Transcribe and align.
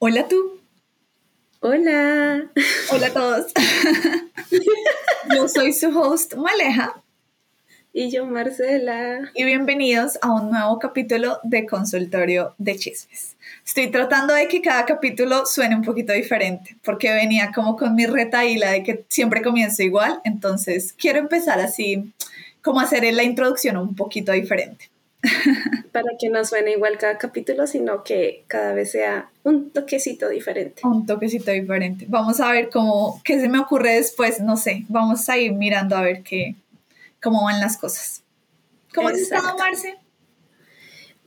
Hola 0.00 0.28
tú. 0.28 0.60
Hola. 1.58 2.48
Hola 2.92 3.06
a 3.08 3.12
todos. 3.12 3.46
Yo 5.34 5.48
soy 5.48 5.72
su 5.72 5.88
host 5.88 6.34
Maleja. 6.34 7.02
Y 7.92 8.08
yo 8.08 8.24
Marcela. 8.24 9.28
Y 9.34 9.42
bienvenidos 9.42 10.16
a 10.22 10.30
un 10.30 10.52
nuevo 10.52 10.78
capítulo 10.78 11.40
de 11.42 11.66
Consultorio 11.66 12.54
de 12.58 12.76
Chismes. 12.76 13.34
Estoy 13.66 13.90
tratando 13.90 14.34
de 14.34 14.46
que 14.46 14.62
cada 14.62 14.84
capítulo 14.84 15.44
suene 15.46 15.74
un 15.74 15.82
poquito 15.82 16.12
diferente, 16.12 16.76
porque 16.84 17.12
venía 17.12 17.50
como 17.52 17.76
con 17.76 17.96
mi 17.96 18.06
retaíla 18.06 18.70
de 18.70 18.84
que 18.84 19.04
siempre 19.08 19.42
comienzo 19.42 19.82
igual, 19.82 20.20
entonces 20.22 20.92
quiero 20.92 21.18
empezar 21.18 21.58
así, 21.58 22.12
como 22.62 22.78
hacer 22.78 23.02
la 23.12 23.24
introducción 23.24 23.76
un 23.76 23.96
poquito 23.96 24.30
diferente. 24.30 24.90
Para 25.92 26.10
que 26.18 26.28
no 26.28 26.44
suene 26.44 26.72
igual 26.72 26.96
cada 26.98 27.18
capítulo, 27.18 27.66
sino 27.66 28.04
que 28.04 28.44
cada 28.46 28.72
vez 28.72 28.92
sea 28.92 29.30
un 29.42 29.70
toquecito 29.70 30.28
diferente. 30.28 30.82
Un 30.84 31.06
toquecito 31.06 31.50
diferente. 31.50 32.06
Vamos 32.08 32.40
a 32.40 32.52
ver 32.52 32.70
cómo, 32.70 33.20
qué 33.24 33.40
se 33.40 33.48
me 33.48 33.58
ocurre 33.58 33.94
después, 33.94 34.40
no 34.40 34.56
sé, 34.56 34.84
vamos 34.88 35.28
a 35.28 35.36
ir 35.36 35.52
mirando 35.52 35.96
a 35.96 36.02
ver 36.02 36.22
qué, 36.22 36.54
cómo 37.22 37.44
van 37.44 37.60
las 37.60 37.76
cosas. 37.76 38.22
¿Cómo 38.94 39.08
has 39.08 39.18
estado, 39.18 39.56
Marce? 39.58 39.96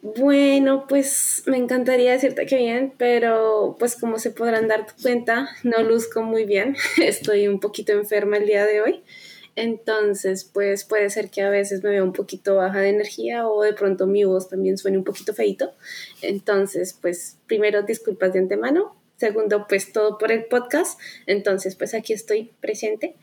Bueno, 0.01 0.87
pues 0.87 1.43
me 1.45 1.57
encantaría 1.57 2.11
decirte 2.11 2.47
que 2.47 2.57
bien, 2.57 2.93
pero 2.97 3.75
pues 3.77 3.95
como 3.95 4.17
se 4.17 4.31
podrán 4.31 4.67
dar 4.67 4.87
cuenta, 5.01 5.49
no 5.63 5.83
luzco 5.83 6.23
muy 6.23 6.45
bien. 6.45 6.75
Estoy 6.97 7.47
un 7.47 7.59
poquito 7.59 7.91
enferma 7.91 8.37
el 8.37 8.47
día 8.47 8.65
de 8.65 8.81
hoy. 8.81 9.03
Entonces, 9.55 10.45
pues 10.45 10.85
puede 10.85 11.09
ser 11.09 11.29
que 11.29 11.41
a 11.41 11.49
veces 11.49 11.83
me 11.83 11.89
vea 11.89 12.03
un 12.03 12.13
poquito 12.13 12.55
baja 12.55 12.79
de 12.79 12.89
energía 12.89 13.47
o 13.47 13.61
de 13.61 13.73
pronto 13.73 14.07
mi 14.07 14.23
voz 14.23 14.49
también 14.49 14.77
suene 14.77 14.97
un 14.97 15.03
poquito 15.03 15.33
feito. 15.33 15.73
Entonces, 16.21 16.97
pues 16.99 17.37
primero 17.47 17.83
disculpas 17.83 18.33
de 18.33 18.39
antemano. 18.39 18.95
Segundo, 19.17 19.67
pues 19.67 19.93
todo 19.93 20.17
por 20.17 20.31
el 20.31 20.45
podcast. 20.45 20.99
Entonces, 21.27 21.75
pues 21.75 21.93
aquí 21.93 22.13
estoy 22.13 22.51
presente. 22.59 23.15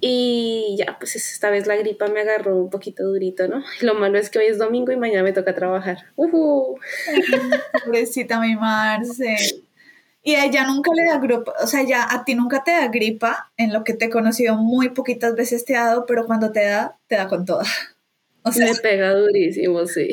Y 0.00 0.74
ya, 0.78 0.96
pues 0.98 1.14
esta 1.14 1.50
vez 1.50 1.66
la 1.66 1.76
gripa 1.76 2.08
me 2.08 2.20
agarró 2.20 2.56
un 2.56 2.70
poquito 2.70 3.04
durito, 3.04 3.46
¿no? 3.46 3.62
Lo 3.80 3.94
malo 3.94 4.18
es 4.18 4.30
que 4.30 4.40
hoy 4.40 4.46
es 4.46 4.58
domingo 4.58 4.90
y 4.90 4.96
mañana 4.96 5.22
me 5.22 5.32
toca 5.32 5.54
trabajar. 5.54 5.98
¡Uh! 6.16 6.76
Pobrecita 7.84 8.40
mi 8.40 8.56
Marce. 8.56 9.62
Y 10.26 10.36
a 10.36 10.46
ella 10.46 10.64
nunca 10.64 10.90
le 10.94 11.04
da 11.04 11.18
gripa, 11.18 11.52
o 11.62 11.66
sea, 11.66 11.82
ya 11.82 12.08
a 12.10 12.24
ti 12.24 12.34
nunca 12.34 12.64
te 12.64 12.70
da 12.70 12.88
gripa, 12.88 13.52
en 13.58 13.74
lo 13.74 13.84
que 13.84 13.92
te 13.92 14.06
he 14.06 14.10
conocido 14.10 14.56
muy 14.56 14.88
poquitas 14.88 15.34
veces 15.34 15.66
te 15.66 15.76
ha 15.76 15.84
dado, 15.84 16.06
pero 16.06 16.24
cuando 16.26 16.50
te 16.50 16.64
da, 16.64 16.98
te 17.06 17.16
da 17.16 17.28
con 17.28 17.44
toda. 17.44 17.64
O 18.46 18.52
sea, 18.52 18.66
me 18.66 18.74
pega 18.74 19.14
durísimo, 19.14 19.86
sí. 19.86 20.10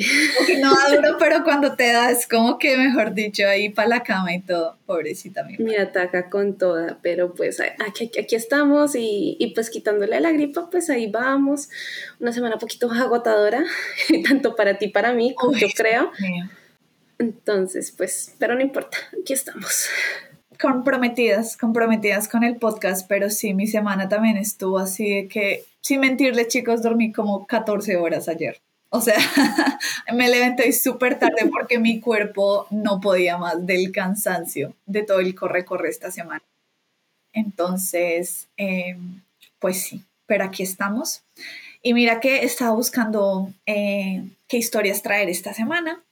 No 0.62 0.74
da 0.74 0.96
duro, 0.96 1.18
pero 1.20 1.44
cuando 1.44 1.76
te 1.76 1.92
da 1.92 2.12
es 2.12 2.28
como 2.28 2.58
que, 2.58 2.78
mejor 2.78 3.14
dicho, 3.14 3.46
ahí 3.46 3.68
para 3.68 3.90
la 3.90 4.04
cama 4.04 4.34
y 4.34 4.42
todo. 4.42 4.78
Pobrecita 4.86 5.44
mi 5.44 5.58
Me 5.58 5.78
ataca 5.78 6.30
con 6.30 6.58
toda, 6.58 6.98
pero 7.02 7.34
pues 7.34 7.60
aquí, 7.60 8.10
aquí 8.18 8.36
estamos 8.36 8.96
y, 8.96 9.36
y, 9.38 9.54
pues 9.54 9.70
quitándole 9.70 10.18
la 10.22 10.32
gripa, 10.32 10.70
pues 10.70 10.90
ahí 10.90 11.08
vamos. 11.12 11.68
Una 12.22 12.32
semana 12.32 12.56
un 12.56 12.62
poquito 12.62 12.90
agotadora, 12.90 13.66
tanto 14.28 14.56
para 14.56 14.78
ti 14.78 14.88
para 14.88 15.12
mí, 15.12 15.36
como 15.36 15.58
yo 15.58 15.68
creo. 15.76 16.10
Entonces, 17.22 17.94
pues, 17.96 18.36
pero 18.40 18.56
no 18.56 18.62
importa, 18.62 18.98
aquí 19.22 19.34
estamos. 19.34 19.88
Comprometidas, 20.60 21.56
comprometidas 21.56 22.28
con 22.28 22.44
el 22.44 22.56
podcast, 22.56 23.08
pero 23.08 23.30
sí, 23.30 23.54
mi 23.54 23.68
semana 23.68 24.10
también 24.10 24.38
estuvo 24.38 24.80
así 24.80 25.08
de 25.08 25.28
que 25.28 25.66
sin 25.82 26.00
mentirle, 26.00 26.48
chicos, 26.48 26.82
dormí 26.82 27.12
como 27.12 27.46
14 27.46 27.98
horas 27.98 28.28
ayer. 28.28 28.60
O 28.90 29.02
sea, 29.02 29.18
me 30.14 30.30
levanté 30.30 30.72
súper 30.74 31.20
tarde 31.20 31.48
porque 31.52 31.78
mi 31.78 32.00
cuerpo 32.00 32.66
no 32.72 33.00
podía 33.00 33.38
más 33.38 33.66
del 33.68 33.92
cansancio 33.92 34.74
de 34.88 35.04
todo 35.04 35.20
el 35.20 35.36
corre-corre 35.36 35.90
esta 35.90 36.10
semana. 36.10 36.44
Entonces, 37.34 38.50
em, 38.58 39.22
pues 39.60 39.84
sí, 39.84 40.04
pero 40.26 40.44
aquí 40.44 40.64
estamos. 40.64 41.24
Y 41.84 41.94
mira 41.94 42.20
que 42.20 42.44
estaba 42.44 42.72
buscando 42.72 43.54
eh, 43.68 44.24
qué 44.48 44.58
historias 44.58 45.04
traer 45.04 45.30
esta 45.30 45.54
semana, 45.54 46.04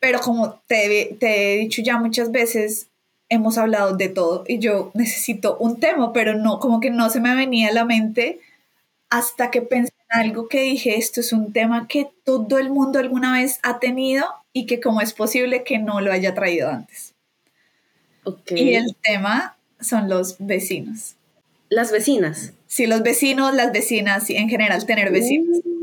pero 0.00 0.20
como 0.20 0.60
te, 0.66 1.16
te 1.20 1.54
he 1.54 1.58
dicho 1.58 1.82
ya 1.82 1.98
muchas 1.98 2.32
veces, 2.32 2.88
hemos 3.28 3.56
hablado 3.58 3.96
de 3.96 4.08
todo 4.08 4.44
y 4.46 4.58
yo 4.58 4.90
necesito 4.94 5.56
un 5.58 5.78
tema, 5.78 6.12
pero 6.12 6.34
no, 6.34 6.58
como 6.58 6.80
que 6.80 6.90
no 6.90 7.08
se 7.10 7.20
me 7.20 7.34
venía 7.34 7.68
a 7.68 7.72
la 7.72 7.84
mente 7.84 8.40
hasta 9.08 9.50
que 9.50 9.62
pensé 9.62 9.92
en 10.10 10.20
algo 10.20 10.48
que 10.48 10.62
dije, 10.62 10.96
esto 10.96 11.20
es 11.20 11.32
un 11.32 11.52
tema 11.52 11.86
que 11.88 12.08
todo 12.24 12.58
el 12.58 12.70
mundo 12.70 12.98
alguna 12.98 13.32
vez 13.32 13.58
ha 13.62 13.78
tenido 13.78 14.24
y 14.52 14.66
que 14.66 14.80
como 14.80 15.00
es 15.00 15.12
posible 15.12 15.64
que 15.64 15.78
no 15.78 16.00
lo 16.00 16.12
haya 16.12 16.34
traído 16.34 16.68
antes. 16.68 17.14
Y 18.48 18.74
el 18.74 18.94
tema 19.02 19.56
son 19.80 20.08
los 20.08 20.36
vecinos. 20.38 21.16
Las 21.68 21.90
vecinas. 21.92 22.52
Sí, 22.66 22.86
los 22.86 23.02
vecinos, 23.02 23.54
las 23.54 23.72
vecinas 23.72 24.28
y 24.30 24.36
en 24.36 24.48
general 24.48 24.84
tener 24.86 25.10
vecinos. 25.10 25.58
Uh, 25.64 25.79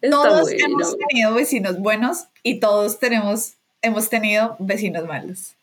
todos 0.00 0.50
hemos 0.52 0.96
tenido 0.96 1.34
vecinos 1.34 1.78
buenos 1.78 2.28
y 2.42 2.60
todos 2.60 2.98
tenemos, 2.98 3.54
hemos 3.82 4.08
tenido 4.08 4.56
vecinos 4.58 5.06
malos. 5.06 5.54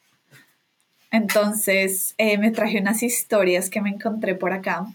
Entonces 1.11 2.13
eh, 2.17 2.37
me 2.37 2.51
traje 2.51 2.79
unas 2.79 3.03
historias 3.03 3.69
que 3.69 3.81
me 3.81 3.89
encontré 3.89 4.35
por 4.35 4.51
acá 4.51 4.85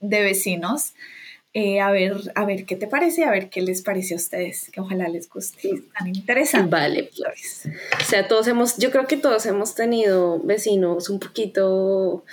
de 0.00 0.22
vecinos. 0.22 0.94
Eh, 1.58 1.80
a, 1.80 1.90
ver, 1.90 2.12
a 2.34 2.44
ver 2.44 2.66
qué 2.66 2.76
te 2.76 2.86
parece, 2.86 3.24
a 3.24 3.30
ver 3.30 3.48
qué 3.48 3.62
les 3.62 3.80
parece 3.80 4.12
a 4.12 4.18
ustedes, 4.18 4.68
que 4.70 4.82
ojalá 4.82 5.08
les 5.08 5.26
guste, 5.26 5.84
tan 5.98 6.06
interesante. 6.06 6.68
Vale, 6.68 7.08
Flores. 7.10 7.66
O 7.98 8.04
sea, 8.04 8.28
todos 8.28 8.46
hemos, 8.46 8.76
yo 8.76 8.90
creo 8.90 9.06
que 9.06 9.16
todos 9.16 9.46
hemos 9.46 9.74
tenido 9.74 10.38
vecinos 10.40 11.08
un 11.08 11.18
poquito, 11.18 12.24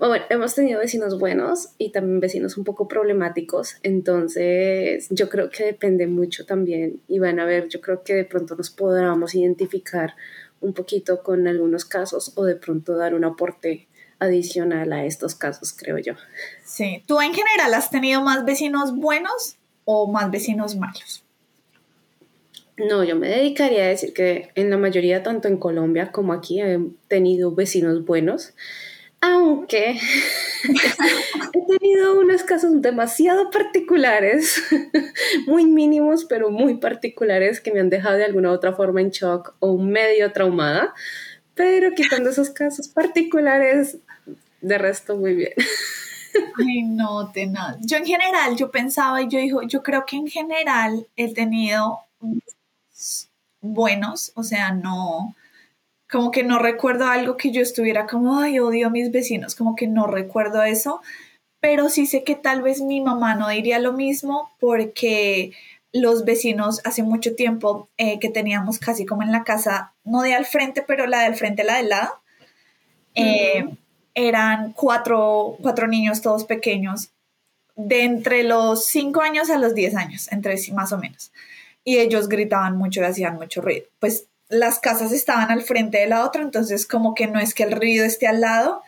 bueno, 0.00 0.24
hemos 0.30 0.56
tenido 0.56 0.80
vecinos 0.80 1.16
buenos 1.16 1.68
y 1.78 1.92
también 1.92 2.18
vecinos 2.18 2.56
un 2.56 2.64
poco 2.64 2.88
problemáticos, 2.88 3.76
entonces 3.84 5.06
yo 5.10 5.28
creo 5.28 5.48
que 5.48 5.62
depende 5.62 6.08
mucho 6.08 6.44
también 6.44 7.00
y 7.06 7.20
van 7.20 7.38
a 7.38 7.44
ver, 7.44 7.68
yo 7.68 7.80
creo 7.80 8.02
que 8.02 8.14
de 8.14 8.24
pronto 8.24 8.56
nos 8.56 8.70
podamos 8.70 9.36
identificar 9.36 10.14
un 10.60 10.72
poquito 10.72 11.22
con 11.22 11.46
algunos 11.46 11.84
casos 11.84 12.32
o 12.34 12.44
de 12.44 12.56
pronto 12.56 12.96
dar 12.96 13.14
un 13.14 13.24
aporte 13.26 13.86
adicional 14.18 14.92
a 14.92 15.04
estos 15.04 15.34
casos, 15.34 15.72
creo 15.72 15.98
yo. 15.98 16.14
Sí, 16.64 17.02
¿tú 17.06 17.20
en 17.20 17.34
general 17.34 17.74
has 17.74 17.90
tenido 17.90 18.22
más 18.22 18.44
vecinos 18.44 18.96
buenos 18.96 19.56
o 19.84 20.10
más 20.10 20.30
vecinos 20.30 20.76
malos? 20.76 21.22
No, 22.78 23.04
yo 23.04 23.16
me 23.16 23.28
dedicaría 23.28 23.84
a 23.84 23.88
decir 23.88 24.12
que 24.12 24.50
en 24.54 24.68
la 24.68 24.76
mayoría, 24.76 25.22
tanto 25.22 25.48
en 25.48 25.56
Colombia 25.56 26.12
como 26.12 26.34
aquí, 26.34 26.60
he 26.60 26.78
tenido 27.08 27.54
vecinos 27.54 28.04
buenos, 28.04 28.52
aunque 29.22 29.98
he 31.54 31.78
tenido 31.78 32.20
unos 32.20 32.42
casos 32.42 32.82
demasiado 32.82 33.50
particulares, 33.50 34.62
muy 35.46 35.64
mínimos, 35.64 36.26
pero 36.26 36.50
muy 36.50 36.76
particulares, 36.76 37.60
que 37.60 37.72
me 37.72 37.80
han 37.80 37.88
dejado 37.88 38.18
de 38.18 38.24
alguna 38.24 38.50
u 38.50 38.54
otra 38.54 38.74
forma 38.74 39.00
en 39.00 39.10
shock 39.10 39.54
o 39.58 39.78
medio 39.78 40.32
traumada. 40.32 40.94
Pero 41.54 41.92
quitando 41.92 42.28
esos 42.28 42.50
casos 42.50 42.88
particulares, 42.88 43.96
de 44.66 44.78
resto 44.78 45.16
muy 45.16 45.34
bien. 45.34 45.52
Ay, 46.58 46.82
no, 46.82 47.28
de 47.28 47.46
nada. 47.46 47.78
Yo 47.80 47.96
en 47.96 48.04
general, 48.04 48.56
yo 48.56 48.70
pensaba 48.70 49.22
y 49.22 49.28
yo 49.28 49.38
digo, 49.38 49.62
yo 49.62 49.82
creo 49.82 50.04
que 50.04 50.16
en 50.16 50.26
general 50.26 51.06
he 51.16 51.32
tenido 51.32 52.00
buenos, 53.60 54.32
o 54.34 54.42
sea, 54.42 54.72
no, 54.72 55.34
como 56.10 56.30
que 56.30 56.44
no 56.44 56.58
recuerdo 56.58 57.06
algo 57.06 57.36
que 57.36 57.52
yo 57.52 57.62
estuviera 57.62 58.06
como, 58.06 58.38
ay, 58.38 58.58
odio 58.58 58.88
a 58.88 58.90
mis 58.90 59.10
vecinos, 59.10 59.54
como 59.54 59.74
que 59.74 59.86
no 59.86 60.06
recuerdo 60.06 60.62
eso, 60.62 61.00
pero 61.60 61.88
sí 61.88 62.06
sé 62.06 62.22
que 62.22 62.34
tal 62.34 62.62
vez 62.62 62.80
mi 62.80 63.00
mamá 63.00 63.34
no 63.34 63.48
diría 63.48 63.78
lo 63.78 63.92
mismo 63.92 64.52
porque 64.60 65.52
los 65.92 66.24
vecinos 66.24 66.80
hace 66.84 67.02
mucho 67.02 67.34
tiempo 67.34 67.88
eh, 67.96 68.18
que 68.18 68.28
teníamos 68.28 68.78
casi 68.78 69.06
como 69.06 69.22
en 69.22 69.32
la 69.32 69.44
casa, 69.44 69.94
no 70.04 70.22
de 70.22 70.34
al 70.34 70.44
frente, 70.44 70.82
pero 70.82 71.06
la 71.06 71.22
del 71.22 71.34
frente, 71.34 71.64
la 71.64 71.76
del 71.76 71.88
lado, 71.88 72.20
eh, 73.14 73.64
eran 74.16 74.72
cuatro, 74.72 75.58
cuatro 75.60 75.86
niños 75.86 76.22
todos 76.22 76.44
pequeños, 76.44 77.10
de 77.76 78.02
entre 78.02 78.42
los 78.42 78.86
cinco 78.86 79.20
años 79.20 79.50
a 79.50 79.58
los 79.58 79.74
diez 79.74 79.94
años, 79.94 80.32
entre 80.32 80.56
sí 80.56 80.72
más 80.72 80.92
o 80.92 80.98
menos. 80.98 81.30
Y 81.84 81.98
ellos 81.98 82.28
gritaban 82.28 82.76
mucho 82.76 83.02
y 83.02 83.04
hacían 83.04 83.36
mucho 83.36 83.60
ruido. 83.60 83.84
Pues 84.00 84.26
las 84.48 84.78
casas 84.78 85.12
estaban 85.12 85.50
al 85.50 85.62
frente 85.62 85.98
de 85.98 86.06
la 86.06 86.24
otra, 86.24 86.42
entonces 86.42 86.86
como 86.86 87.14
que 87.14 87.26
no 87.26 87.38
es 87.38 87.52
que 87.52 87.64
el 87.64 87.72
ruido 87.72 88.06
esté 88.06 88.26
al 88.26 88.40
lado, 88.40 88.82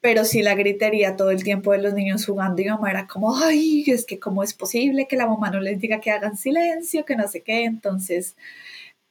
pero 0.00 0.26
sí 0.26 0.42
la 0.42 0.54
gritería 0.54 1.16
todo 1.16 1.30
el 1.30 1.42
tiempo 1.42 1.72
de 1.72 1.78
los 1.78 1.94
niños 1.94 2.26
jugando 2.26 2.60
y 2.60 2.66
mamá 2.66 2.90
era 2.90 3.06
como, 3.06 3.34
ay, 3.38 3.84
es 3.86 4.04
que 4.04 4.20
cómo 4.20 4.42
es 4.42 4.52
posible 4.52 5.06
que 5.08 5.16
la 5.16 5.26
mamá 5.26 5.50
no 5.50 5.60
les 5.60 5.80
diga 5.80 6.00
que 6.00 6.10
hagan 6.10 6.36
silencio, 6.36 7.06
que 7.06 7.16
no 7.16 7.26
sé 7.26 7.42
qué, 7.42 7.64
entonces 7.64 8.36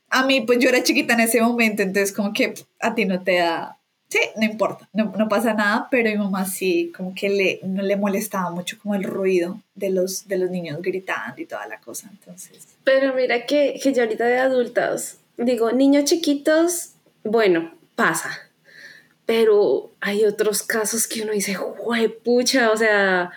a 0.09 0.23
mí 0.27 0.41
pues 0.41 0.59
yo 0.59 0.69
era 0.69 0.83
chiquita 0.83 1.15
en 1.15 1.21
ese 1.21 1.41
momento, 1.41 1.81
entonces 1.81 2.13
como 2.13 2.31
que 2.31 2.53
a 2.79 2.93
ti 2.93 3.05
no 3.05 3.23
te 3.23 3.37
da, 3.37 3.79
sí, 4.13 4.19
no 4.35 4.45
importa, 4.45 4.87
no, 4.93 5.11
no 5.17 5.27
pasa 5.27 5.53
nada, 5.53 5.87
pero 5.89 6.09
mi 6.11 6.17
mamá 6.17 6.45
sí 6.45 6.91
como 6.95 7.15
que 7.15 7.29
le, 7.29 7.59
no 7.63 7.81
le 7.81 7.95
molestaba 7.95 8.51
mucho 8.51 8.77
como 8.77 8.93
el 8.93 9.03
ruido 9.03 9.59
de 9.73 9.89
los, 9.89 10.27
de 10.27 10.37
los 10.37 10.51
niños 10.51 10.81
gritando 10.83 11.41
y 11.41 11.45
toda 11.45 11.67
la 11.67 11.79
cosa, 11.79 12.09
entonces. 12.11 12.67
Pero 12.83 13.15
mira 13.15 13.47
que, 13.47 13.79
que 13.81 13.91
yo 13.91 14.03
ahorita 14.03 14.25
de 14.25 14.37
adultos, 14.37 15.17
digo, 15.37 15.71
niños 15.71 16.05
chiquitos, 16.05 16.91
bueno, 17.23 17.73
pasa. 17.95 18.29
Pero 19.25 19.91
hay 19.99 20.25
otros 20.25 20.61
casos 20.61 21.07
que 21.07 21.23
uno 21.23 21.31
dice, 21.31 21.57
pucha, 22.23 22.71
o 22.71 22.77
sea, 22.77 23.31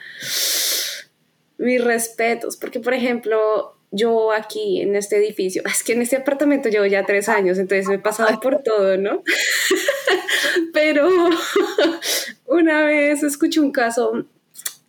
mis 1.56 1.82
respetos, 1.82 2.56
porque 2.58 2.80
por 2.80 2.92
ejemplo, 2.92 3.75
yo 3.90 4.32
aquí 4.32 4.80
en 4.80 4.96
este 4.96 5.16
edificio, 5.16 5.62
es 5.64 5.82
que 5.82 5.92
en 5.92 6.02
este 6.02 6.16
apartamento 6.16 6.68
llevo 6.68 6.86
ya 6.86 7.04
tres 7.04 7.28
años, 7.28 7.58
entonces 7.58 7.88
me 7.88 7.96
he 7.96 7.98
pasado 7.98 8.38
por 8.40 8.62
todo, 8.62 8.96
¿no? 8.96 9.22
Pero 10.72 11.08
una 12.46 12.84
vez 12.84 13.22
escuché 13.22 13.60
un 13.60 13.72
caso, 13.72 14.26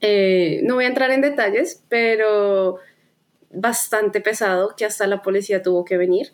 eh, 0.02 0.62
no 0.64 0.76
voy 0.76 0.86
a 0.86 0.90
entrar 0.90 1.12
en 1.12 1.22
detalles, 1.22 1.84
pero 1.90 2.78
bastante 3.50 4.22
pesado, 4.22 4.76
que 4.76 4.86
hasta 4.86 5.08
la 5.08 5.22
policía 5.22 5.62
tuvo 5.62 5.86
que 5.86 5.98
venir. 5.98 6.32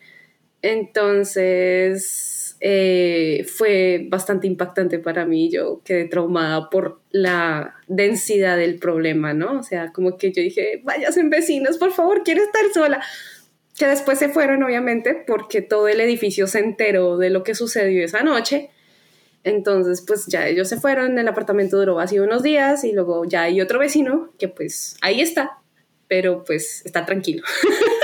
Entonces, 0.61 2.32
eh, 2.65 3.43
fue 3.43 4.05
bastante 4.07 4.47
impactante 4.47 4.97
para 4.97 5.25
mí. 5.25 5.49
Yo 5.51 5.81
quedé 5.83 6.05
traumada 6.05 6.69
por 6.69 7.01
la 7.11 7.75
densidad 7.87 8.55
del 8.55 8.79
problema, 8.79 9.33
¿no? 9.33 9.59
O 9.59 9.63
sea, 9.63 9.91
como 9.91 10.17
que 10.17 10.31
yo 10.31 10.41
dije, 10.41 10.81
en 11.17 11.29
vecinos, 11.29 11.77
por 11.77 11.91
favor, 11.91 12.23
quiero 12.23 12.41
estar 12.41 12.63
sola. 12.73 13.03
Que 13.77 13.87
después 13.87 14.17
se 14.17 14.29
fueron, 14.29 14.63
obviamente, 14.63 15.13
porque 15.27 15.61
todo 15.61 15.89
el 15.89 15.99
edificio 15.99 16.47
se 16.47 16.59
enteró 16.59 17.17
de 17.17 17.31
lo 17.31 17.43
que 17.43 17.53
sucedió 17.53 18.05
esa 18.05 18.23
noche. 18.23 18.69
Entonces, 19.43 20.01
pues 20.07 20.27
ya 20.27 20.47
ellos 20.47 20.69
se 20.69 20.79
fueron, 20.79 21.19
el 21.19 21.27
apartamento 21.27 21.77
duró 21.77 21.99
así 21.99 22.17
unos 22.19 22.43
días 22.43 22.85
y 22.85 22.93
luego 22.93 23.25
ya 23.25 23.41
hay 23.41 23.59
otro 23.59 23.77
vecino 23.77 24.31
que 24.39 24.47
pues 24.47 24.95
ahí 25.01 25.19
está, 25.19 25.57
pero 26.07 26.45
pues 26.45 26.81
está 26.85 27.05
tranquilo. 27.05 27.43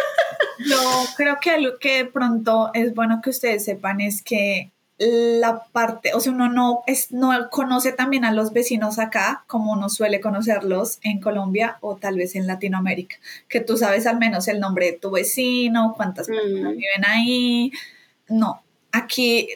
Yo 0.65 0.77
creo 1.15 1.37
que 1.41 1.51
algo 1.51 1.79
que 1.79 1.97
de 1.97 2.05
pronto 2.05 2.71
es 2.73 2.93
bueno 2.93 3.21
que 3.21 3.29
ustedes 3.29 3.65
sepan 3.65 4.01
es 4.01 4.21
que 4.21 4.71
la 4.99 5.63
parte, 5.71 6.13
o 6.13 6.19
sea, 6.19 6.33
uno 6.33 6.49
no, 6.49 6.83
es, 6.85 7.11
no 7.13 7.31
conoce 7.49 7.93
también 7.93 8.25
a 8.25 8.33
los 8.33 8.51
vecinos 8.51 8.99
acá 8.99 9.45
como 9.47 9.71
uno 9.71 9.87
suele 9.87 10.19
conocerlos 10.19 10.99
en 11.03 11.21
Colombia 11.21 11.77
o 11.79 11.95
tal 11.95 12.17
vez 12.17 12.35
en 12.35 12.47
Latinoamérica, 12.47 13.15
que 13.47 13.61
tú 13.61 13.77
sabes 13.77 14.05
al 14.05 14.19
menos 14.19 14.49
el 14.49 14.59
nombre 14.59 14.87
de 14.87 14.93
tu 14.93 15.11
vecino, 15.11 15.93
cuántas 15.95 16.27
personas 16.27 16.75
viven 16.75 17.05
ahí. 17.05 17.71
No, 18.27 18.61
aquí 18.91 19.47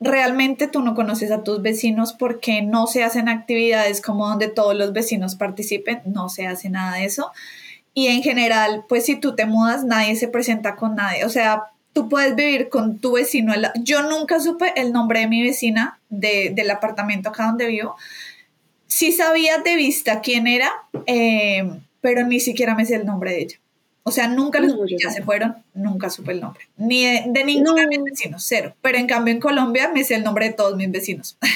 realmente 0.00 0.66
tú 0.66 0.80
no 0.80 0.96
conoces 0.96 1.30
a 1.30 1.44
tus 1.44 1.62
vecinos 1.62 2.12
porque 2.12 2.62
no 2.62 2.88
se 2.88 3.04
hacen 3.04 3.28
actividades 3.28 4.00
como 4.00 4.28
donde 4.28 4.48
todos 4.48 4.74
los 4.74 4.92
vecinos 4.92 5.36
participen, 5.36 6.00
no 6.04 6.28
se 6.28 6.48
hace 6.48 6.68
nada 6.68 6.96
de 6.96 7.04
eso. 7.04 7.30
Y 7.94 8.06
en 8.06 8.22
general, 8.22 8.84
pues 8.88 9.06
si 9.06 9.16
tú 9.16 9.34
te 9.34 9.46
mudas, 9.46 9.84
nadie 9.84 10.16
se 10.16 10.28
presenta 10.28 10.76
con 10.76 10.94
nadie. 10.94 11.24
O 11.24 11.28
sea, 11.28 11.64
tú 11.92 12.08
puedes 12.08 12.34
vivir 12.36 12.68
con 12.68 12.98
tu 12.98 13.12
vecino. 13.12 13.52
Yo 13.82 14.02
nunca 14.02 14.40
supe 14.40 14.72
el 14.76 14.92
nombre 14.92 15.20
de 15.20 15.28
mi 15.28 15.42
vecina 15.42 15.98
del 16.08 16.70
apartamento 16.70 17.30
acá 17.30 17.46
donde 17.46 17.66
vivo. 17.66 17.96
Sí 18.86 19.12
sabía 19.12 19.58
de 19.58 19.76
vista 19.76 20.20
quién 20.20 20.46
era, 20.46 20.70
eh, 21.06 21.68
pero 22.00 22.26
ni 22.26 22.40
siquiera 22.40 22.74
me 22.74 22.84
sé 22.84 22.96
el 22.96 23.06
nombre 23.06 23.32
de 23.32 23.42
ella. 23.42 23.56
O 24.10 24.12
sea, 24.12 24.26
nunca 24.26 24.58
los 24.58 24.74
ya 25.00 25.08
se 25.08 25.22
fueron, 25.22 25.54
nunca 25.72 26.10
supe 26.10 26.32
el 26.32 26.40
nombre. 26.40 26.64
Ni 26.76 27.04
de, 27.04 27.44
ninguno 27.44 27.74
de 27.74 27.86
mis 27.86 28.02
vecinos, 28.02 28.44
cero. 28.44 28.74
Pero 28.82 28.98
en 28.98 29.06
cambio 29.06 29.32
en 29.32 29.38
Colombia 29.38 29.88
me 29.94 30.02
sé 30.02 30.16
el 30.16 30.24
nombre 30.24 30.48
de 30.48 30.52
todos 30.52 30.74
mis 30.76 30.90
vecinos. 30.90 31.38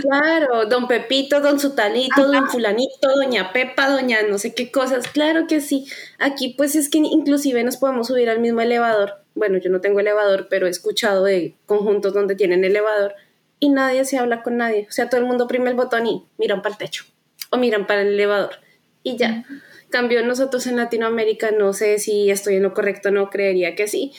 Claro, 0.00 0.64
don 0.64 0.88
Pepito, 0.88 1.42
don 1.42 1.60
Sutalito, 1.60 2.26
don 2.26 2.48
Fulanito, 2.48 3.14
doña 3.14 3.52
Pepa, 3.52 3.90
doña 3.90 4.22
no 4.22 4.38
sé 4.38 4.54
qué 4.54 4.70
cosas. 4.70 5.06
Claro 5.08 5.46
que 5.46 5.60
sí. 5.60 5.86
Aquí 6.18 6.54
pues 6.56 6.74
es 6.74 6.88
que 6.88 6.96
inclusive 6.96 7.62
nos 7.64 7.76
podemos 7.76 8.06
subir 8.06 8.30
al 8.30 8.40
mismo 8.40 8.62
elevador. 8.62 9.22
Bueno, 9.34 9.58
yo 9.58 9.68
no 9.68 9.82
tengo 9.82 10.00
elevador, 10.00 10.46
pero 10.48 10.66
he 10.66 10.70
escuchado 10.70 11.24
de 11.24 11.54
conjuntos 11.66 12.14
donde 12.14 12.34
tienen 12.34 12.64
elevador 12.64 13.14
y 13.58 13.68
nadie 13.68 14.06
se 14.06 14.16
habla 14.16 14.42
con 14.42 14.56
nadie. 14.56 14.86
O 14.88 14.92
sea, 14.92 15.10
todo 15.10 15.20
el 15.20 15.26
mundo 15.26 15.44
oprime 15.44 15.68
el 15.68 15.76
botón 15.76 16.06
y 16.06 16.24
miran 16.38 16.62
para 16.62 16.72
el 16.72 16.78
techo 16.78 17.04
o 17.50 17.58
miran 17.58 17.86
para 17.86 18.00
el 18.00 18.14
elevador 18.14 18.54
y 19.02 19.18
ya. 19.18 19.44
Cambio 19.90 20.24
nosotros 20.24 20.66
en 20.66 20.76
Latinoamérica, 20.76 21.50
no 21.50 21.72
sé 21.72 21.98
si 21.98 22.30
estoy 22.30 22.56
en 22.56 22.62
lo 22.62 22.74
correcto, 22.74 23.10
no 23.10 23.28
creería 23.30 23.74
que 23.74 23.88
sí, 23.88 24.12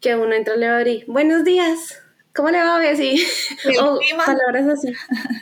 que 0.00 0.14
uno 0.14 0.34
entra 0.34 0.54
al 0.54 0.62
elevador 0.62 0.88
y 0.88 1.04
buenos 1.06 1.44
días, 1.44 2.02
¿cómo 2.34 2.50
le 2.50 2.58
va 2.58 2.76
a 2.76 2.80
o 3.82 4.00
palabras 4.24 4.68
así. 4.68 4.92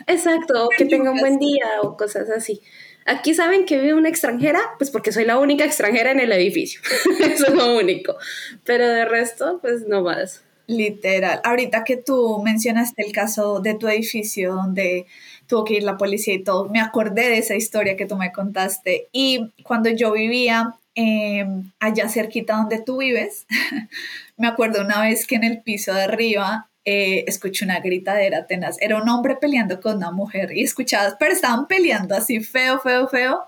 Exacto, 0.07 0.65
o 0.65 0.69
que 0.69 0.85
tenga 0.85 1.11
un 1.11 1.19
buen 1.19 1.37
día 1.39 1.65
o 1.81 1.95
cosas 1.95 2.29
así. 2.29 2.61
Aquí 3.05 3.35
saben 3.35 3.65
que 3.65 3.79
vive 3.79 3.93
una 3.93 4.09
extranjera, 4.09 4.59
pues 4.79 4.89
porque 4.89 5.11
soy 5.11 5.25
la 5.25 5.37
única 5.37 5.63
extranjera 5.63 6.09
en 6.09 6.19
el 6.19 6.31
edificio. 6.31 6.81
Eso 7.19 7.47
es 7.47 7.53
lo 7.53 7.75
único. 7.75 8.17
Pero 8.63 8.87
de 8.87 9.05
resto, 9.05 9.59
pues 9.61 9.87
no 9.87 10.01
más. 10.01 10.43
Literal. 10.67 11.41
Ahorita 11.43 11.83
que 11.83 11.97
tú 11.97 12.41
mencionaste 12.43 13.05
el 13.05 13.11
caso 13.11 13.59
de 13.59 13.75
tu 13.75 13.87
edificio 13.87 14.53
donde 14.55 15.05
tuvo 15.47 15.63
que 15.63 15.75
ir 15.75 15.83
la 15.83 15.97
policía 15.97 16.33
y 16.33 16.43
todo. 16.43 16.69
Me 16.69 16.81
acordé 16.81 17.29
de 17.29 17.37
esa 17.37 17.55
historia 17.55 17.95
que 17.95 18.05
tú 18.05 18.15
me 18.15 18.31
contaste. 18.31 19.07
Y 19.11 19.51
cuando 19.63 19.89
yo 19.89 20.11
vivía 20.13 20.75
em, 20.95 21.71
allá 21.79 22.09
cerquita 22.09 22.55
donde 22.57 22.81
tú 22.81 22.97
vives, 22.97 23.45
me 24.37 24.47
acuerdo 24.47 24.81
una 24.81 25.01
vez 25.01 25.27
que 25.27 25.35
en 25.35 25.43
el 25.43 25.61
piso 25.61 25.93
de 25.93 26.03
arriba 26.03 26.69
eh, 26.87 27.25
escuché 27.27 27.65
una 27.65 27.79
gritadera 27.79 28.45
tenaz. 28.45 28.77
Era 28.79 29.01
un 29.01 29.09
hombre 29.09 29.35
peleando 29.35 29.81
con 29.81 29.97
una 29.97 30.11
mujer 30.11 30.51
y 30.55 30.63
escuchabas, 30.63 31.15
pero 31.19 31.33
estaban 31.33 31.67
peleando 31.67 32.15
así 32.15 32.39
feo, 32.41 32.79
feo, 32.79 33.07
feo. 33.07 33.43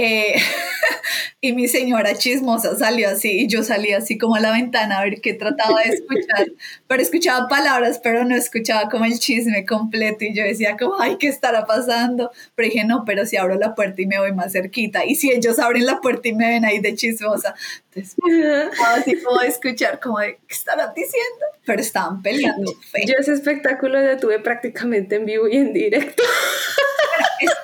Eh, 0.00 0.36
y 1.40 1.52
mi 1.52 1.66
señora 1.66 2.14
chismosa 2.14 2.76
salió 2.76 3.08
así 3.08 3.30
y 3.30 3.46
yo 3.48 3.64
salí 3.64 3.92
así 3.92 4.16
como 4.16 4.36
a 4.36 4.40
la 4.40 4.52
ventana 4.52 4.98
a 4.98 5.02
ver 5.02 5.20
qué 5.20 5.34
trataba 5.34 5.80
de 5.82 5.90
escuchar, 5.90 6.46
pero 6.86 7.02
escuchaba 7.02 7.48
palabras, 7.48 8.00
pero 8.00 8.24
no 8.24 8.36
escuchaba 8.36 8.88
como 8.88 9.06
el 9.06 9.18
chisme 9.18 9.66
completo 9.66 10.24
y 10.24 10.34
yo 10.34 10.44
decía 10.44 10.76
como, 10.78 11.00
ay, 11.00 11.16
¿qué 11.18 11.26
estará 11.26 11.64
pasando? 11.64 12.30
Pero 12.54 12.68
dije, 12.68 12.84
no, 12.84 13.04
pero 13.04 13.26
si 13.26 13.36
abro 13.36 13.56
la 13.56 13.74
puerta 13.74 14.00
y 14.00 14.06
me 14.06 14.20
voy 14.20 14.32
más 14.32 14.52
cerquita 14.52 15.04
y 15.04 15.16
si 15.16 15.32
ellos 15.32 15.58
abren 15.58 15.84
la 15.84 16.00
puerta 16.00 16.28
y 16.28 16.32
me 16.32 16.48
ven 16.48 16.64
ahí 16.64 16.78
de 16.78 16.94
chismosa, 16.94 17.56
entonces 17.98 18.80
así 18.86 19.22
como 19.22 19.40
de 19.40 19.48
escuchar 19.48 20.00
como 20.00 20.18
de, 20.18 20.38
¿qué 20.46 20.54
estarán 20.54 20.92
diciendo? 20.94 21.44
Pero 21.64 21.80
estaban 21.80 22.22
peleando. 22.22 22.72
Yo 23.06 23.14
ese 23.18 23.32
espectáculo 23.32 24.00
lo 24.00 24.16
tuve 24.18 24.38
prácticamente 24.38 25.16
en 25.16 25.26
vivo 25.26 25.48
y 25.48 25.56
en 25.56 25.72
directo. 25.72 26.22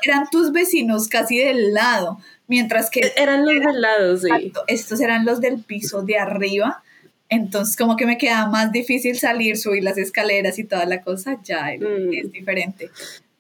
eran 0.05 0.29
tus 0.31 0.53
vecinos 0.53 1.09
casi 1.09 1.39
del 1.39 1.73
lado, 1.73 2.19
mientras 2.47 2.91
que... 2.91 3.01
E-, 3.01 3.13
eran 3.17 3.45
los 3.45 3.55
del 3.55 3.81
lado, 3.81 4.17
sí. 4.17 4.53
estos 4.67 5.01
eran 5.01 5.25
los 5.25 5.41
del 5.41 5.63
piso 5.63 6.03
de 6.03 6.19
arriba. 6.19 6.83
Entonces, 7.29 7.77
como 7.77 7.97
que 7.97 8.07
me 8.07 8.19
quedaba 8.19 8.49
más 8.49 8.71
difícil 8.71 9.19
salir, 9.19 9.57
subir 9.57 9.83
las 9.83 9.99
escaleras 9.99 10.59
y 10.59 10.65
toda 10.65 10.85
la 10.85 11.03
cosa, 11.03 11.41
ya 11.43 11.73
mm. 11.79 12.13
es 12.13 12.33
diferente. 12.33 12.91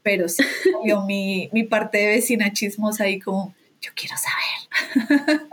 Pero 0.03 0.29
sí, 0.29 0.43
yo 0.85 1.03
mi, 1.03 1.49
mi 1.53 1.65
parte 1.65 1.99
de 1.99 2.07
vecina 2.07 2.53
chismosa 2.53 3.05
ahí 3.05 3.21
como, 3.21 3.55
yo 3.85 3.91
quiero 3.95 4.15
saber. 4.17 5.49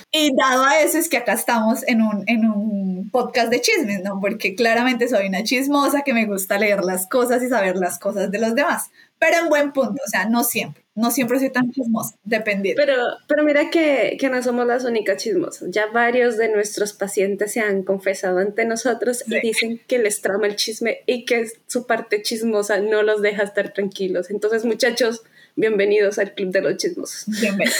y 0.10 0.34
dado 0.36 0.64
a 0.64 0.80
eso 0.80 0.98
es 0.98 1.08
que 1.08 1.18
acá 1.18 1.34
estamos 1.34 1.86
en 1.86 2.00
un, 2.02 2.24
en 2.26 2.50
un 2.50 3.10
podcast 3.10 3.50
de 3.50 3.60
chismes, 3.60 4.02
¿no? 4.02 4.20
Porque 4.20 4.54
claramente 4.54 5.08
soy 5.08 5.26
una 5.26 5.42
chismosa 5.42 6.02
que 6.02 6.14
me 6.14 6.26
gusta 6.26 6.58
leer 6.58 6.82
las 6.82 7.06
cosas 7.06 7.42
y 7.42 7.48
saber 7.48 7.76
las 7.76 7.98
cosas 7.98 8.30
de 8.30 8.38
los 8.38 8.54
demás 8.54 8.90
pero 9.24 9.38
en 9.38 9.48
buen 9.48 9.72
punto, 9.72 10.02
o 10.04 10.08
sea, 10.08 10.28
no 10.28 10.44
siempre, 10.44 10.82
no 10.94 11.10
siempre 11.10 11.38
soy 11.38 11.50
tan 11.50 11.70
chismosa, 11.70 12.14
dependiendo. 12.24 12.82
Pero, 12.84 12.96
pero 13.26 13.42
mira 13.42 13.70
que, 13.70 14.16
que 14.18 14.28
no 14.28 14.42
somos 14.42 14.66
las 14.66 14.84
únicas 14.84 15.22
chismosas, 15.22 15.70
ya 15.70 15.86
varios 15.86 16.36
de 16.36 16.48
nuestros 16.48 16.92
pacientes 16.92 17.52
se 17.52 17.60
han 17.60 17.84
confesado 17.84 18.38
ante 18.38 18.66
nosotros 18.66 19.24
y 19.26 19.40
dicen 19.40 19.80
que 19.86 19.98
les 19.98 20.20
trama 20.20 20.46
el 20.46 20.56
chisme 20.56 21.00
y 21.06 21.24
que 21.24 21.46
su 21.66 21.86
parte 21.86 22.20
chismosa 22.22 22.80
no 22.80 23.02
los 23.02 23.22
deja 23.22 23.44
estar 23.44 23.72
tranquilos. 23.72 24.30
Entonces, 24.30 24.64
muchachos, 24.64 25.22
bienvenidos 25.56 26.18
al 26.18 26.34
Club 26.34 26.50
de 26.50 26.60
los 26.60 26.76
Chismosos. 26.76 27.24
Bienvenidos. 27.40 27.76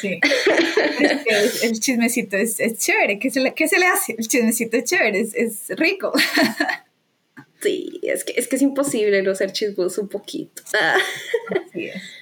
Sí. 0.00 0.20
el, 1.62 1.80
chismecito 1.80 2.36
es, 2.36 2.60
es 2.60 2.78
chévere. 2.78 3.18
¿Qué 3.18 3.30
se, 3.30 3.40
le, 3.40 3.54
¿Qué 3.54 3.68
se, 3.68 3.78
le, 3.78 3.86
hace? 3.86 4.14
El 4.18 4.28
chismecito 4.28 4.76
es 4.76 4.84
chévere, 4.84 5.20
es, 5.20 5.34
es 5.34 5.78
rico. 5.78 6.12
Sí, 7.60 7.98
es 8.04 8.22
que, 8.22 8.34
es 8.36 8.46
que 8.46 8.54
es 8.54 8.62
imposible 8.62 9.20
no 9.22 9.34
ser 9.34 9.52
chismoso 9.52 10.02
un 10.02 10.08
poquito. 10.08 10.62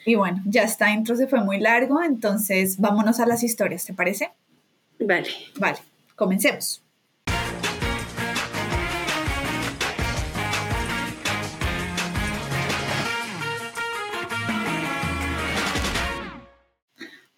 Y 0.07 0.15
bueno, 0.15 0.43
ya 0.47 0.63
está, 0.63 0.91
intro 0.91 1.15
se 1.15 1.27
fue 1.27 1.41
muy 1.45 1.59
largo, 1.59 2.03
entonces 2.03 2.79
vámonos 2.79 3.21
a 3.21 3.27
las 3.27 3.43
historias, 3.43 3.85
¿te 3.85 3.93
parece? 3.93 4.31
Vale. 4.99 5.29
Vale, 5.59 5.79
comencemos. 6.15 6.86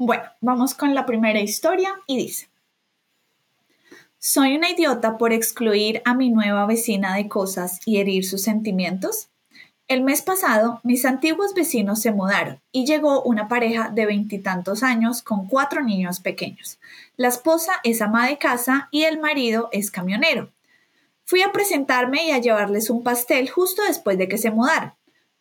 Bueno, 0.01 0.23
vamos 0.41 0.75
con 0.75 0.95
la 0.95 1.07
primera 1.07 1.41
historia 1.41 1.91
y 2.07 2.19
dice, 2.19 2.49
¿Soy 4.21 4.57
una 4.57 4.71
idiota 4.71 5.19
por 5.19 5.33
excluir 5.33 6.03
a 6.05 6.15
mi 6.15 6.31
nueva 6.31 6.67
vecina 6.67 7.17
de 7.17 7.29
cosas 7.29 7.81
y 7.85 7.99
herir 7.99 8.25
sus 8.25 8.43
sentimientos? 8.43 9.29
El 9.89 10.03
mes 10.03 10.23
pasado, 10.23 10.79
mis 10.85 11.05
antiguos 11.05 11.53
vecinos 11.53 12.01
se 12.01 12.13
mudaron 12.13 12.61
y 12.71 12.87
llegó 12.87 13.23
una 13.23 13.49
pareja 13.49 13.89
de 13.89 14.07
veintitantos 14.07 14.85
años 14.85 15.21
con 15.21 15.49
cuatro 15.49 15.83
niños 15.83 16.21
pequeños. 16.21 16.79
La 17.17 17.27
esposa 17.27 17.73
es 17.83 18.01
ama 18.01 18.29
de 18.29 18.39
casa 18.39 18.89
y 18.93 19.03
el 19.03 19.19
marido 19.19 19.69
es 19.73 19.91
camionero. 19.91 20.53
Fui 21.25 21.43
a 21.43 21.51
presentarme 21.51 22.25
y 22.27 22.31
a 22.31 22.39
llevarles 22.39 22.89
un 22.89 23.03
pastel 23.03 23.51
justo 23.51 23.83
después 23.83 24.17
de 24.17 24.29
que 24.29 24.39
se 24.39 24.53
mudaran. 24.53 24.98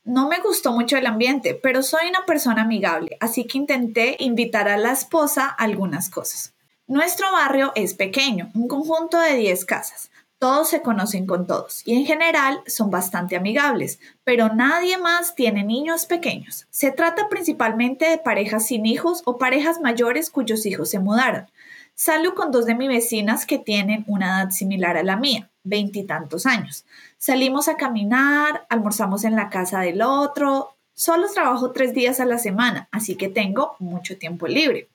No 0.07 0.29
me 0.29 0.39
gustó 0.39 0.71
mucho 0.71 0.95
el 0.95 1.05
ambiente, 1.05 1.53
pero 1.53 1.83
soy 1.83 2.07
una 2.07 2.25
persona 2.25 2.61
amigable, 2.61 3.17
así 3.19 3.43
que 3.43 3.57
intenté 3.57 4.15
invitar 4.19 4.69
a 4.69 4.77
la 4.77 4.93
esposa 4.93 5.47
a 5.47 5.65
algunas 5.65 6.09
cosas. 6.09 6.53
Nuestro 6.87 7.29
barrio 7.33 7.73
es 7.75 7.93
pequeño, 7.93 8.49
un 8.55 8.69
conjunto 8.69 9.19
de 9.19 9.35
10 9.35 9.65
casas. 9.65 10.09
Todos 10.39 10.69
se 10.69 10.81
conocen 10.81 11.25
con 11.25 11.45
todos 11.45 11.85
y 11.85 11.95
en 11.97 12.05
general 12.05 12.61
son 12.67 12.89
bastante 12.89 13.35
amigables, 13.35 13.99
pero 14.23 14.47
nadie 14.55 14.97
más 14.97 15.35
tiene 15.35 15.65
niños 15.65 16.05
pequeños. 16.05 16.67
Se 16.69 16.91
trata 16.91 17.27
principalmente 17.27 18.07
de 18.09 18.17
parejas 18.17 18.65
sin 18.65 18.85
hijos 18.85 19.23
o 19.25 19.37
parejas 19.37 19.81
mayores 19.81 20.29
cuyos 20.29 20.65
hijos 20.65 20.89
se 20.89 20.99
mudaron. 20.99 21.51
Salgo 21.95 22.33
con 22.33 22.51
dos 22.51 22.65
de 22.65 22.75
mis 22.75 22.87
vecinas 22.87 23.45
que 23.45 23.57
tienen 23.57 24.05
una 24.07 24.27
edad 24.27 24.51
similar 24.51 24.95
a 24.95 25.03
la 25.03 25.17
mía 25.17 25.49
veintitantos 25.67 26.45
años. 26.45 26.85
Salimos 27.17 27.67
a 27.67 27.77
caminar, 27.77 28.67
almorzamos 28.69 29.23
en 29.23 29.35
la 29.35 29.49
casa 29.49 29.79
del 29.79 30.01
otro. 30.01 30.75
Solo 30.93 31.27
trabajo 31.31 31.71
tres 31.71 31.93
días 31.93 32.19
a 32.19 32.25
la 32.25 32.37
semana, 32.37 32.87
así 32.91 33.15
que 33.15 33.27
tengo 33.27 33.75
mucho 33.79 34.17
tiempo 34.17 34.47
libre. 34.47 34.87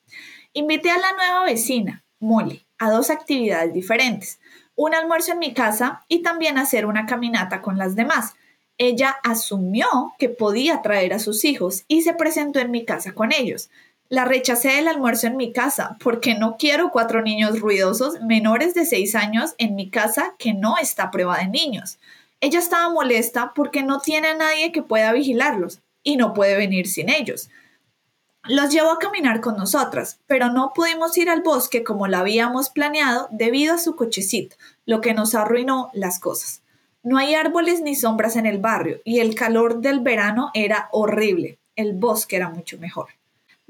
Invité 0.52 0.90
a 0.90 0.98
la 0.98 1.12
nueva 1.12 1.44
vecina, 1.44 2.04
Molly, 2.20 2.64
a 2.78 2.90
dos 2.90 3.10
actividades 3.10 3.72
diferentes. 3.72 4.38
Un 4.76 4.94
almuerzo 4.94 5.32
en 5.32 5.40
mi 5.40 5.52
casa 5.52 6.04
y 6.08 6.22
también 6.22 6.58
hacer 6.58 6.86
una 6.86 7.06
caminata 7.06 7.60
con 7.60 7.76
las 7.76 7.96
demás. 7.96 8.34
Ella 8.78 9.16
asumió 9.22 9.86
que 10.18 10.28
podía 10.28 10.80
traer 10.80 11.12
a 11.12 11.18
sus 11.18 11.44
hijos 11.44 11.84
y 11.88 12.02
se 12.02 12.14
presentó 12.14 12.60
en 12.60 12.70
mi 12.70 12.84
casa 12.84 13.12
con 13.12 13.32
ellos. 13.32 13.70
La 14.12 14.26
rechacé 14.26 14.68
del 14.68 14.88
almuerzo 14.88 15.26
en 15.26 15.38
mi 15.38 15.54
casa 15.54 15.96
porque 15.98 16.34
no 16.34 16.58
quiero 16.58 16.90
cuatro 16.90 17.22
niños 17.22 17.60
ruidosos 17.60 18.20
menores 18.20 18.74
de 18.74 18.84
seis 18.84 19.14
años 19.14 19.54
en 19.56 19.74
mi 19.74 19.88
casa 19.88 20.34
que 20.38 20.52
no 20.52 20.76
está 20.76 21.04
a 21.04 21.10
prueba 21.10 21.38
de 21.38 21.48
niños. 21.48 21.98
Ella 22.42 22.58
estaba 22.58 22.92
molesta 22.92 23.52
porque 23.54 23.82
no 23.82 24.00
tiene 24.00 24.28
a 24.28 24.36
nadie 24.36 24.70
que 24.70 24.82
pueda 24.82 25.14
vigilarlos 25.14 25.80
y 26.02 26.16
no 26.16 26.34
puede 26.34 26.58
venir 26.58 26.88
sin 26.88 27.08
ellos. 27.08 27.48
Los 28.44 28.70
llevó 28.70 28.90
a 28.90 28.98
caminar 28.98 29.40
con 29.40 29.56
nosotras, 29.56 30.20
pero 30.26 30.52
no 30.52 30.72
pudimos 30.74 31.16
ir 31.16 31.30
al 31.30 31.40
bosque 31.40 31.82
como 31.82 32.06
lo 32.06 32.18
habíamos 32.18 32.68
planeado 32.68 33.28
debido 33.30 33.76
a 33.76 33.78
su 33.78 33.96
cochecito, 33.96 34.56
lo 34.84 35.00
que 35.00 35.14
nos 35.14 35.34
arruinó 35.34 35.88
las 35.94 36.20
cosas. 36.20 36.60
No 37.02 37.16
hay 37.16 37.34
árboles 37.34 37.80
ni 37.80 37.94
sombras 37.94 38.36
en 38.36 38.44
el 38.44 38.58
barrio 38.58 39.00
y 39.06 39.20
el 39.20 39.34
calor 39.34 39.80
del 39.80 40.00
verano 40.00 40.50
era 40.52 40.90
horrible. 40.92 41.58
El 41.76 41.94
bosque 41.94 42.36
era 42.36 42.50
mucho 42.50 42.76
mejor. 42.76 43.06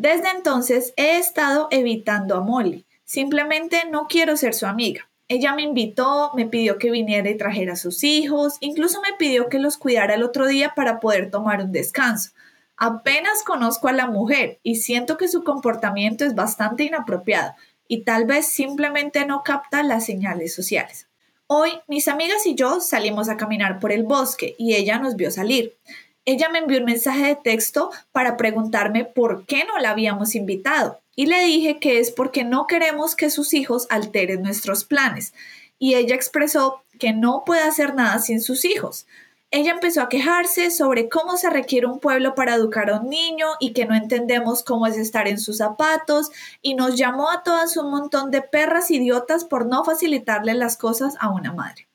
Desde 0.03 0.31
entonces 0.31 0.93
he 0.97 1.19
estado 1.19 1.69
evitando 1.71 2.35
a 2.35 2.41
Molly. 2.41 2.85
Simplemente 3.05 3.85
no 3.89 4.09
quiero 4.09 4.37
ser 4.37 4.53
su 4.53 4.67
amiga. 4.67 5.09
Ella 5.29 5.55
me 5.55 5.63
invitó, 5.63 6.33
me 6.35 6.45
pidió 6.45 6.77
que 6.77 6.91
viniera 6.91 7.31
y 7.31 7.37
trajera 7.37 7.75
a 7.75 7.77
sus 7.77 8.03
hijos, 8.03 8.57
incluso 8.59 9.01
me 9.01 9.17
pidió 9.17 9.49
que 9.49 9.61
los 9.61 9.77
cuidara 9.77 10.17
el 10.17 10.25
otro 10.25 10.49
día 10.49 10.73
para 10.75 10.99
poder 10.99 11.31
tomar 11.31 11.61
un 11.61 11.71
descanso. 11.71 12.31
Apenas 12.77 13.45
conozco 13.45 13.87
a 13.87 13.93
la 13.93 14.09
mujer 14.09 14.59
y 14.65 14.75
siento 14.75 15.17
que 15.17 15.29
su 15.29 15.45
comportamiento 15.45 16.25
es 16.25 16.35
bastante 16.35 16.83
inapropiado 16.83 17.55
y 17.87 18.03
tal 18.03 18.25
vez 18.25 18.49
simplemente 18.49 19.25
no 19.25 19.45
capta 19.45 19.85
las 19.85 20.05
señales 20.05 20.53
sociales. 20.53 21.07
Hoy 21.47 21.71
mis 21.87 22.09
amigas 22.09 22.45
y 22.45 22.57
yo 22.57 22.81
salimos 22.81 23.29
a 23.29 23.37
caminar 23.37 23.79
por 23.79 23.93
el 23.93 24.03
bosque 24.03 24.57
y 24.59 24.75
ella 24.75 24.99
nos 24.99 25.15
vio 25.15 25.31
salir. 25.31 25.77
Ella 26.25 26.49
me 26.49 26.61
envió 26.61 26.79
un 26.79 26.85
mensaje 26.85 27.27
de 27.27 27.37
texto 27.37 27.91
para 28.13 28.37
preguntarme 28.37 29.05
por 29.05 29.45
qué 29.45 29.65
no 29.65 29.79
la 29.79 29.91
habíamos 29.91 30.37
invitado 30.37 31.01
y 31.17 31.27
le 31.27 31.45
dije 31.45 31.81
que 31.81 31.99
es 31.99 32.13
porque 32.13 32.45
no 32.45 32.67
queremos 32.69 33.17
que 33.17 33.29
sus 33.29 33.55
hijos 33.55 33.87
alteren 33.91 34.43
nuestros 34.43 34.85
planes 34.85 35.35
y 35.81 35.95
ella 35.95 36.15
expresó 36.15 36.85
que 37.01 37.13
no 37.13 37.43
puede 37.45 37.63
hacer 37.63 37.97
nada 37.97 38.21
sin 38.21 38.41
sus 38.41 38.65
hijos. 38.65 39.07
Ella 39.51 39.73
empezó 39.73 40.01
a 40.01 40.09
quejarse 40.09 40.71
sobre 40.71 41.09
cómo 41.09 41.37
se 41.37 41.51
requiere 41.51 41.87
un 41.89 41.99
pueblo 41.99 42.37
para 42.37 42.55
educar 42.55 42.89
a 42.89 43.01
un 43.01 43.11
niño 43.11 43.49
y 43.59 43.73
que 43.73 43.85
no 43.85 43.95
entendemos 43.97 44.63
cómo 44.63 44.87
es 44.87 44.97
estar 44.97 45.27
en 45.27 45.39
sus 45.39 45.59
zapatos 45.59 46.31
y 46.63 46.75
nos 46.75 46.97
llamó 46.97 47.31
a 47.31 47.43
todas 47.43 47.77
un 47.77 47.91
montón 47.91 48.31
de 48.31 48.43
perras 48.43 48.93
idiotas 48.93 49.45
por 49.45 49.67
no 49.67 49.85
facilitarle 49.85 50.55
las 50.55 50.77
cosas 50.77 51.17
a 51.19 51.31
una 51.31 51.53
madre. 51.53 51.89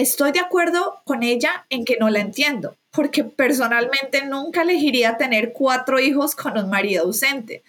Estoy 0.00 0.32
de 0.32 0.40
acuerdo 0.40 1.02
con 1.04 1.22
ella 1.22 1.66
en 1.68 1.84
que 1.84 1.98
no 2.00 2.08
la 2.08 2.20
entiendo, 2.20 2.78
porque 2.90 3.22
personalmente 3.22 4.24
nunca 4.24 4.62
elegiría 4.62 5.18
tener 5.18 5.52
cuatro 5.52 6.00
hijos 6.00 6.34
con 6.34 6.56
un 6.56 6.70
marido 6.70 7.04
ausente. 7.04 7.62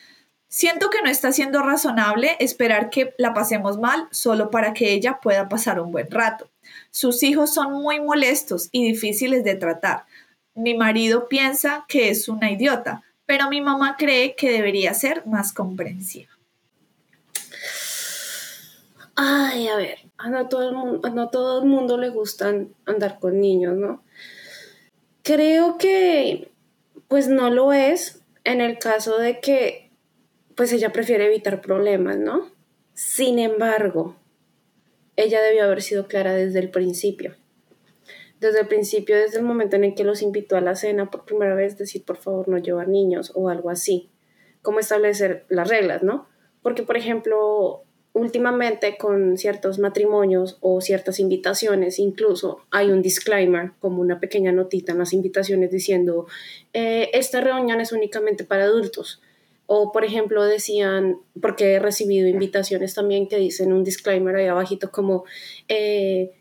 Siento 0.47 0.89
que 0.89 1.01
no 1.01 1.09
está 1.09 1.33
siendo 1.33 1.61
razonable 1.61 2.37
esperar 2.39 2.89
que 2.89 3.13
la 3.17 3.33
pasemos 3.33 3.77
mal 3.79 4.07
solo 4.11 4.49
para 4.49 4.71
que 4.71 4.93
ella 4.93 5.19
pueda 5.21 5.49
pasar 5.49 5.81
un 5.81 5.91
buen 5.91 6.09
rato. 6.09 6.49
Sus 6.89 7.21
hijos 7.21 7.53
son 7.53 7.73
muy 7.73 7.99
molestos 7.99 8.69
y 8.71 8.89
difíciles 8.89 9.43
de 9.43 9.55
tratar. 9.55 10.05
Mi 10.55 10.73
marido 10.73 11.27
piensa 11.27 11.83
que 11.89 12.11
es 12.11 12.29
una 12.29 12.49
idiota, 12.49 13.03
pero 13.25 13.49
mi 13.49 13.59
mamá 13.59 13.97
cree 13.97 14.35
que 14.37 14.49
debería 14.51 14.93
ser 14.93 15.27
más 15.27 15.51
comprensiva. 15.51 16.31
Ay, 19.17 19.67
a 19.67 19.75
ver, 19.75 19.99
a 20.23 20.29
no 20.29 20.47
todo 20.47 20.69
el 20.69 20.75
mundo, 20.75 21.09
no 21.09 21.29
todo 21.29 21.61
el 21.61 21.67
mundo 21.67 21.97
le 21.97 22.09
gustan 22.09 22.73
andar 22.85 23.19
con 23.19 23.39
niños, 23.39 23.75
¿no? 23.75 24.03
Creo 25.23 25.77
que 25.77 26.51
pues 27.07 27.27
no 27.27 27.49
lo 27.49 27.73
es 27.73 28.21
en 28.43 28.61
el 28.61 28.77
caso 28.77 29.17
de 29.17 29.39
que 29.39 29.91
pues 30.55 30.71
ella 30.73 30.91
prefiere 30.91 31.25
evitar 31.25 31.61
problemas, 31.61 32.17
¿no? 32.17 32.49
Sin 32.93 33.39
embargo, 33.39 34.15
ella 35.15 35.41
debió 35.41 35.63
haber 35.63 35.81
sido 35.81 36.07
clara 36.07 36.33
desde 36.33 36.59
el 36.59 36.69
principio. 36.69 37.35
Desde 38.39 38.61
el 38.61 38.67
principio, 38.67 39.15
desde 39.15 39.37
el 39.37 39.43
momento 39.43 39.75
en 39.75 39.83
el 39.83 39.95
que 39.95 40.03
los 40.03 40.21
invitó 40.21 40.55
a 40.55 40.61
la 40.61 40.75
cena 40.75 41.09
por 41.09 41.25
primera 41.25 41.55
vez, 41.55 41.77
decir 41.77 42.03
por 42.03 42.17
favor 42.17 42.47
no 42.47 42.57
llevar 42.57 42.87
niños 42.87 43.31
o 43.35 43.49
algo 43.49 43.69
así. 43.69 44.09
Cómo 44.61 44.79
establecer 44.79 45.45
las 45.49 45.67
reglas, 45.67 46.03
¿no? 46.03 46.27
Porque, 46.61 46.83
por 46.83 46.97
ejemplo, 46.97 47.83
últimamente 48.13 48.97
con 48.97 49.37
ciertos 49.37 49.79
matrimonios 49.79 50.57
o 50.61 50.81
ciertas 50.81 51.19
invitaciones, 51.19 51.99
incluso 51.99 52.61
hay 52.69 52.91
un 52.91 53.01
disclaimer, 53.01 53.71
como 53.79 54.01
una 54.01 54.19
pequeña 54.19 54.51
notita 54.51 54.91
en 54.91 54.99
las 54.99 55.13
invitaciones 55.13 55.71
diciendo, 55.71 56.27
eh, 56.73 57.09
esta 57.13 57.41
reunión 57.41 57.79
es 57.79 57.91
únicamente 57.91 58.43
para 58.43 58.65
adultos. 58.65 59.21
O, 59.65 59.93
por 59.93 60.03
ejemplo, 60.03 60.43
decían, 60.43 61.19
porque 61.41 61.73
he 61.73 61.79
recibido 61.79 62.27
invitaciones 62.27 62.93
también 62.93 63.27
que 63.27 63.37
dicen 63.37 63.71
un 63.71 63.85
disclaimer 63.85 64.35
ahí 64.35 64.47
abajito 64.47 64.91
como, 64.91 65.23
eh, 65.69 66.31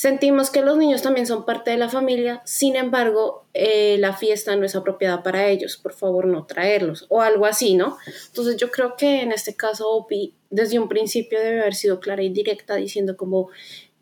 Sentimos 0.00 0.48
que 0.48 0.62
los 0.62 0.78
niños 0.78 1.02
también 1.02 1.26
son 1.26 1.44
parte 1.44 1.72
de 1.72 1.76
la 1.76 1.90
familia, 1.90 2.40
sin 2.46 2.74
embargo, 2.74 3.44
eh, 3.52 3.98
la 3.98 4.14
fiesta 4.14 4.56
no 4.56 4.64
es 4.64 4.74
apropiada 4.74 5.22
para 5.22 5.48
ellos, 5.48 5.76
por 5.76 5.92
favor 5.92 6.24
no 6.24 6.46
traerlos 6.46 7.04
o 7.10 7.20
algo 7.20 7.44
así, 7.44 7.74
¿no? 7.74 7.98
Entonces 8.28 8.56
yo 8.56 8.70
creo 8.70 8.96
que 8.96 9.20
en 9.20 9.30
este 9.30 9.54
caso 9.54 9.90
OPI 9.90 10.32
desde 10.50 10.78
un 10.78 10.88
principio 10.88 11.40
debe 11.40 11.60
haber 11.60 11.74
sido 11.74 12.00
clara 12.00 12.22
y 12.22 12.28
directa 12.28 12.76
diciendo 12.76 13.16
como 13.16 13.48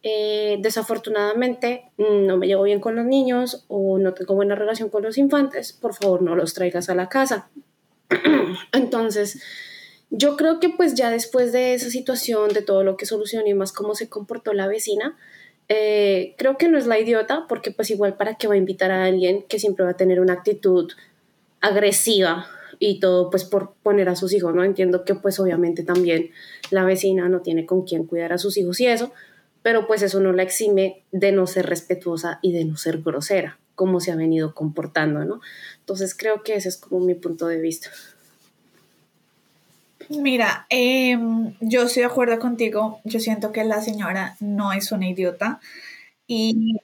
eh, 0.03 0.59
desafortunadamente 0.61 1.91
mm, 1.99 2.27
no 2.27 2.37
me 2.37 2.47
llevo 2.47 2.63
bien 2.63 2.81
con 2.81 2.97
los 2.97 3.05
niños 3.05 3.65
o 3.69 3.99
no 3.99 4.15
tengo 4.15 4.35
buena 4.35 4.55
relación 4.55 4.89
con 4.89 5.03
los 5.03 5.19
infantes, 5.19 5.73
por 5.73 5.95
favor 5.95 6.23
no 6.23 6.35
los 6.35 6.55
traigas 6.55 6.89
a 6.89 6.95
la 6.95 7.09
casa. 7.09 7.51
Entonces, 8.73 9.43
yo 10.11 10.37
creo 10.37 10.61
que 10.61 10.71
pues 10.71 10.95
ya 10.95 11.11
después 11.11 11.53
de 11.53 11.75
esa 11.75 11.91
situación, 11.91 12.51
de 12.51 12.63
todo 12.63 12.83
lo 12.83 12.97
que 12.97 13.07
solucionó 13.07 13.47
y 13.47 13.55
más 13.55 13.73
cómo 13.73 13.95
se 13.95 14.09
comportó 14.09 14.55
la 14.55 14.67
vecina, 14.67 15.17
eh, 15.69 16.35
creo 16.39 16.57
que 16.57 16.69
no 16.69 16.79
es 16.79 16.87
la 16.87 16.99
idiota, 16.99 17.45
porque 17.47 17.71
pues 17.71 17.91
igual 17.91 18.17
para 18.17 18.37
qué 18.37 18.49
va 18.49 18.55
a 18.55 18.59
invitar 18.59 18.91
a 18.91 19.05
alguien 19.05 19.43
que 19.43 19.59
siempre 19.59 19.85
va 19.85 19.91
a 19.91 19.97
tener 19.97 20.21
una 20.21 20.33
actitud 20.33 20.91
agresiva 21.61 22.47
y 22.79 23.01
todo 23.01 23.31
pues 23.31 23.45
por 23.45 23.75
poner 23.83 24.09
a 24.09 24.17
sus 24.17 24.33
hijos, 24.33 24.55
¿no? 24.55 24.65
Entiendo 24.65 25.05
que 25.05 25.15
pues 25.15 25.41
obviamente 25.41 25.83
también 25.83 26.31
la 26.71 26.85
vecina 26.85 27.29
no 27.29 27.41
tiene 27.41 27.67
con 27.67 27.83
quién 27.83 28.05
cuidar 28.05 28.33
a 28.33 28.39
sus 28.39 28.57
hijos 28.57 28.81
y 28.81 28.87
eso, 28.87 29.13
pero 29.63 29.87
pues 29.87 30.03
eso 30.03 30.21
no 30.21 30.33
la 30.33 30.43
exime 30.43 31.03
de 31.13 31.33
no 31.33 31.47
ser 31.47 31.67
respetuosa 31.67 32.39
y 32.43 32.53
de 32.53 32.65
no 32.65 32.77
ser 32.77 33.03
grosera, 33.03 33.59
como 33.75 34.01
se 34.01 34.13
ha 34.13 34.17
venido 34.17 34.55
comportando, 34.55 35.25
¿no? 35.25 35.41
Entonces 35.81 36.15
creo 36.15 36.43
que 36.43 36.55
ese 36.55 36.69
es 36.69 36.77
como 36.77 37.05
mi 37.05 37.15
punto 37.15 37.47
de 37.47 37.61
vista. 37.61 37.91
Mira, 40.09 40.67
em, 40.71 41.55
yo 41.61 41.83
estoy 41.83 42.01
de 42.01 42.07
acuerdo 42.07 42.39
contigo. 42.39 43.01
Yo 43.05 43.21
siento 43.21 43.53
que 43.53 43.65
la 43.65 43.83
señora 43.83 44.37
no 44.41 44.73
es 44.73 44.91
una 44.91 45.09
idiota. 45.09 45.61
Y 46.27 46.79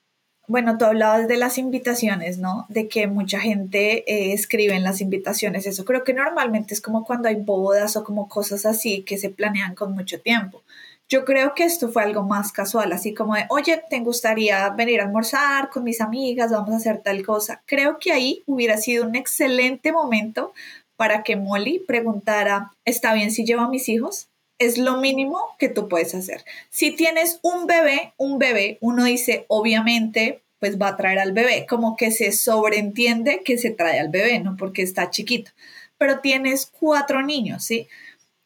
bueno, 0.47 0.77
tú 0.79 0.85
hablabas 0.85 1.27
de 1.27 1.37
las 1.37 1.59
invitaciones, 1.59 2.39
¿no? 2.39 2.67
De 2.69 2.89
que 2.89 3.07
mucha 3.07 3.41
gente 3.41 4.05
eh, 4.07 4.33
escribe 4.33 4.75
en 4.75 4.85
las 4.85 5.01
invitaciones. 5.01 5.67
Eso 5.67 5.85
creo 5.85 6.05
que 6.05 6.13
normalmente 6.13 6.75
es 6.75 6.81
como 6.81 7.05
cuando 7.05 7.29
hay 7.29 7.37
bodas 7.37 7.97
o 7.97 8.05
como 8.05 8.29
cosas 8.29 8.67
así 8.67 9.03
que 9.03 9.19
se 9.19 9.31
planean 9.31 9.75
con 9.75 9.93
mucho 9.95 10.21
tiempo. 10.21 10.63
Yo 11.09 11.25
creo 11.25 11.55
que 11.55 11.65
esto 11.65 11.91
fue 11.91 12.03
algo 12.03 12.23
más 12.23 12.51
casual, 12.53 12.93
así 12.93 13.13
como 13.15 13.35
de, 13.35 13.45
oye, 13.51 13.83
¿te 13.91 14.01
gustaría 14.01 14.69
venir 14.71 15.01
a 15.01 15.05
almorzar 15.05 15.71
con 15.71 15.85
mis 15.85 16.01
amigas? 16.01 16.51
Vamos 16.51 16.71
a 16.73 16.77
hacer 16.77 17.03
tal 17.03 17.25
cosa. 17.25 17.63
Creo 17.67 17.99
que 17.99 18.13
ahí 18.13 18.43
hubiera 18.47 18.79
sido 18.79 19.07
un 19.07 19.15
excelente 19.15 19.93
momento 19.93 20.53
para 20.97 21.23
que 21.23 21.37
Molly 21.37 21.81
preguntara, 21.81 22.73
¿está 22.85 23.13
bien 23.15 23.31
si 23.31 23.45
llevo 23.45 23.63
a 23.63 23.69
mis 23.69 23.89
hijos? 23.89 24.29
Es 24.59 24.79
lo 24.79 24.99
mínimo 24.99 25.39
que 25.59 25.69
tú 25.69 25.89
puedes 25.89 26.15
hacer. 26.15 26.45
Si 26.71 26.93
tienes 26.93 27.41
un 27.43 27.67
bebé, 27.67 28.13
un 28.17 28.39
bebé, 28.39 28.79
uno 28.81 29.05
dice, 29.05 29.45
obviamente, 29.49 30.43
pues 30.59 30.79
va 30.81 30.89
a 30.89 30.97
traer 30.97 31.19
al 31.19 31.33
bebé, 31.33 31.67
como 31.69 31.97
que 31.97 32.11
se 32.11 32.33
sobreentiende 32.33 33.43
que 33.45 33.59
se 33.59 33.71
trae 33.71 34.01
al 34.01 34.09
bebé, 34.09 34.39
¿no? 34.39 34.57
Porque 34.57 34.83
está 34.83 35.11
chiquito. 35.11 35.51
Pero 35.99 36.21
tienes 36.21 36.67
cuatro 36.67 37.23
niños, 37.23 37.65
¿sí? 37.65 37.89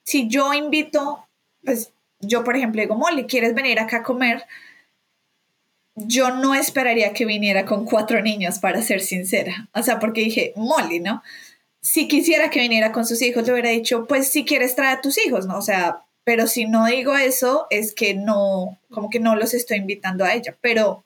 Si 0.05 0.29
yo 0.29 0.53
invito, 0.55 1.27
pues 1.65 1.93
yo, 2.21 2.43
por 2.43 2.57
ejemplo, 2.57 2.81
digo, 2.81 2.97
Molly, 2.97 3.27
¿quieres 3.27 3.55
venir 3.55 3.79
acá 3.79 3.99
a 3.99 4.03
comer? 4.03 4.45
Yo 5.95 6.31
no 6.31 6.55
esperaría 6.55 7.13
que 7.13 7.25
viniera 7.25 7.65
con 7.65 7.85
cuatro 7.85 8.21
niños, 8.23 8.59
para 8.59 8.83
ser 8.83 9.01
sincera. 9.01 9.69
O 9.75 9.83
sea, 9.83 9.99
porque 9.99 10.23
dije, 10.23 10.53
Molly, 10.57 11.01
¿no? 11.01 11.23
Si 11.81 12.09
quisiera 12.09 12.51
que 12.51 12.61
viniera 12.61 12.93
con 12.93 13.07
sus 13.07 13.23
hijos, 13.23 13.47
le 13.47 13.53
hubiera 13.53 13.71
dicho, 13.71 14.07
pues 14.07 14.29
si 14.29 14.45
quieres 14.45 14.75
traer 14.75 14.99
a 14.99 15.01
tus 15.01 15.19
hijos, 15.19 15.47
¿no? 15.47 15.59
O 15.59 15.63
sea, 15.63 16.05
pero 16.25 16.47
si 16.47 16.67
no 16.67 16.87
digo 16.87 17.17
eso, 17.17 17.67
es 17.71 17.95
que 17.95 18.15
no, 18.15 18.79
como 18.91 19.09
que 19.09 19.21
no 19.21 19.37
los 19.37 19.55
estoy 19.55 19.79
invitando 19.79 20.25
a 20.25 20.35
ella. 20.35 20.57
Pero 20.61 21.05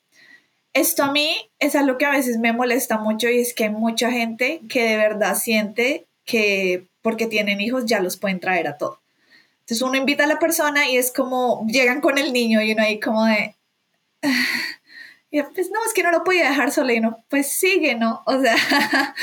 esto 0.73 1.05
a 1.05 1.13
mí 1.13 1.37
es 1.59 1.77
algo 1.77 1.99
que 1.99 2.07
a 2.07 2.11
veces 2.11 2.39
me 2.39 2.53
molesta 2.53 2.99
mucho 2.99 3.29
y 3.29 3.39
es 3.39 3.55
que 3.55 3.65
hay 3.65 3.71
mucha 3.71 4.11
gente 4.11 4.61
que 4.69 4.83
de 4.83 4.97
verdad 4.97 5.37
siente 5.37 6.07
que 6.25 6.89
porque 7.03 7.27
tienen 7.27 7.61
hijos 7.61 7.85
ya 7.85 8.01
los 8.01 8.17
pueden 8.17 8.41
traer 8.41 8.67
a 8.69 8.79
todo. 8.79 9.01
Entonces 9.61 9.83
uno 9.83 9.97
invita 9.97 10.25
a 10.25 10.29
la 10.29 10.39
persona 10.39 10.89
y 10.89 10.97
es 10.97 11.13
como, 11.13 11.65
llegan 11.69 12.01
con 12.01 12.19
el 12.19 12.33
niño 12.33 12.61
y 12.63 12.73
uno 12.73 12.83
ahí 12.83 12.99
como 12.99 13.25
de... 13.25 13.55
pues 15.55 15.71
no, 15.71 15.85
es 15.87 15.93
que 15.95 16.03
no 16.03 16.11
lo 16.11 16.25
podía 16.25 16.49
dejar 16.49 16.73
solo 16.73 16.93
y 16.93 16.99
uno, 16.99 17.25
pues 17.29 17.53
sigue, 17.53 17.95
¿no? 17.95 18.23
O 18.27 18.41
sea, 18.41 18.57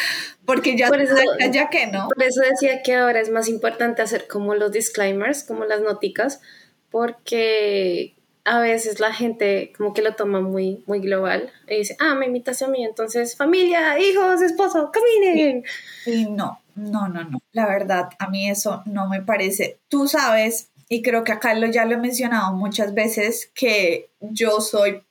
porque 0.50 0.76
ya, 0.76 0.88
por 0.88 1.00
eso, 1.00 1.16
ya 1.52 1.70
que 1.70 1.86
no. 1.86 2.08
Por 2.08 2.24
eso 2.24 2.42
decía 2.42 2.82
que 2.82 2.96
ahora 2.96 3.20
es 3.20 3.30
más 3.30 3.48
importante 3.48 4.02
hacer 4.02 4.28
como 4.28 4.56
los 4.56 4.72
disclaimers, 4.72 5.44
como 5.44 5.64
las 5.64 5.80
noticas, 5.82 6.42
porque 6.90 8.16
a 8.46 8.60
veces 8.60 9.00
la 9.00 9.14
gente 9.14 9.72
como 9.78 9.94
que 9.94 10.02
lo 10.02 10.16
toma 10.16 10.42
muy, 10.42 10.84
muy 10.88 11.02
global 11.02 11.52
y 11.68 11.76
dice, 11.76 11.96
ah, 12.00 12.16
me 12.16 12.26
invitas 12.26 12.64
a 12.64 12.68
mí, 12.68 12.84
entonces 12.84 13.38
familia, 13.38 14.00
hijos, 14.00 14.42
esposo, 14.42 14.90
caminen. 14.92 15.66
Y 16.08 16.26
no, 16.26 16.60
no, 16.74 17.08
no, 17.08 17.26
no. 17.26 17.38
La 17.52 17.68
verdad, 17.68 18.10
a 18.18 18.28
mí 18.32 18.50
eso 18.50 18.82
no 18.88 19.08
me 19.08 19.22
parece. 19.22 19.78
Tú 19.88 20.08
sabes, 20.08 20.72
y 20.88 21.04
creo 21.04 21.24
que 21.24 21.32
acá 21.32 21.54
lo, 21.54 21.68
ya 21.68 21.86
lo 21.86 21.94
he 21.94 21.98
mencionado 21.98 22.56
muchas 22.56 22.96
veces, 22.96 23.52
que 23.54 24.10
yo 24.20 24.62
soy 24.62 25.04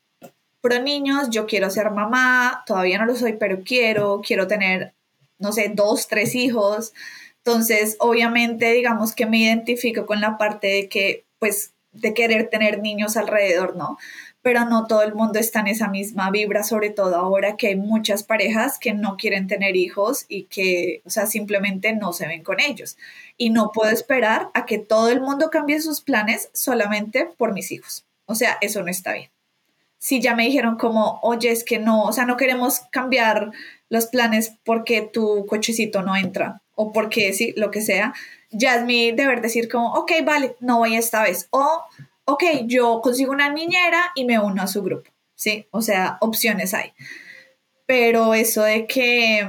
pro 0.61 0.83
niños, 0.83 1.31
yo 1.31 1.47
quiero 1.47 1.71
ser 1.71 1.93
mamá, 1.93 2.65
todavía 2.67 2.99
no 2.99 3.07
lo 3.07 3.15
soy, 3.15 3.35
pero 3.35 3.63
quiero, 3.63 4.21
quiero 4.27 4.49
tener 4.49 4.98
no 5.39 5.53
sé, 5.53 5.73
dos, 5.75 6.09
tres 6.09 6.35
hijos. 6.35 6.93
Entonces, 7.39 7.97
obviamente, 8.01 8.73
digamos 8.73 9.15
que 9.15 9.27
me 9.27 9.39
identifico 9.39 10.07
con 10.07 10.21
la 10.21 10.39
parte 10.39 10.67
de 10.67 10.89
que, 10.89 11.25
pues, 11.39 11.73
de 11.93 12.15
querer 12.15 12.51
tener 12.51 12.81
niños 12.81 13.17
alrededor, 13.17 13.77
¿no? 13.77 13.99
Pero 14.43 14.65
no 14.67 14.87
todo 14.87 15.03
el 15.03 15.15
mundo 15.15 15.39
está 15.39 15.61
en 15.61 15.69
esa 15.69 15.89
misma 15.89 16.31
vibra, 16.31 16.63
sobre 16.63 16.91
todo 16.91 17.17
ahora 17.17 17.57
que 17.57 17.69
hay 17.69 17.77
muchas 17.77 18.23
parejas 18.23 18.79
que 18.79 18.95
no 18.95 19.17
quieren 19.17 19.47
tener 19.47 19.77
hijos 19.77 20.27
y 20.29 20.45
que, 20.45 21.03
o 21.05 21.11
sea, 21.11 21.27
simplemente 21.27 21.93
no 21.95 22.13
se 22.13 22.27
ven 22.27 22.43
con 22.43 22.61
ellos. 22.61 22.97
Y 23.37 23.51
no 23.51 23.73
puedo 23.73 23.91
esperar 23.91 24.51
a 24.55 24.67
que 24.67 24.79
todo 24.79 25.09
el 25.09 25.21
mundo 25.21 25.51
cambie 25.51 25.81
sus 25.81 26.01
planes 26.03 26.51
solamente 26.53 27.27
por 27.37 27.53
mis 27.53 27.73
hijos. 27.73 28.07
O 28.27 28.35
sea, 28.35 28.59
eso 28.61 28.83
no 28.83 28.91
está 28.91 29.13
bien. 29.15 29.31
Si 29.99 30.21
ya 30.21 30.35
me 30.35 30.45
dijeron 30.45 30.77
como, 30.77 31.19
oye, 31.23 31.51
es 31.51 31.65
que 31.65 31.79
no, 31.79 32.05
o 32.05 32.13
sea, 32.13 32.25
no 32.25 32.37
queremos 32.37 32.81
cambiar 32.91 33.51
los 33.89 34.07
planes 34.07 34.55
porque 34.65 35.03
tu 35.03 35.47
cochecito 35.47 36.03
no 36.03 36.17
entra 36.17 36.63
o 36.75 36.93
porque 36.93 37.33
sí, 37.33 37.53
lo 37.57 37.71
que 37.73 37.81
sea, 37.81 38.15
ya 38.51 38.77
es 38.77 38.85
mi 38.85 39.11
deber 39.13 39.41
decir 39.41 39.69
como, 39.69 39.93
ok, 39.95 40.13
vale, 40.25 40.55
no 40.61 40.79
voy 40.79 40.95
esta 40.95 41.23
vez. 41.23 41.49
O, 41.51 41.83
ok, 42.25 42.45
yo 42.67 43.01
consigo 43.03 43.33
una 43.33 43.53
niñera 43.53 44.13
y 44.15 44.25
me 44.25 44.39
uno 44.39 44.63
a 44.63 44.69
su 44.69 44.83
grupo, 44.83 45.11
¿sí? 45.35 45.67
O 45.73 45.83
sea, 45.83 46.19
opciones 46.21 46.75
hay. 46.75 46.93
Pero 47.87 48.35
eso 48.35 48.63
de 48.63 48.87
que, 48.87 49.49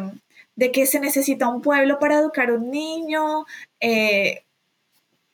de 0.55 0.71
que 0.71 0.87
se 0.87 0.99
necesita 0.99 1.47
un 1.47 1.61
pueblo 1.61 1.99
para 1.99 2.15
educar 2.15 2.49
a 2.49 2.55
un 2.55 2.71
niño, 2.71 3.45
eh, 3.79 4.43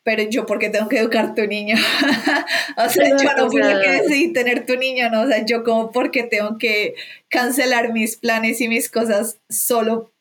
pero 0.06 0.22
yo 0.22 0.46
porque 0.46 0.70
tengo 0.70 0.88
que 0.88 1.00
educar 1.00 1.34
tu 1.34 1.48
niño. 1.48 1.76
o 2.78 2.90
sea, 2.90 3.10
yo 3.10 3.34
no 3.36 3.50
porque 3.50 4.02
decidí 4.04 4.32
tener 4.32 4.64
tu 4.64 4.78
niño, 4.78 5.10
no, 5.10 5.24
o 5.24 5.28
sea, 5.28 5.44
yo 5.44 5.64
como 5.64 5.92
porque 5.92 6.22
tengo 6.22 6.60
que 6.60 6.94
cancelar 7.28 7.92
mis 7.92 8.16
planes 8.16 8.62
y 8.62 8.68
mis 8.68 8.88
cosas 8.88 9.40
solo 9.50 10.12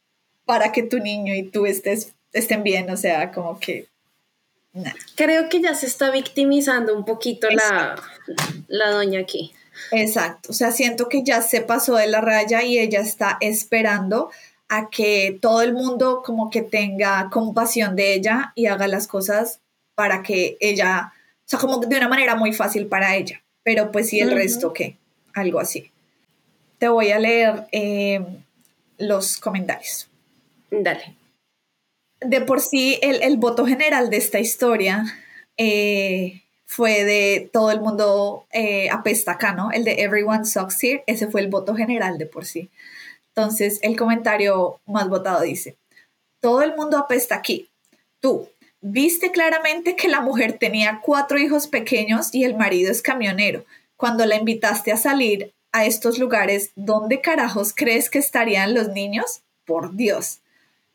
para 0.46 0.72
que 0.72 0.84
tu 0.84 1.00
niño 1.00 1.34
y 1.34 1.42
tú 1.42 1.66
estés, 1.66 2.14
estén 2.32 2.62
bien, 2.62 2.88
o 2.88 2.96
sea, 2.96 3.30
como 3.30 3.60
que... 3.60 3.86
Creo 5.16 5.50
que 5.50 5.60
ya 5.60 5.74
se 5.74 5.84
está 5.84 6.10
victimizando 6.10 6.96
un 6.96 7.04
poquito 7.04 7.48
la, 7.50 7.94
la 8.68 8.90
doña 8.90 9.20
aquí. 9.20 9.52
Exacto, 9.92 10.50
o 10.50 10.54
sea, 10.54 10.72
siento 10.72 11.10
que 11.10 11.22
ya 11.22 11.42
se 11.42 11.60
pasó 11.60 11.96
de 11.96 12.06
la 12.06 12.22
raya 12.22 12.62
y 12.62 12.78
ella 12.78 13.00
está 13.00 13.36
esperando 13.42 14.30
a 14.70 14.88
que 14.88 15.38
todo 15.42 15.60
el 15.60 15.74
mundo 15.74 16.22
como 16.24 16.48
que 16.48 16.62
tenga 16.62 17.28
compasión 17.30 17.96
de 17.96 18.14
ella 18.14 18.52
y 18.54 18.64
haga 18.64 18.88
las 18.88 19.06
cosas 19.06 19.60
para 19.94 20.22
que 20.22 20.56
ella, 20.60 21.12
o 21.12 21.42
sea, 21.44 21.58
como 21.58 21.78
de 21.78 21.96
una 21.96 22.08
manera 22.08 22.34
muy 22.34 22.52
fácil 22.52 22.86
para 22.86 23.16
ella, 23.16 23.42
pero 23.62 23.90
pues 23.92 24.08
sí 24.08 24.20
el 24.20 24.32
resto, 24.32 24.72
¿qué? 24.72 24.96
Algo 25.34 25.60
así. 25.60 25.90
Te 26.78 26.88
voy 26.88 27.10
a 27.10 27.18
leer 27.18 27.66
eh, 27.72 28.24
los 28.98 29.38
comentarios. 29.38 30.08
Dale. 30.70 31.14
De 32.20 32.40
por 32.40 32.60
sí, 32.60 32.98
el, 33.02 33.36
voto 33.36 33.66
general 33.66 34.10
de 34.10 34.16
esta 34.16 34.38
historia 34.38 35.04
eh, 35.56 36.42
fue 36.66 37.04
de 37.04 37.50
todo 37.52 37.70
el 37.70 37.80
mundo 37.80 38.46
eh, 38.52 38.88
apesta 38.90 39.32
acá, 39.32 39.52
¿no? 39.52 39.70
El 39.70 39.84
de 39.84 40.02
Everyone 40.02 40.44
Sucks 40.44 40.82
Here, 40.82 41.04
ese 41.06 41.28
fue 41.28 41.40
el 41.42 41.48
voto 41.48 41.74
general 41.74 42.18
de 42.18 42.26
por 42.26 42.46
sí. 42.46 42.70
Entonces, 43.28 43.78
el 43.82 43.96
comentario 43.96 44.80
más 44.86 45.08
votado 45.08 45.42
dice, 45.42 45.76
todo 46.40 46.62
el 46.62 46.76
mundo 46.76 46.98
apesta 46.98 47.34
aquí. 47.34 47.68
Tú, 48.20 48.48
Viste 48.86 49.30
claramente 49.30 49.96
que 49.96 50.08
la 50.08 50.20
mujer 50.20 50.58
tenía 50.58 51.00
cuatro 51.02 51.38
hijos 51.38 51.68
pequeños 51.68 52.28
y 52.34 52.44
el 52.44 52.54
marido 52.54 52.92
es 52.92 53.00
camionero. 53.00 53.64
Cuando 53.96 54.26
la 54.26 54.36
invitaste 54.36 54.92
a 54.92 54.98
salir 54.98 55.54
a 55.72 55.86
estos 55.86 56.18
lugares, 56.18 56.70
¿dónde 56.76 57.22
carajos 57.22 57.72
crees 57.74 58.10
que 58.10 58.18
estarían 58.18 58.74
los 58.74 58.90
niños? 58.90 59.40
Por 59.64 59.96
Dios. 59.96 60.42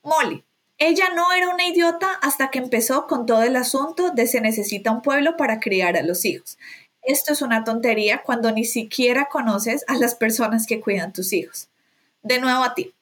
Molly, 0.03 0.43
ella 0.77 1.09
no 1.15 1.33
era 1.33 1.49
una 1.49 1.65
idiota 1.65 2.11
hasta 2.21 2.51
que 2.51 2.59
empezó 2.59 3.07
con 3.07 3.25
todo 3.25 3.41
el 3.41 3.55
asunto 3.55 4.11
de 4.11 4.27
se 4.27 4.39
necesita 4.39 4.91
un 4.91 5.01
pueblo 5.01 5.35
para 5.35 5.59
criar 5.59 5.97
a 5.97 6.03
los 6.03 6.25
hijos. 6.25 6.59
Esto 7.01 7.33
es 7.33 7.41
una 7.41 7.63
tontería 7.63 8.21
cuando 8.21 8.51
ni 8.51 8.65
siquiera 8.65 9.29
conoces 9.31 9.83
a 9.87 9.95
las 9.95 10.13
personas 10.13 10.67
que 10.67 10.79
cuidan 10.79 11.11
tus 11.11 11.33
hijos. 11.33 11.69
De 12.21 12.39
nuevo 12.39 12.63
a 12.63 12.75
ti. 12.75 12.93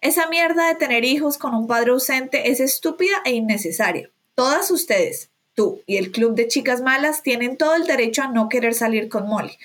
Esa 0.00 0.28
mierda 0.28 0.68
de 0.68 0.76
tener 0.76 1.04
hijos 1.04 1.36
con 1.36 1.52
un 1.52 1.66
padre 1.66 1.90
ausente 1.90 2.48
es 2.48 2.60
estúpida 2.60 3.16
e 3.24 3.32
innecesaria. 3.32 4.08
Todas 4.36 4.70
ustedes, 4.70 5.30
tú 5.54 5.82
y 5.86 5.96
el 5.96 6.12
club 6.12 6.34
de 6.34 6.46
chicas 6.46 6.82
malas 6.82 7.22
tienen 7.22 7.56
todo 7.56 7.74
el 7.74 7.86
derecho 7.86 8.22
a 8.22 8.28
no 8.28 8.50
querer 8.50 8.74
salir 8.74 9.08
con 9.08 9.26
Molly, 9.26 9.56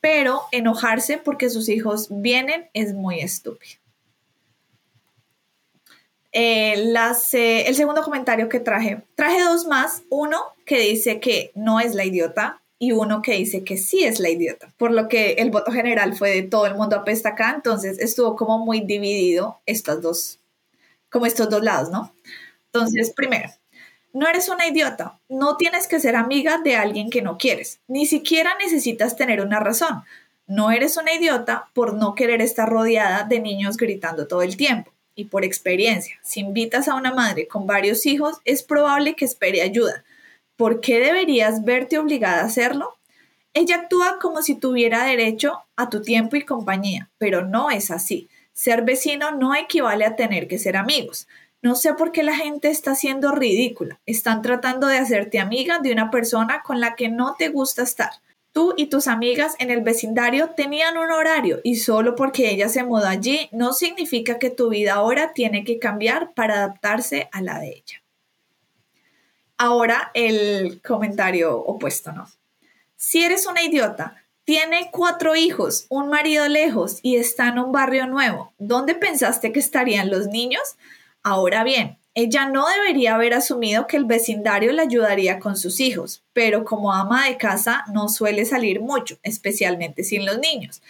pero 0.00 0.42
enojarse 0.50 1.16
porque 1.16 1.48
sus 1.48 1.68
hijos 1.68 2.08
vienen 2.10 2.68
es 2.74 2.92
muy 2.92 3.20
estúpido. 3.20 3.80
Eh, 6.32 6.92
eh, 7.32 7.64
el 7.68 7.74
segundo 7.76 8.02
comentario 8.02 8.48
que 8.48 8.58
traje, 8.58 9.00
traje 9.14 9.42
dos 9.42 9.66
más, 9.66 10.02
uno 10.10 10.38
que 10.66 10.80
dice 10.80 11.20
que 11.20 11.52
no 11.54 11.78
es 11.78 11.94
la 11.94 12.04
idiota 12.04 12.60
y 12.80 12.90
uno 12.90 13.22
que 13.22 13.34
dice 13.34 13.62
que 13.62 13.76
sí 13.76 14.04
es 14.04 14.18
la 14.18 14.28
idiota, 14.28 14.74
por 14.76 14.90
lo 14.90 15.08
que 15.08 15.34
el 15.34 15.52
voto 15.52 15.70
general 15.70 16.16
fue 16.16 16.30
de 16.30 16.42
todo 16.42 16.66
el 16.66 16.74
mundo 16.74 16.96
apesta 16.96 17.30
acá, 17.30 17.52
entonces 17.54 18.00
estuvo 18.00 18.34
como 18.34 18.58
muy 18.58 18.80
dividido 18.80 19.60
estas 19.66 20.02
dos, 20.02 20.40
como 21.10 21.26
estos 21.26 21.48
dos 21.48 21.62
lados, 21.62 21.90
¿no? 21.90 22.12
Entonces, 22.66 23.12
primero, 23.16 23.48
no 24.16 24.26
eres 24.26 24.48
una 24.48 24.66
idiota, 24.66 25.18
no 25.28 25.58
tienes 25.58 25.86
que 25.86 26.00
ser 26.00 26.16
amiga 26.16 26.56
de 26.64 26.74
alguien 26.74 27.10
que 27.10 27.20
no 27.20 27.36
quieres, 27.36 27.80
ni 27.86 28.06
siquiera 28.06 28.54
necesitas 28.58 29.14
tener 29.14 29.42
una 29.42 29.60
razón. 29.60 30.04
No 30.46 30.70
eres 30.70 30.96
una 30.96 31.12
idiota 31.12 31.68
por 31.74 31.92
no 31.92 32.14
querer 32.14 32.40
estar 32.40 32.66
rodeada 32.66 33.24
de 33.24 33.40
niños 33.40 33.76
gritando 33.76 34.26
todo 34.26 34.40
el 34.40 34.56
tiempo. 34.56 34.90
Y 35.14 35.26
por 35.26 35.44
experiencia, 35.44 36.18
si 36.22 36.40
invitas 36.40 36.88
a 36.88 36.94
una 36.94 37.12
madre 37.12 37.46
con 37.46 37.66
varios 37.66 38.06
hijos, 38.06 38.38
es 38.46 38.62
probable 38.62 39.16
que 39.16 39.26
espere 39.26 39.60
ayuda. 39.60 40.02
¿Por 40.56 40.80
qué 40.80 40.98
deberías 40.98 41.62
verte 41.62 41.98
obligada 41.98 42.40
a 42.40 42.46
hacerlo? 42.46 42.96
Ella 43.52 43.76
actúa 43.76 44.18
como 44.18 44.40
si 44.40 44.54
tuviera 44.54 45.04
derecho 45.04 45.60
a 45.76 45.90
tu 45.90 46.00
tiempo 46.00 46.36
y 46.36 46.42
compañía, 46.46 47.10
pero 47.18 47.44
no 47.44 47.68
es 47.68 47.90
así. 47.90 48.30
Ser 48.54 48.80
vecino 48.80 49.32
no 49.32 49.54
equivale 49.54 50.06
a 50.06 50.16
tener 50.16 50.48
que 50.48 50.58
ser 50.58 50.78
amigos. 50.78 51.28
No 51.66 51.74
sé 51.74 51.94
por 51.94 52.12
qué 52.12 52.22
la 52.22 52.36
gente 52.36 52.70
está 52.70 52.94
siendo 52.94 53.32
ridícula. 53.32 53.98
Están 54.06 54.40
tratando 54.40 54.86
de 54.86 54.98
hacerte 54.98 55.40
amiga 55.40 55.80
de 55.80 55.90
una 55.90 56.12
persona 56.12 56.62
con 56.62 56.78
la 56.78 56.94
que 56.94 57.08
no 57.08 57.34
te 57.36 57.48
gusta 57.48 57.82
estar. 57.82 58.10
Tú 58.52 58.74
y 58.76 58.86
tus 58.86 59.08
amigas 59.08 59.56
en 59.58 59.72
el 59.72 59.80
vecindario 59.80 60.50
tenían 60.50 60.96
un 60.96 61.10
horario 61.10 61.58
y 61.64 61.74
solo 61.74 62.14
porque 62.14 62.50
ella 62.50 62.68
se 62.68 62.84
mudó 62.84 63.08
allí 63.08 63.48
no 63.50 63.72
significa 63.72 64.38
que 64.38 64.50
tu 64.50 64.68
vida 64.68 64.94
ahora 64.94 65.32
tiene 65.32 65.64
que 65.64 65.80
cambiar 65.80 66.34
para 66.34 66.54
adaptarse 66.54 67.28
a 67.32 67.42
la 67.42 67.58
de 67.58 67.70
ella. 67.70 68.00
Ahora 69.58 70.12
el 70.14 70.80
comentario 70.82 71.58
opuesto, 71.58 72.12
¿no? 72.12 72.28
Si 72.94 73.24
eres 73.24 73.44
una 73.44 73.64
idiota, 73.64 74.22
tiene 74.44 74.90
cuatro 74.92 75.34
hijos, 75.34 75.86
un 75.88 76.10
marido 76.10 76.46
lejos 76.46 77.00
y 77.02 77.16
está 77.16 77.48
en 77.48 77.58
un 77.58 77.72
barrio 77.72 78.06
nuevo, 78.06 78.52
¿dónde 78.56 78.94
pensaste 78.94 79.50
que 79.50 79.58
estarían 79.58 80.10
los 80.10 80.28
niños? 80.28 80.62
Ahora 81.28 81.64
bien, 81.64 81.98
ella 82.14 82.46
no 82.46 82.68
debería 82.68 83.16
haber 83.16 83.34
asumido 83.34 83.88
que 83.88 83.96
el 83.96 84.04
vecindario 84.04 84.70
le 84.70 84.82
ayudaría 84.82 85.40
con 85.40 85.56
sus 85.56 85.80
hijos, 85.80 86.22
pero 86.32 86.64
como 86.64 86.92
ama 86.92 87.26
de 87.26 87.36
casa 87.36 87.82
no 87.92 88.08
suele 88.08 88.44
salir 88.44 88.80
mucho, 88.80 89.18
especialmente 89.24 90.04
sin 90.04 90.24
los 90.24 90.38
niños. 90.38 90.82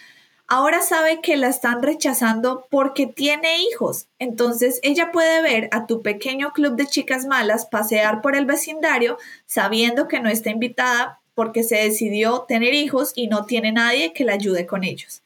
Ahora 0.45 0.83
sabe 0.83 1.21
que 1.21 1.37
la 1.37 1.47
están 1.47 1.81
rechazando 1.81 2.67
porque 2.69 3.07
tiene 3.07 3.63
hijos. 3.63 4.05
Entonces 4.19 4.79
ella 4.83 5.11
puede 5.11 5.41
ver 5.41 5.69
a 5.71 5.87
tu 5.87 6.03
pequeño 6.03 6.53
club 6.53 6.75
de 6.75 6.85
chicas 6.85 7.25
malas 7.25 7.65
pasear 7.65 8.21
por 8.21 8.35
el 8.35 8.45
vecindario 8.45 9.17
sabiendo 9.47 10.07
que 10.07 10.19
no 10.19 10.29
está 10.29 10.51
invitada 10.51 11.19
porque 11.33 11.63
se 11.63 11.77
decidió 11.77 12.45
tener 12.47 12.75
hijos 12.75 13.11
y 13.15 13.25
no 13.25 13.47
tiene 13.47 13.71
nadie 13.71 14.13
que 14.13 14.23
la 14.23 14.33
ayude 14.33 14.67
con 14.67 14.83
ellos. 14.83 15.23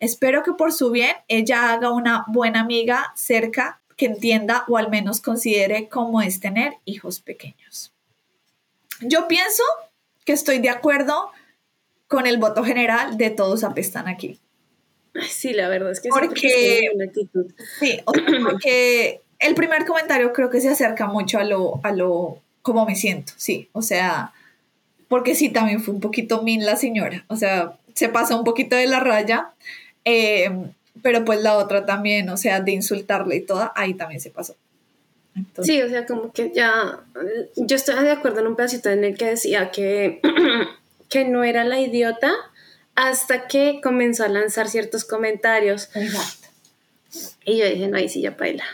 Espero 0.00 0.42
que 0.42 0.52
por 0.52 0.72
su 0.72 0.90
bien 0.90 1.14
ella 1.28 1.74
haga 1.74 1.90
una 1.90 2.24
buena 2.28 2.60
amiga 2.60 3.12
cerca 3.14 3.80
que 3.96 4.06
entienda 4.06 4.64
o 4.68 4.76
al 4.76 4.90
menos 4.90 5.20
considere 5.20 5.88
cómo 5.88 6.20
es 6.22 6.40
tener 6.40 6.74
hijos 6.84 7.20
pequeños. 7.20 7.92
Yo 9.00 9.26
pienso 9.28 9.62
que 10.24 10.32
estoy 10.32 10.58
de 10.58 10.70
acuerdo 10.70 11.30
con 12.08 12.26
el 12.26 12.38
voto 12.38 12.62
general 12.64 13.16
de 13.16 13.30
todos 13.30 13.64
apestan 13.64 14.08
aquí. 14.08 14.38
Sí, 15.28 15.52
la 15.54 15.68
verdad 15.68 15.92
es 15.92 16.00
que 16.00 16.10
porque, 16.10 16.90
sí, 17.80 18.00
porque 18.44 19.22
el 19.38 19.54
primer 19.54 19.86
comentario 19.86 20.32
creo 20.32 20.50
que 20.50 20.60
se 20.60 20.68
acerca 20.68 21.06
mucho 21.06 21.38
a 21.38 21.44
lo, 21.44 21.80
a 21.82 21.92
lo, 21.92 22.42
como 22.62 22.84
me 22.84 22.96
siento, 22.96 23.32
sí, 23.36 23.68
o 23.72 23.82
sea, 23.82 24.32
porque 25.08 25.34
sí, 25.34 25.48
también 25.48 25.82
fue 25.82 25.94
un 25.94 26.00
poquito 26.00 26.42
min 26.42 26.66
la 26.66 26.76
señora, 26.76 27.24
o 27.28 27.36
sea, 27.36 27.78
se 27.94 28.08
pasa 28.08 28.36
un 28.36 28.44
poquito 28.44 28.76
de 28.76 28.86
la 28.86 29.00
raya, 29.00 29.52
eh, 30.04 30.50
pero 31.02 31.24
pues 31.24 31.40
la 31.42 31.56
otra 31.56 31.86
también, 31.86 32.28
o 32.28 32.36
sea, 32.36 32.60
de 32.60 32.72
insultarle 32.72 33.36
y 33.36 33.40
toda, 33.40 33.72
ahí 33.76 33.94
también 33.94 34.20
se 34.20 34.30
pasó. 34.30 34.56
sí, 35.62 35.82
o 35.82 35.88
sea, 35.88 36.06
como 36.06 36.32
que 36.32 36.52
ya, 36.54 37.00
yo 37.56 37.76
estoy 37.76 38.02
de 38.02 38.12
acuerdo 38.12 38.40
en 38.40 38.48
un 38.48 38.56
pedacito 38.56 38.90
en 38.90 39.04
el 39.04 39.16
que 39.16 39.26
decía 39.26 39.70
que, 39.70 40.20
que 41.08 41.24
no 41.24 41.44
era 41.44 41.64
la 41.64 41.80
idiota 41.80 42.32
hasta 42.94 43.46
que 43.46 43.80
comenzó 43.82 44.24
a 44.24 44.28
lanzar 44.28 44.68
ciertos 44.68 45.04
comentarios. 45.04 45.90
Exacto. 45.94 46.48
Y 47.44 47.58
yo 47.58 47.66
dije, 47.66 47.88
no, 47.88 47.96
ahí 47.96 48.08
sí 48.08 48.20
ya 48.20 48.30
baila. 48.30 48.64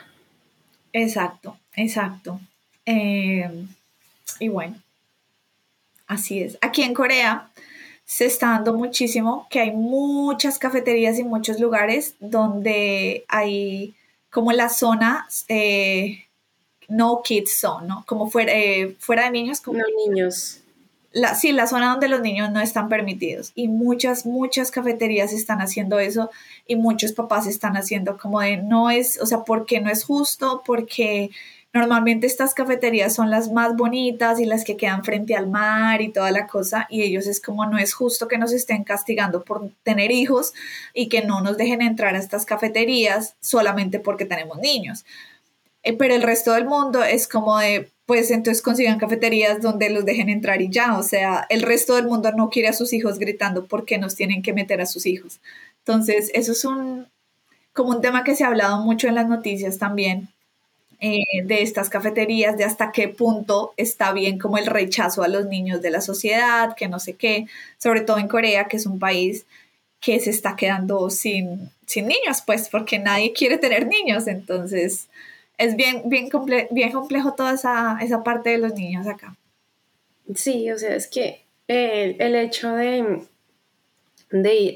Exacto, 0.93 1.59
exacto. 1.75 2.41
Eh, 2.87 3.51
y 4.39 4.49
bueno, 4.49 4.81
así 6.07 6.43
es. 6.43 6.59
Aquí 6.61 6.83
en 6.83 6.95
Corea 6.95 7.51
se 8.13 8.27
está 8.27 8.49
dando 8.49 8.75
muchísimo, 8.75 9.47
que 9.49 9.59
hay 9.59 9.71
muchas 9.71 10.59
cafeterías 10.59 11.19
y 11.19 11.25
muchos 11.25 11.59
lugares 11.59 12.15
donde 12.21 13.25
hay 13.27 13.95
como 14.29 14.53
la 14.53 14.69
zona 14.69 15.27
eh, 15.49 16.27
no 16.89 17.23
kids 17.25 17.59
zone, 17.59 17.89
¿no? 17.89 18.05
Como 18.07 18.29
fuera, 18.29 18.53
eh, 18.53 18.95
fuera 18.99 19.25
de 19.25 19.31
niños. 19.31 19.63
Como 19.63 19.79
no 19.79 19.85
niños. 20.07 20.61
La, 21.13 21.35
sí, 21.35 21.53
la 21.53 21.67
zona 21.67 21.93
donde 21.93 22.09
los 22.09 22.21
niños 22.21 22.51
no 22.53 22.61
están 22.61 22.91
permitidos. 22.91 23.53
Y 23.55 23.69
muchas, 23.69 24.27
muchas 24.27 24.71
cafeterías 24.71 25.33
están 25.33 25.63
haciendo 25.63 25.99
eso 25.99 26.31
y 26.67 26.77
muchos 26.77 27.13
papás 27.13 27.47
están 27.47 27.79
haciendo 27.79 28.19
como 28.19 28.43
de 28.43 28.59
no 28.59 28.91
es, 28.91 29.19
o 29.23 29.27
sea, 29.27 29.43
porque 29.45 29.81
no 29.81 29.89
es 29.89 30.05
justo, 30.05 30.63
porque 30.67 31.31
Normalmente 31.75 32.27
estas 32.27 32.53
cafeterías 32.53 33.15
son 33.15 33.31
las 33.31 33.51
más 33.51 33.77
bonitas 33.77 34.39
y 34.41 34.45
las 34.45 34.63
que 34.63 34.77
quedan 34.77 35.05
frente 35.05 35.35
al 35.35 35.49
mar 35.49 36.03
y 36.03 36.11
toda 36.13 36.31
la 36.31 36.47
cosa 36.47 36.87
y 36.91 37.03
ellos 37.03 37.27
es 37.27 37.41
como 37.41 37.65
no 37.65 37.79
es 37.79 37.95
justo 37.95 38.29
que 38.29 38.37
nos 38.37 38.53
estén 38.53 38.85
castigando 38.85 39.43
por 39.43 39.71
tener 39.83 40.11
hijos 40.11 40.53
y 40.93 41.09
que 41.09 41.25
no 41.25 41.41
nos 41.41 41.57
dejen 41.57 41.81
entrar 41.81 42.15
a 42.15 42.19
estas 42.19 42.45
cafeterías 42.45 43.37
solamente 43.41 44.01
porque 44.01 44.27
tenemos 44.27 44.59
niños. 44.59 45.07
Eh, 45.83 45.95
pero 45.95 46.15
el 46.15 46.23
resto 46.23 46.53
del 46.53 46.67
mundo 46.67 47.03
es 47.03 47.27
como 47.27 47.59
de, 47.59 47.91
pues 48.05 48.31
entonces 48.31 48.63
consigan 48.63 48.99
cafeterías 48.99 49.63
donde 49.63 49.89
los 49.89 50.05
dejen 50.05 50.29
entrar 50.29 50.61
y 50.61 50.69
ya, 50.69 50.99
o 50.99 51.03
sea, 51.03 51.47
el 51.49 51.63
resto 51.63 51.97
del 51.97 52.07
mundo 52.07 52.31
no 52.33 52.51
quiere 52.51 52.69
a 52.69 52.73
sus 52.75 52.93
hijos 52.93 53.19
gritando 53.19 53.67
porque 53.67 53.97
nos 53.97 54.15
tienen 54.15 54.43
que 54.43 54.53
meter 54.53 54.83
a 54.83 54.87
sus 54.87 55.07
hijos. 55.07 55.41
Entonces, 55.79 56.31
eso 56.35 56.53
es 56.53 56.65
un, 56.67 57.09
como 57.73 57.91
un 57.91 58.03
tema 58.03 58.25
que 58.25 58.37
se 58.37 58.45
ha 58.45 58.49
hablado 58.49 58.85
mucho 58.85 59.09
en 59.09 59.15
las 59.15 59.29
noticias 59.29 59.79
también, 59.79 60.29
eh, 61.05 61.43
de 61.43 61.63
estas 61.63 61.91
cafeterías, 61.91 62.57
de 62.57 62.63
hasta 62.63 62.93
qué 62.93 63.09
punto 63.09 63.75
está 63.77 64.13
bien 64.13 64.39
como 64.39 64.57
el 64.57 64.67
rechazo 64.67 65.25
a 65.25 65.29
los 65.29 65.47
niños 65.47 65.83
de 65.83 65.91
la 65.91 66.01
sociedad, 66.01 66.77
que 66.77 66.87
no 66.87 67.01
sé 67.01 67.15
qué, 67.15 67.47
sobre 67.77 68.03
todo 68.03 68.19
en 68.19 68.29
Corea, 68.29 68.69
que 68.69 68.77
es 68.77 68.87
un 68.87 69.01
país 69.01 69.45
que 69.99 70.21
se 70.21 70.31
está 70.31 70.55
quedando 70.55 71.11
sin, 71.11 71.71
sin 71.87 72.07
niños, 72.07 72.43
pues 72.47 72.69
porque 72.69 73.01
nadie 73.01 73.33
quiere 73.33 73.59
tener 73.59 73.89
niños, 73.89 74.29
entonces 74.29 75.09
es 75.59 75.75
bien, 75.75 76.03
bien, 76.07 76.29
bien 76.71 76.93
complejo 76.93 77.35
toda 77.35 77.55
esa, 77.55 77.99
esa, 78.01 78.23
parte 78.23 78.51
de 78.51 78.59
los 78.59 78.75
niños 78.75 79.09
acá. 79.09 79.37
Sí, 80.37 80.71
o 80.71 80.79
sea, 80.79 80.95
es 80.95 81.09
que 81.09 81.43
el 81.67 82.37
hecho 82.37 82.75
de, 82.75 83.27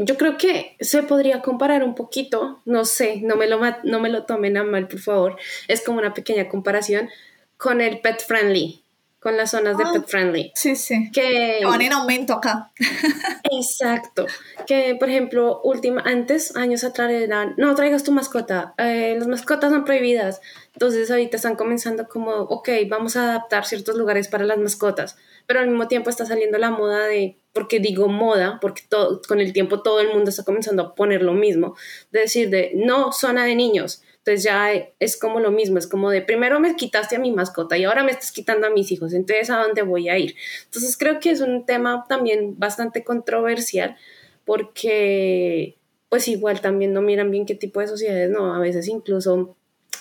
yo 0.00 0.16
creo 0.16 0.36
que 0.36 0.76
se 0.80 1.02
podría 1.02 1.40
comparar 1.40 1.82
un 1.82 1.94
poquito, 1.94 2.60
no 2.64 2.84
sé, 2.84 3.20
no 3.22 3.36
me 3.36 3.46
lo, 3.46 3.60
no 3.84 4.00
me 4.00 4.08
lo 4.08 4.24
tomen 4.24 4.56
a 4.56 4.64
mal, 4.64 4.88
por 4.88 5.00
favor, 5.00 5.36
es 5.68 5.82
como 5.82 5.98
una 5.98 6.14
pequeña 6.14 6.48
comparación 6.48 7.08
con 7.56 7.80
el 7.80 8.00
pet 8.00 8.22
friendly, 8.22 8.82
con 9.18 9.36
las 9.36 9.52
zonas 9.52 9.78
de 9.78 9.84
ah, 9.84 9.92
pet 9.92 10.06
friendly. 10.06 10.52
Sí, 10.54 10.76
sí. 10.76 11.10
Que 11.10 11.60
van 11.64 11.80
en 11.80 11.92
aumento 11.92 12.34
acá. 12.34 12.70
exacto. 13.50 14.26
Que, 14.66 14.94
por 14.94 15.08
ejemplo, 15.08 15.60
última, 15.64 16.02
antes, 16.04 16.54
años 16.54 16.84
atrás, 16.84 17.10
eran, 17.10 17.54
no 17.56 17.74
traigas 17.74 18.04
tu 18.04 18.12
mascota, 18.12 18.74
eh, 18.76 19.16
las 19.18 19.26
mascotas 19.26 19.72
son 19.72 19.84
prohibidas. 19.84 20.40
Entonces, 20.74 21.10
ahorita 21.10 21.36
están 21.36 21.56
comenzando 21.56 22.08
como, 22.08 22.32
ok, 22.32 22.68
vamos 22.88 23.16
a 23.16 23.22
adaptar 23.30 23.64
ciertos 23.64 23.96
lugares 23.96 24.28
para 24.28 24.44
las 24.44 24.58
mascotas, 24.58 25.16
pero 25.46 25.60
al 25.60 25.68
mismo 25.68 25.88
tiempo 25.88 26.10
está 26.10 26.26
saliendo 26.26 26.58
la 26.58 26.70
moda 26.70 27.06
de 27.06 27.38
porque 27.52 27.80
digo 27.80 28.08
moda, 28.08 28.58
porque 28.60 28.82
todo, 28.86 29.22
con 29.26 29.40
el 29.40 29.54
tiempo 29.54 29.82
todo 29.82 30.00
el 30.00 30.08
mundo 30.08 30.28
está 30.28 30.44
comenzando 30.44 30.82
a 30.82 30.94
poner 30.94 31.22
lo 31.22 31.32
mismo, 31.32 31.74
de 32.10 32.20
decir 32.20 32.50
de 32.50 32.72
no 32.74 33.12
zona 33.12 33.46
de 33.46 33.54
niños, 33.54 34.02
entonces 34.26 34.44
ya 34.44 34.72
es 34.98 35.16
como 35.16 35.38
lo 35.38 35.52
mismo, 35.52 35.78
es 35.78 35.86
como 35.86 36.10
de 36.10 36.20
primero 36.20 36.58
me 36.58 36.74
quitaste 36.74 37.14
a 37.14 37.20
mi 37.20 37.30
mascota 37.30 37.78
y 37.78 37.84
ahora 37.84 38.02
me 38.02 38.10
estás 38.10 38.32
quitando 38.32 38.66
a 38.66 38.70
mis 38.70 38.90
hijos, 38.90 39.14
entonces 39.14 39.50
a 39.50 39.58
dónde 39.58 39.82
voy 39.82 40.08
a 40.08 40.18
ir. 40.18 40.34
Entonces 40.64 40.96
creo 40.96 41.20
que 41.20 41.30
es 41.30 41.40
un 41.40 41.64
tema 41.64 42.04
también 42.08 42.58
bastante 42.58 43.04
controversial 43.04 43.96
porque 44.44 45.78
pues 46.08 46.26
igual 46.26 46.60
también 46.60 46.92
no 46.92 47.02
miran 47.02 47.30
bien 47.30 47.46
qué 47.46 47.54
tipo 47.54 47.80
de 47.80 47.86
sociedades, 47.86 48.30
no, 48.30 48.52
a 48.52 48.58
veces 48.58 48.88
incluso 48.88 49.56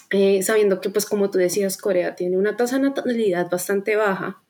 eh, 0.10 0.41
sabiendo 0.41 0.81
que 0.81 0.89
pues 0.89 1.05
como 1.05 1.29
tú 1.29 1.38
decías, 1.38 1.77
Corea 1.77 2.15
tiene 2.15 2.38
una 2.38 2.58
tasa 2.58 2.77
de 2.77 2.84
natalidad 2.84 3.49
bastante 3.49 3.95
baja, 3.95 4.41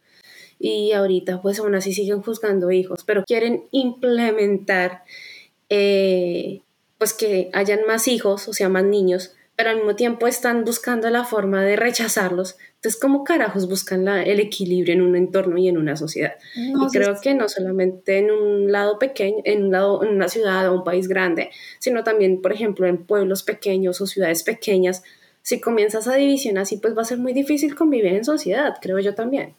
y 0.60 0.92
ahorita 0.94 1.42
pues 1.42 1.60
aún 1.60 1.76
así 1.76 1.94
siguen 1.94 2.22
juzgando 2.22 2.72
hijos, 2.72 3.04
pero 3.06 3.24
quieren 3.26 3.66
implementar 3.72 5.04
eh, 5.70 6.62
pues 6.98 7.14
que 7.14 7.50
hayan 7.54 7.86
más 7.88 8.08
hijos, 8.08 8.48
o 8.48 8.54
sea, 8.54 8.70
más 8.70 8.84
niños, 8.84 9.34
pero 9.56 9.70
al 9.70 9.78
mismo 9.78 9.96
tiempo 9.96 10.28
están 10.28 10.66
buscando 10.66 11.10
la 11.10 11.24
forma 11.24 11.64
de 11.64 11.76
rechazarlos. 11.76 12.58
Entonces, 12.76 13.00
¿cómo 13.00 13.24
carajos 13.24 13.70
buscan 13.70 14.08
el 14.08 14.40
equilibrio 14.40 14.94
en 14.94 15.02
un 15.02 15.16
entorno 15.16 15.58
y 15.58 15.68
en 15.68 15.78
una 15.78 15.96
sociedad? 15.96 16.36
y 16.56 16.88
creo 16.92 17.16
que 17.22 17.34
no 17.34 17.48
solamente 17.48 18.18
en 18.18 18.32
un 18.32 18.72
lado 18.72 19.00
pequeño, 19.00 19.38
en 19.46 19.66
un 19.66 19.72
lado, 19.72 20.04
en 20.04 20.10
una 20.10 20.28
ciudad 20.28 20.70
o 20.70 20.76
un 20.76 20.84
país 20.84 21.08
grande, 21.08 21.52
sino 21.80 22.04
también, 22.04 22.42
por 22.42 22.52
ejemplo, 22.52 22.86
en 22.86 23.06
pueblos 23.06 23.44
pequeños 23.44 24.02
o 24.02 24.08
ciudades 24.08 24.44
pequeñas, 24.44 25.04
si 25.42 25.62
comienzas 25.62 26.08
a 26.08 26.16
división 26.16 26.58
así, 26.58 26.78
pues 26.78 26.98
va 26.98 27.04
a 27.04 27.06
ser 27.06 27.20
muy 27.20 27.32
difícil 27.32 27.76
convivir 27.76 28.14
en 28.14 28.26
sociedad, 28.26 28.74
creo 28.82 29.00
yo 29.00 29.16
también. 29.16 29.54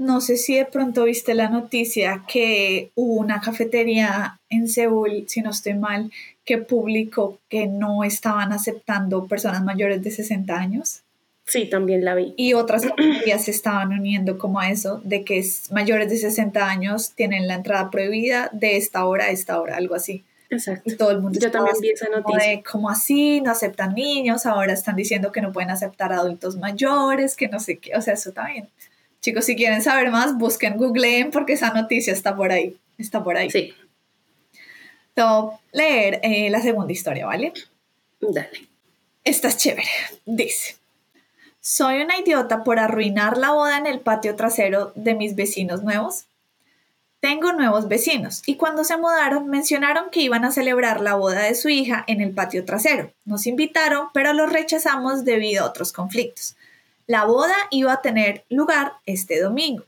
No 0.00 0.22
sé 0.22 0.38
si 0.38 0.56
de 0.56 0.64
pronto 0.64 1.04
viste 1.04 1.34
la 1.34 1.50
noticia 1.50 2.24
que 2.26 2.90
hubo 2.94 3.20
una 3.20 3.42
cafetería 3.42 4.40
en 4.48 4.66
Seúl, 4.66 5.26
si 5.28 5.42
no 5.42 5.50
estoy 5.50 5.74
mal, 5.74 6.10
que 6.46 6.56
publicó 6.56 7.38
que 7.50 7.66
no 7.66 8.02
estaban 8.02 8.50
aceptando 8.54 9.26
personas 9.26 9.62
mayores 9.62 10.02
de 10.02 10.10
60 10.10 10.56
años. 10.56 11.02
Sí, 11.44 11.68
también 11.68 12.02
la 12.02 12.14
vi. 12.14 12.32
Y 12.38 12.54
otras 12.54 12.86
cafeterías 12.86 13.44
se 13.44 13.50
estaban 13.50 13.92
uniendo 13.92 14.38
como 14.38 14.58
a 14.58 14.70
eso, 14.70 15.02
de 15.04 15.22
que 15.22 15.44
mayores 15.70 16.08
de 16.08 16.16
60 16.16 16.66
años 16.66 17.12
tienen 17.14 17.46
la 17.46 17.56
entrada 17.56 17.90
prohibida 17.90 18.48
de 18.54 18.78
esta 18.78 19.04
hora 19.04 19.26
a 19.26 19.30
esta 19.30 19.60
hora, 19.60 19.76
algo 19.76 19.94
así. 19.94 20.24
Exacto. 20.48 20.90
Y 20.90 20.96
todo 20.96 21.10
el 21.10 21.20
mundo 21.20 21.38
Yo 21.38 21.50
también 21.50 21.76
vi 21.78 21.90
esa 21.90 22.08
noticia. 22.08 22.62
Como 22.62 22.88
así, 22.88 23.42
no 23.42 23.50
aceptan 23.50 23.94
niños, 23.94 24.46
ahora 24.46 24.72
están 24.72 24.96
diciendo 24.96 25.30
que 25.30 25.42
no 25.42 25.52
pueden 25.52 25.68
aceptar 25.68 26.10
adultos 26.14 26.56
mayores, 26.56 27.36
que 27.36 27.48
no 27.48 27.60
sé 27.60 27.76
qué, 27.76 27.94
o 27.94 28.00
sea, 28.00 28.14
eso 28.14 28.32
también 28.32 28.70
Chicos, 29.20 29.44
si 29.44 29.56
quieren 29.56 29.82
saber 29.82 30.10
más, 30.10 30.36
busquen, 30.36 30.76
googleen 30.76 31.30
porque 31.30 31.54
esa 31.54 31.72
noticia 31.72 32.12
está 32.12 32.36
por 32.36 32.52
ahí. 32.52 32.76
Está 32.98 33.22
por 33.22 33.36
ahí. 33.36 33.50
Sí. 33.50 33.74
So, 35.16 35.58
leer 35.72 36.20
eh, 36.22 36.48
la 36.50 36.62
segunda 36.62 36.92
historia, 36.92 37.26
¿vale? 37.26 37.52
Dale. 38.20 38.68
Esta 39.24 39.48
es 39.48 39.56
chévere. 39.58 39.88
Dice, 40.24 40.76
¿Soy 41.62 42.00
una 42.00 42.18
idiota 42.18 42.64
por 42.64 42.78
arruinar 42.78 43.36
la 43.36 43.50
boda 43.50 43.76
en 43.76 43.86
el 43.86 44.00
patio 44.00 44.34
trasero 44.34 44.92
de 44.94 45.14
mis 45.14 45.36
vecinos 45.36 45.82
nuevos? 45.82 46.24
Tengo 47.20 47.52
nuevos 47.52 47.86
vecinos 47.86 48.42
y 48.46 48.56
cuando 48.56 48.82
se 48.82 48.96
mudaron 48.96 49.46
mencionaron 49.46 50.08
que 50.10 50.22
iban 50.22 50.46
a 50.46 50.52
celebrar 50.52 51.02
la 51.02 51.16
boda 51.16 51.42
de 51.42 51.54
su 51.54 51.68
hija 51.68 52.02
en 52.06 52.22
el 52.22 52.32
patio 52.32 52.64
trasero. 52.64 53.12
Nos 53.26 53.46
invitaron, 53.46 54.08
pero 54.14 54.32
los 54.32 54.50
rechazamos 54.50 55.26
debido 55.26 55.62
a 55.62 55.68
otros 55.68 55.92
conflictos. 55.92 56.56
La 57.10 57.24
boda 57.24 57.56
iba 57.70 57.92
a 57.92 58.02
tener 58.02 58.44
lugar 58.50 58.92
este 59.04 59.40
domingo. 59.40 59.82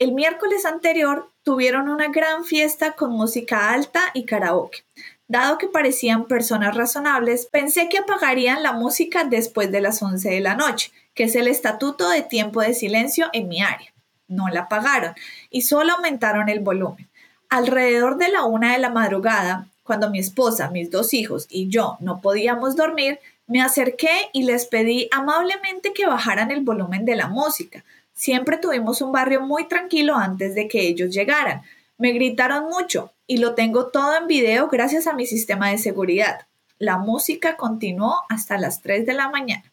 El 0.00 0.10
miércoles 0.10 0.64
anterior 0.64 1.30
tuvieron 1.44 1.88
una 1.88 2.08
gran 2.08 2.44
fiesta 2.44 2.94
con 2.94 3.12
música 3.12 3.70
alta 3.70 4.00
y 4.12 4.24
karaoke. 4.24 4.82
Dado 5.28 5.56
que 5.56 5.68
parecían 5.68 6.24
personas 6.24 6.74
razonables, 6.74 7.46
pensé 7.46 7.88
que 7.88 7.98
apagarían 7.98 8.64
la 8.64 8.72
música 8.72 9.22
después 9.22 9.70
de 9.70 9.82
las 9.82 10.02
11 10.02 10.28
de 10.28 10.40
la 10.40 10.56
noche, 10.56 10.90
que 11.14 11.22
es 11.22 11.36
el 11.36 11.46
estatuto 11.46 12.08
de 12.10 12.22
tiempo 12.22 12.60
de 12.60 12.74
silencio 12.74 13.30
en 13.32 13.46
mi 13.46 13.62
área. 13.62 13.94
No 14.26 14.48
la 14.48 14.62
apagaron 14.62 15.14
y 15.50 15.62
solo 15.62 15.92
aumentaron 15.92 16.48
el 16.48 16.58
volumen. 16.58 17.08
Alrededor 17.50 18.16
de 18.16 18.30
la 18.30 18.42
una 18.42 18.72
de 18.72 18.80
la 18.80 18.90
madrugada, 18.90 19.68
cuando 19.84 20.10
mi 20.10 20.18
esposa, 20.18 20.70
mis 20.70 20.90
dos 20.90 21.14
hijos 21.14 21.46
y 21.48 21.68
yo 21.68 21.98
no 22.00 22.20
podíamos 22.20 22.74
dormir, 22.74 23.20
me 23.46 23.60
acerqué 23.60 24.30
y 24.32 24.44
les 24.44 24.66
pedí 24.66 25.08
amablemente 25.12 25.92
que 25.92 26.06
bajaran 26.06 26.50
el 26.50 26.62
volumen 26.62 27.04
de 27.04 27.16
la 27.16 27.28
música. 27.28 27.84
Siempre 28.14 28.56
tuvimos 28.56 29.02
un 29.02 29.12
barrio 29.12 29.42
muy 29.42 29.68
tranquilo 29.68 30.16
antes 30.16 30.54
de 30.54 30.68
que 30.68 30.86
ellos 30.86 31.10
llegaran. 31.10 31.62
Me 31.98 32.12
gritaron 32.12 32.64
mucho 32.68 33.12
y 33.26 33.38
lo 33.38 33.54
tengo 33.54 33.88
todo 33.88 34.16
en 34.16 34.26
video 34.26 34.68
gracias 34.68 35.06
a 35.06 35.12
mi 35.12 35.26
sistema 35.26 35.70
de 35.70 35.78
seguridad. 35.78 36.46
La 36.78 36.98
música 36.98 37.56
continuó 37.56 38.22
hasta 38.28 38.58
las 38.58 38.82
3 38.82 39.06
de 39.06 39.14
la 39.14 39.28
mañana. 39.28 39.64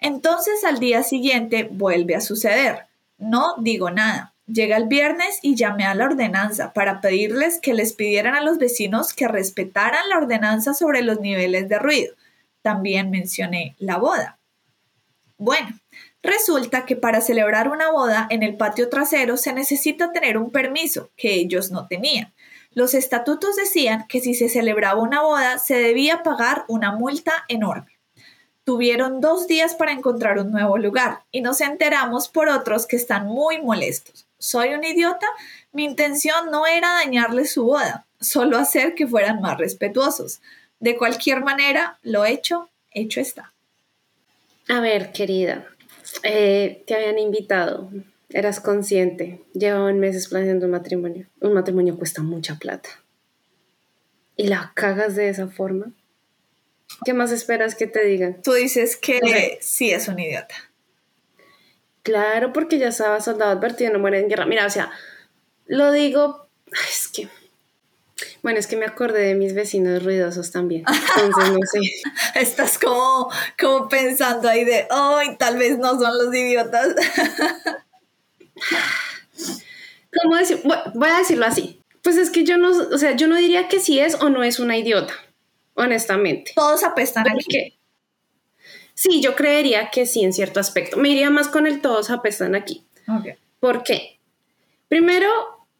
Entonces 0.00 0.64
al 0.64 0.78
día 0.78 1.02
siguiente 1.02 1.68
vuelve 1.70 2.16
a 2.16 2.20
suceder. 2.20 2.86
No 3.18 3.54
digo 3.58 3.90
nada. 3.90 4.32
Llega 4.46 4.76
el 4.76 4.86
viernes 4.86 5.40
y 5.42 5.56
llamé 5.56 5.84
a 5.86 5.94
la 5.94 6.04
ordenanza 6.04 6.72
para 6.72 7.00
pedirles 7.00 7.58
que 7.60 7.74
les 7.74 7.94
pidieran 7.94 8.34
a 8.36 8.42
los 8.42 8.58
vecinos 8.58 9.12
que 9.12 9.26
respetaran 9.26 10.08
la 10.08 10.18
ordenanza 10.18 10.72
sobre 10.72 11.02
los 11.02 11.20
niveles 11.20 11.68
de 11.68 11.78
ruido. 11.78 12.14
También 12.66 13.10
mencioné 13.10 13.76
la 13.78 13.96
boda. 13.96 14.40
Bueno, 15.38 15.68
resulta 16.20 16.84
que 16.84 16.96
para 16.96 17.20
celebrar 17.20 17.68
una 17.68 17.92
boda 17.92 18.26
en 18.28 18.42
el 18.42 18.56
patio 18.56 18.88
trasero 18.88 19.36
se 19.36 19.52
necesita 19.52 20.10
tener 20.10 20.36
un 20.36 20.50
permiso 20.50 21.10
que 21.16 21.34
ellos 21.34 21.70
no 21.70 21.86
tenían. 21.86 22.34
Los 22.72 22.94
estatutos 22.94 23.54
decían 23.54 24.06
que 24.08 24.20
si 24.20 24.34
se 24.34 24.48
celebraba 24.48 25.00
una 25.00 25.22
boda 25.22 25.58
se 25.60 25.76
debía 25.76 26.24
pagar 26.24 26.64
una 26.66 26.90
multa 26.90 27.44
enorme. 27.46 28.00
Tuvieron 28.64 29.20
dos 29.20 29.46
días 29.46 29.76
para 29.76 29.92
encontrar 29.92 30.40
un 30.40 30.50
nuevo 30.50 30.76
lugar 30.76 31.22
y 31.30 31.42
nos 31.42 31.60
enteramos 31.60 32.28
por 32.28 32.48
otros 32.48 32.88
que 32.88 32.96
están 32.96 33.28
muy 33.28 33.62
molestos. 33.62 34.26
¿Soy 34.38 34.74
un 34.74 34.82
idiota? 34.82 35.28
Mi 35.70 35.84
intención 35.84 36.50
no 36.50 36.66
era 36.66 36.94
dañarles 36.94 37.52
su 37.52 37.62
boda, 37.66 38.08
solo 38.18 38.58
hacer 38.58 38.96
que 38.96 39.06
fueran 39.06 39.40
más 39.40 39.56
respetuosos. 39.56 40.40
De 40.80 40.96
cualquier 40.96 41.42
manera, 41.42 41.98
lo 42.02 42.24
hecho, 42.24 42.70
hecho 42.90 43.20
está. 43.20 43.52
A 44.68 44.80
ver, 44.80 45.12
querida, 45.12 45.66
eh, 46.22 46.82
te 46.86 46.94
habían 46.94 47.18
invitado, 47.18 47.90
eras 48.30 48.60
consciente, 48.60 49.42
llevaban 49.54 50.00
meses 50.00 50.28
planeando 50.28 50.66
un 50.66 50.72
matrimonio. 50.72 51.26
Un 51.40 51.54
matrimonio 51.54 51.96
cuesta 51.96 52.22
mucha 52.22 52.56
plata. 52.56 52.88
¿Y 54.36 54.48
la 54.48 54.72
cagas 54.74 55.16
de 55.16 55.28
esa 55.28 55.48
forma? 55.48 55.92
¿Qué 57.04 57.14
más 57.14 57.32
esperas 57.32 57.74
que 57.74 57.86
te 57.86 58.04
digan? 58.04 58.42
Tú 58.42 58.52
dices 58.52 58.96
que 58.96 59.58
sí 59.60 59.90
es 59.90 60.08
un 60.08 60.18
idiota. 60.18 60.54
Claro, 62.02 62.52
porque 62.52 62.78
ya 62.78 62.88
estaba 62.88 63.20
soldado 63.20 63.50
advertido, 63.50 63.92
no 63.92 63.98
muere 63.98 64.20
en 64.20 64.28
guerra. 64.28 64.46
Mira, 64.46 64.66
o 64.66 64.70
sea, 64.70 64.90
lo 65.66 65.90
digo, 65.90 66.48
es 66.88 67.08
que, 67.08 67.28
bueno, 68.42 68.58
es 68.58 68.66
que 68.66 68.76
me 68.76 68.86
acordé 68.86 69.20
de 69.26 69.34
mis 69.34 69.54
vecinos 69.54 70.02
ruidosos 70.02 70.50
también. 70.50 70.84
Entonces, 71.16 71.52
no 71.52 71.60
sé. 71.70 71.80
Estás 72.40 72.78
como, 72.78 73.30
como 73.58 73.88
pensando 73.88 74.48
ahí 74.48 74.64
de, 74.64 74.86
ay, 74.90 75.36
tal 75.38 75.58
vez 75.58 75.78
no 75.78 75.98
son 75.98 76.16
los 76.16 76.34
idiotas. 76.34 76.94
¿Cómo 80.22 80.36
decir? 80.36 80.62
Voy 80.94 81.08
a 81.08 81.18
decirlo 81.18 81.46
así. 81.46 81.80
Pues 82.02 82.16
es 82.16 82.30
que 82.30 82.44
yo 82.44 82.56
no, 82.56 82.70
o 82.70 82.98
sea, 82.98 83.16
yo 83.16 83.28
no 83.28 83.36
diría 83.36 83.68
que 83.68 83.80
sí 83.80 83.98
es 83.98 84.14
o 84.14 84.30
no 84.30 84.42
es 84.44 84.58
una 84.58 84.78
idiota 84.78 85.12
honestamente. 85.76 86.52
Todos 86.54 86.82
apestan 86.82 87.26
aquí. 87.28 87.78
Sí, 88.94 89.20
yo 89.20 89.36
creería 89.36 89.90
que 89.90 90.06
sí 90.06 90.24
en 90.24 90.32
cierto 90.32 90.58
aspecto. 90.58 90.96
Me 90.96 91.10
iría 91.10 91.30
más 91.30 91.48
con 91.48 91.66
el 91.66 91.80
todos 91.80 92.10
apestan 92.10 92.54
aquí. 92.54 92.84
¿Por 93.60 93.82
qué? 93.82 94.18
Primero, 94.88 95.28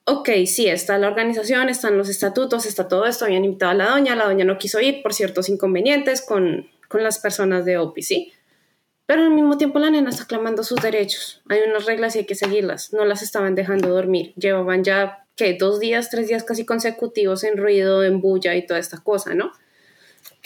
ok, 0.07 0.31
sí, 0.47 0.69
está 0.69 0.99
la 0.99 1.09
organización, 1.09 1.69
están 1.69 1.99
los 1.99 2.09
estatutos, 2.09 2.65
está 2.65 2.89
todo 2.89 3.07
esto, 3.07 3.25
habían 3.25 3.45
invitado 3.45 3.73
a 3.73 3.75
la 3.75 3.91
doña, 3.91 4.17
la 4.17 4.25
doña 4.25 4.45
no 4.45 4.57
quiso 4.57 4.81
ir 4.81 5.03
por 5.03 5.13
ciertos 5.13 5.49
inconvenientes 5.49 6.23
con, 6.23 6.71
con 6.89 7.03
las 7.03 7.19
personas 7.19 7.65
de 7.65 7.77
OPI, 7.79 8.03
¿sí? 8.03 8.33
Pero 9.07 9.23
al 9.23 9.31
mismo 9.31 9.59
tiempo 9.59 9.79
la 9.79 9.91
nena 9.91 10.11
está 10.11 10.27
clamando 10.27 10.65
sus 10.65 10.81
derechos. 10.81 11.43
Hay 11.49 11.61
unas 11.69 11.87
reglas 11.87 12.17
y 12.17 12.21
hay 12.21 12.27
que 12.27 12.35
seguirlas. 12.35 12.93
No 12.93 13.05
las 13.05 13.23
estaban 13.23 13.55
dejando 13.55 13.89
dormir. 13.89 14.33
Llevaban 14.35 14.83
ya, 14.83 15.27
¿qué? 15.37 15.55
Dos 15.55 15.79
días, 15.79 16.11
tres 16.11 16.27
días 16.27 16.43
casi 16.43 16.67
consecutivos 16.67 17.45
en 17.45 17.57
ruido, 17.57 18.03
en 18.03 18.21
bulla 18.21 18.57
y 18.57 18.67
toda 18.67 18.81
esta 18.81 18.99
cosa, 18.99 19.35
¿no? 19.35 19.53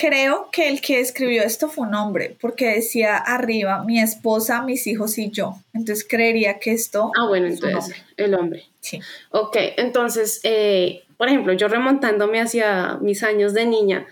Creo 0.01 0.49
que 0.51 0.71
el 0.71 0.81
que 0.81 0.99
escribió 0.99 1.43
esto 1.43 1.69
fue 1.69 1.87
un 1.87 1.95
hombre, 1.95 2.35
porque 2.41 2.69
decía 2.69 3.19
arriba 3.19 3.85
mi 3.85 4.01
esposa, 4.01 4.63
mis 4.63 4.87
hijos 4.87 5.19
y 5.19 5.31
yo. 5.31 5.57
Entonces 5.75 6.07
creería 6.09 6.59
que 6.59 6.73
esto. 6.73 7.13
Ah, 7.19 7.27
bueno, 7.29 7.49
entonces 7.49 7.95
el 8.17 8.33
hombre. 8.35 8.65
Sí. 8.81 8.99
Ok, 9.31 9.59
entonces, 9.77 10.41
eh, 10.43 11.03
por 11.19 11.29
ejemplo, 11.29 11.53
yo 11.53 11.69
remontándome 11.69 12.41
hacia 12.41 12.97
mis 13.03 13.23
años 13.23 13.53
de 13.53 13.67
niña, 13.67 14.07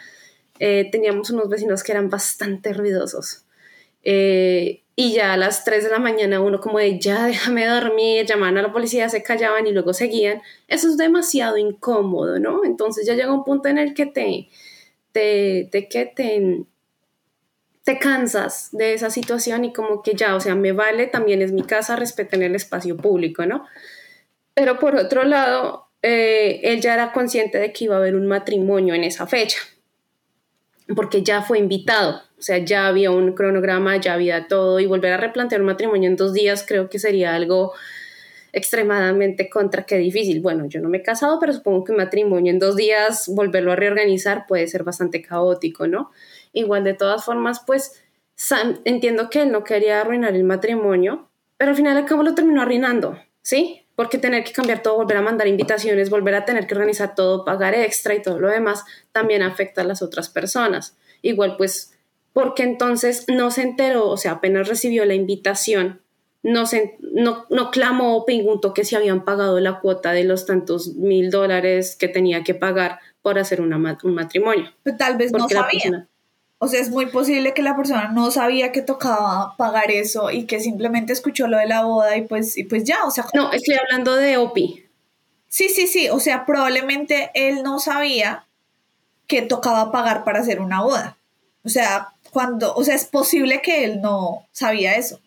eh, 0.59 0.91
teníamos 0.93 1.31
unos 1.31 1.49
vecinos 1.49 1.83
que 1.83 1.93
eran 1.93 2.11
bastante 2.11 2.75
ruidosos. 2.75 3.45
Eh, 4.05 4.83
y 4.95 5.15
ya 5.15 5.33
a 5.33 5.37
las 5.39 5.65
3 5.65 5.85
de 5.85 5.91
la 5.91 6.01
mañana 6.01 6.41
uno 6.43 6.61
como 6.61 6.81
de 6.81 6.99
ya 6.99 7.25
déjame 7.25 7.65
dormir, 7.65 8.27
llamaban 8.27 8.59
a 8.59 8.63
la 8.63 8.73
policía, 8.75 9.09
se 9.09 9.23
callaban 9.23 9.67
y 9.67 9.73
luego 9.73 9.95
seguían. 9.95 10.43
Eso 10.67 10.89
es 10.89 10.99
demasiado 10.99 11.57
incómodo, 11.57 12.39
¿no? 12.39 12.63
Entonces 12.67 13.07
ya 13.07 13.15
llega 13.15 13.33
un 13.33 13.45
punto 13.45 13.71
en 13.71 13.79
el 13.79 13.95
que 13.95 14.05
te 14.05 14.51
te, 15.13 15.69
te, 15.71 15.89
que 15.89 16.07
te, 16.07 16.65
te 17.85 17.99
cansas 17.99 18.69
de 18.73 18.95
esa 18.95 19.11
situación 19.11 19.65
y 19.65 19.73
como 19.73 20.03
que 20.03 20.15
ya, 20.15 20.35
o 20.35 20.41
sea, 20.41 20.55
me 20.55 20.73
vale, 20.73 21.07
también 21.07 21.43
es 21.43 21.53
mi 21.53 21.63
casa, 21.63 21.97
respeten 21.97 22.43
el 22.43 22.55
espacio 22.55 22.97
público, 22.97 23.47
¿no? 23.47 23.67
Pero 24.55 24.79
por 24.79 24.97
otro 24.97 25.25
lado, 25.25 25.89
eh, 26.03 26.61
él 26.65 26.81
ya 26.81 26.95
era 26.95 27.13
consciente 27.13 27.59
de 27.59 27.73
que 27.73 27.85
iba 27.85 27.95
a 27.95 27.99
haber 27.99 28.15
un 28.15 28.27
matrimonio 28.27 28.95
en 28.95 29.05
esa 29.05 29.27
fecha, 29.27 29.59
porque 30.95 31.23
ya 31.23 31.43
fue 31.43 31.59
invitado, 31.59 32.23
o 32.39 32.43
sea, 32.43 32.59
ya 32.59 32.87
había 32.87 33.11
un 33.11 33.33
cronograma, 33.33 33.97
ya 33.97 34.15
había 34.15 34.49
todo, 34.49 34.81
y 34.81 34.87
volver 34.87 35.13
a 35.13 35.17
replantear 35.17 35.61
un 35.61 35.69
matrimonio 35.69 36.09
en 36.09 36.17
dos 36.17 36.33
días 36.33 36.65
creo 36.67 36.89
que 36.91 36.99
sería 36.99 37.35
algo 37.35 37.73
extremadamente 38.53 39.49
contra, 39.49 39.85
qué 39.85 39.97
difícil. 39.99 40.41
Bueno, 40.41 40.67
yo 40.67 40.81
no 40.81 40.89
me 40.89 40.99
he 40.99 41.03
casado, 41.03 41.39
pero 41.39 41.53
supongo 41.53 41.85
que 41.85 41.93
un 41.93 41.99
matrimonio 41.99 42.53
en 42.53 42.59
dos 42.59 42.77
días, 42.77 43.29
volverlo 43.29 43.73
a 43.73 43.77
reorganizar 43.77 44.47
puede 44.47 44.67
ser 44.67 44.85
bastante 44.85 45.23
caótico, 45.23 45.87
¿no? 45.87 46.11
Igual 46.53 46.85
de 46.85 46.95
todas 46.95 47.25
formas, 47.25 47.61
pues 47.67 48.03
entiendo 48.85 49.31
que 49.31 49.43
él 49.43 49.53
no 49.53 49.65
quería 49.65 50.01
arruinar 50.01 50.35
el 50.35 50.45
matrimonio, 50.45 51.29
pero 51.57 51.71
al 51.71 51.77
final 51.77 51.97
al 51.97 52.05
cabo 52.05 52.23
lo 52.23 52.35
terminó 52.35 52.63
arruinando, 52.63 53.19
¿sí? 53.43 53.87
Porque 53.97 54.19
tener 54.19 54.45
que 54.45 54.53
cambiar 54.53 54.81
todo, 54.83 54.97
volver 54.97 55.17
a 55.17 55.23
mandar 55.23 55.49
invitaciones, 55.49 56.09
volver 56.09 56.37
a 56.37 56.45
tener 56.45 56.67
que 56.67 56.75
organizar 56.75 57.15
todo, 57.17 57.45
pagar 57.45 57.75
extra 57.75 58.15
y 58.15 58.23
todo 58.23 58.39
lo 58.39 58.49
demás, 58.49 58.85
también 59.13 59.43
afecta 59.43 59.81
a 59.81 59.85
las 59.85 60.03
otras 60.03 60.29
personas. 60.29 60.97
Igual 61.21 61.57
pues, 61.57 61.99
porque 62.33 62.63
entonces 62.63 63.25
no 63.27 63.51
se 63.51 63.63
enteró, 63.63 64.09
o 64.09 64.17
sea, 64.17 64.33
apenas 64.33 64.69
recibió 64.69 65.05
la 65.05 65.15
invitación, 65.15 66.01
no, 66.43 66.67
se, 66.67 66.97
no, 67.01 67.47
no 67.51 67.71
clamó 67.71 68.17
o 68.17 68.25
preguntó 68.25 68.73
que 68.73 68.85
si 68.85 68.97
habían 68.97 69.25
pagado 69.25 69.61
la 69.61 69.81
cuota 69.81 70.13
de 70.13 70.25
los 70.25 70.47
tantos 70.47 70.95
mil 70.95 71.31
dólares 71.31 71.97
que 71.97 72.09
tenía 72.09 72.45
que 72.45 72.55
pagar 72.55 73.01
por 73.23 73.39
hacer 73.39 73.61
una, 73.61 73.99
un 74.03 74.15
matrimonio. 74.15 74.73
Pero 74.83 74.97
tal 74.97 75.17
vez 75.17 75.33
no 75.33 75.49
sabía. 75.49 76.09
O 76.61 76.67
sea, 76.67 76.81
es 76.81 76.91
muy 76.91 77.07
posible 77.07 77.55
que 77.55 77.63
la 77.63 77.77
persona 77.77 78.09
no 78.09 78.33
sabía 78.33 78.73
que 78.73 78.83
tocaba 78.83 79.57
pagar 79.57 79.93
eso 79.93 80.31
y 80.31 80.45
que 80.45 80.59
simplemente 80.59 81.13
escuchó 81.13 81.47
lo 81.47 81.57
de 81.57 81.67
la 81.67 81.85
boda 81.85 82.17
y 82.17 82.23
pues, 82.23 82.57
y 82.59 82.65
pues 82.65 82.83
ya, 82.83 83.05
o 83.05 83.13
sea... 83.13 83.27
No, 83.33 83.53
estoy 83.53 83.77
hablando 83.77 84.17
de 84.17 84.39
OPI. 84.39 84.85
Sí, 85.49 85.69
sí, 85.69 85.87
sí, 85.87 86.09
o 86.09 86.19
sea, 86.19 86.47
probablemente 86.47 87.31
él 87.35 87.63
no 87.63 87.79
sabía 87.79 88.45
que 89.29 89.43
tocaba 89.43 89.93
pagar 89.93 90.25
para 90.25 90.41
hacer 90.41 90.61
una 90.61 90.83
boda. 90.83 91.17
O 91.65 91.69
sea, 91.69 92.09
cuando, 92.31 92.75
o 92.75 92.83
sea, 92.83 92.97
es 92.97 93.05
posible 93.05 93.63
que 93.63 93.85
él 93.85 94.01
no 94.01 94.47
sabía 94.51 94.97
eso. 94.97 95.21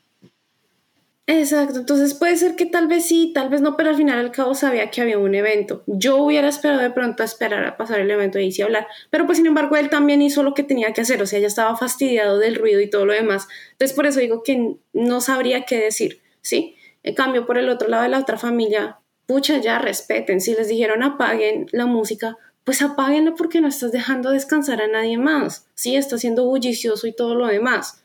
Exacto, 1.27 1.79
entonces 1.79 2.13
puede 2.15 2.35
ser 2.35 2.55
que 2.55 2.65
tal 2.65 2.87
vez 2.87 3.05
sí, 3.05 3.31
tal 3.33 3.47
vez 3.49 3.61
no, 3.61 3.77
pero 3.77 3.89
al 3.91 3.95
final 3.95 4.19
al 4.19 4.31
cabo 4.31 4.53
sabía 4.55 4.89
que 4.89 5.01
había 5.01 5.17
un 5.19 5.33
evento. 5.35 5.83
Yo 5.85 6.17
hubiera 6.17 6.47
esperado 6.49 6.81
de 6.81 6.89
pronto 6.89 7.21
a 7.23 7.25
esperar 7.25 7.63
a 7.63 7.77
pasar 7.77 7.99
el 7.99 8.09
evento 8.11 8.39
y 8.39 8.51
sí 8.51 8.61
hablar, 8.63 8.87
pero 9.11 9.25
pues 9.25 9.37
sin 9.37 9.45
embargo 9.45 9.77
él 9.77 9.89
también 9.89 10.21
hizo 10.21 10.43
lo 10.43 10.53
que 10.53 10.63
tenía 10.63 10.93
que 10.93 11.01
hacer, 11.01 11.21
o 11.21 11.27
sea, 11.27 11.39
ya 11.39 11.47
estaba 11.47 11.77
fastidiado 11.77 12.37
del 12.39 12.55
ruido 12.55 12.81
y 12.81 12.89
todo 12.89 13.05
lo 13.05 13.13
demás. 13.13 13.47
Entonces 13.73 13.95
por 13.95 14.07
eso 14.07 14.19
digo 14.19 14.41
que 14.43 14.75
no 14.93 15.21
sabría 15.21 15.63
qué 15.63 15.77
decir, 15.77 16.21
¿sí? 16.41 16.75
En 17.03 17.15
cambio, 17.15 17.45
por 17.45 17.57
el 17.57 17.69
otro 17.69 17.87
lado 17.87 18.03
de 18.03 18.09
la 18.09 18.19
otra 18.19 18.37
familia, 18.37 18.99
pucha, 19.27 19.57
ya 19.57 19.79
respeten, 19.79 20.41
si 20.41 20.53
les 20.55 20.67
dijeron 20.67 21.03
apaguen 21.03 21.67
la 21.71 21.85
música, 21.85 22.37
pues 22.63 22.81
apáguenla 22.81 23.35
porque 23.35 23.61
no 23.61 23.67
estás 23.67 23.91
dejando 23.91 24.31
descansar 24.31 24.81
a 24.81 24.87
nadie 24.87 25.17
más, 25.17 25.67
¿sí? 25.75 25.95
Está 25.95 26.17
siendo 26.17 26.45
bullicioso 26.45 27.07
y 27.07 27.13
todo 27.15 27.35
lo 27.35 27.47
demás. 27.47 28.00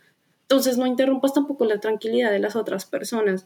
Entonces 0.48 0.78
no 0.78 0.87
interrumpas 0.87 1.35
tampoco 1.35 1.64
la 1.64 1.80
tranquilidad 1.80 2.30
de 2.30 2.38
las 2.38 2.54
otras 2.54 2.87
personas, 2.87 3.44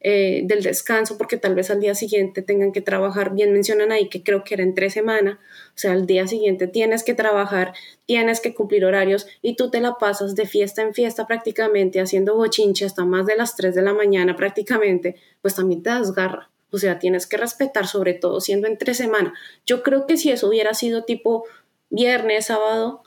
eh, 0.00 0.42
del 0.46 0.64
descanso, 0.64 1.16
porque 1.16 1.36
tal 1.36 1.54
vez 1.54 1.70
al 1.70 1.78
día 1.78 1.94
siguiente 1.94 2.42
tengan 2.42 2.72
que 2.72 2.80
trabajar. 2.80 3.32
Bien 3.34 3.52
mencionan 3.52 3.92
ahí 3.92 4.08
que 4.08 4.24
creo 4.24 4.42
que 4.42 4.54
era 4.54 4.64
en 4.64 4.74
tres 4.74 4.94
semanas, 4.94 5.34
o 5.36 5.78
sea, 5.78 5.92
al 5.92 6.06
día 6.06 6.26
siguiente 6.26 6.66
tienes 6.66 7.04
que 7.04 7.14
trabajar, 7.14 7.72
tienes 8.04 8.40
que 8.40 8.52
cumplir 8.52 8.84
horarios 8.84 9.28
y 9.42 9.54
tú 9.54 9.70
te 9.70 9.80
la 9.80 9.94
pasas 9.98 10.34
de 10.34 10.46
fiesta 10.46 10.82
en 10.82 10.92
fiesta 10.92 11.26
prácticamente, 11.28 12.00
haciendo 12.00 12.34
bochinche 12.34 12.84
hasta 12.84 13.04
más 13.04 13.26
de 13.26 13.36
las 13.36 13.54
3 13.54 13.72
de 13.74 13.82
la 13.82 13.94
mañana 13.94 14.34
prácticamente, 14.34 15.14
pues 15.42 15.54
también 15.54 15.84
te 15.84 15.90
desgarra. 15.90 16.50
O 16.72 16.78
sea, 16.78 16.98
tienes 16.98 17.26
que 17.26 17.36
respetar, 17.36 17.86
sobre 17.86 18.14
todo 18.14 18.40
siendo 18.40 18.66
en 18.66 18.78
tres 18.78 18.96
semanas. 18.96 19.34
Yo 19.66 19.82
creo 19.82 20.06
que 20.06 20.16
si 20.16 20.30
eso 20.30 20.48
hubiera 20.48 20.74
sido 20.74 21.04
tipo 21.04 21.44
viernes, 21.90 22.46
sábado, 22.46 23.02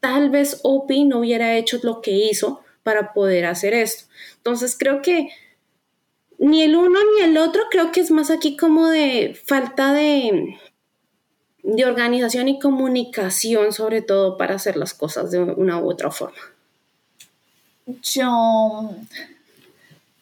tal 0.00 0.30
vez 0.30 0.60
Opi 0.62 1.04
no 1.04 1.20
hubiera 1.20 1.56
hecho 1.56 1.78
lo 1.82 2.00
que 2.02 2.12
hizo, 2.12 2.60
para 2.86 3.12
poder 3.12 3.46
hacer 3.46 3.74
esto. 3.74 4.04
Entonces 4.36 4.76
creo 4.78 5.02
que 5.02 5.30
ni 6.38 6.62
el 6.62 6.76
uno 6.76 7.00
ni 7.16 7.24
el 7.24 7.36
otro, 7.36 7.64
creo 7.68 7.90
que 7.90 7.98
es 7.98 8.12
más 8.12 8.30
aquí 8.30 8.56
como 8.56 8.86
de 8.86 9.36
falta 9.44 9.92
de, 9.92 10.56
de 11.64 11.84
organización 11.84 12.46
y 12.46 12.60
comunicación, 12.60 13.72
sobre 13.72 14.02
todo 14.02 14.38
para 14.38 14.54
hacer 14.54 14.76
las 14.76 14.94
cosas 14.94 15.32
de 15.32 15.40
una 15.40 15.80
u 15.80 15.90
otra 15.90 16.12
forma. 16.12 16.38
Yo, 18.04 18.94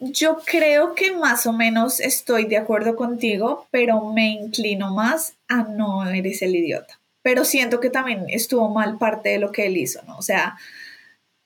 yo 0.01 0.39
creo 0.47 0.95
que 0.95 1.13
más 1.13 1.45
o 1.45 1.53
menos 1.53 2.01
estoy 2.01 2.47
de 2.47 2.57
acuerdo 2.57 2.97
contigo, 2.97 3.67
pero 3.71 4.11
me 4.11 4.31
inclino 4.31 4.95
más 4.95 5.35
a 5.49 5.65
no 5.65 6.09
eres 6.09 6.41
el 6.41 6.57
idiota. 6.57 6.99
Pero 7.21 7.45
siento 7.45 7.79
que 7.79 7.91
también 7.91 8.25
estuvo 8.31 8.71
mal 8.71 8.97
parte 8.97 9.29
de 9.29 9.39
lo 9.39 9.53
que 9.53 9.67
él 9.67 9.77
hizo, 9.77 10.01
¿no? 10.07 10.17
O 10.17 10.23
sea, 10.23 10.57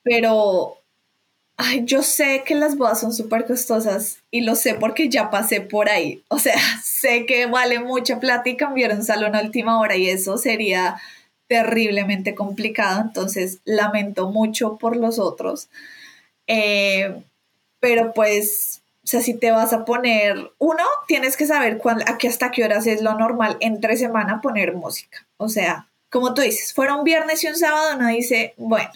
pero 0.01 0.78
Ay, 1.61 1.83
yo 1.83 2.03
sé 2.03 2.43
que 2.45 2.55
las 2.55 2.77
bodas 2.77 3.01
son 3.01 3.11
súper 3.11 3.45
costosas 3.45 4.19
y 4.31 4.41
lo 4.41 4.55
sé 4.55 4.75
porque 4.75 5.09
ya 5.09 5.29
pasé 5.29 5.59
por 5.59 5.89
ahí. 5.89 6.23
O 6.29 6.39
sea, 6.39 6.55
sé 6.83 7.25
que 7.25 7.47
vale 7.47 7.79
mucha 7.79 8.21
plata 8.21 8.49
y 8.49 8.55
cambiar 8.55 8.93
un 8.93 9.03
salón 9.03 9.35
a 9.35 9.41
última 9.41 9.77
hora 9.77 9.97
y 9.97 10.09
eso 10.09 10.37
sería 10.37 11.01
terriblemente 11.47 12.33
complicado. 12.33 13.01
Entonces, 13.01 13.59
lamento 13.65 14.29
mucho 14.29 14.77
por 14.77 14.95
los 14.95 15.19
otros. 15.19 15.67
Eh, 16.47 17.21
pero 17.81 18.13
pues, 18.13 18.81
o 19.03 19.07
sea, 19.07 19.21
si 19.21 19.33
te 19.33 19.51
vas 19.51 19.73
a 19.73 19.83
poner, 19.83 20.51
uno, 20.59 20.85
tienes 21.09 21.35
que 21.35 21.45
saber 21.45 21.81
aquí 22.07 22.27
hasta 22.27 22.51
qué 22.51 22.63
horas 22.63 22.87
es 22.87 23.01
lo 23.01 23.15
normal 23.15 23.57
entre 23.59 23.97
semana 23.97 24.39
poner 24.39 24.75
música. 24.75 25.27
O 25.35 25.49
sea, 25.49 25.89
como 26.09 26.33
tú 26.33 26.41
dices, 26.41 26.73
fuera 26.73 26.95
un 26.95 27.03
viernes 27.03 27.43
y 27.43 27.47
un 27.47 27.57
sábado, 27.57 27.97
uno 27.97 28.07
dice, 28.07 28.53
bueno, 28.55 28.91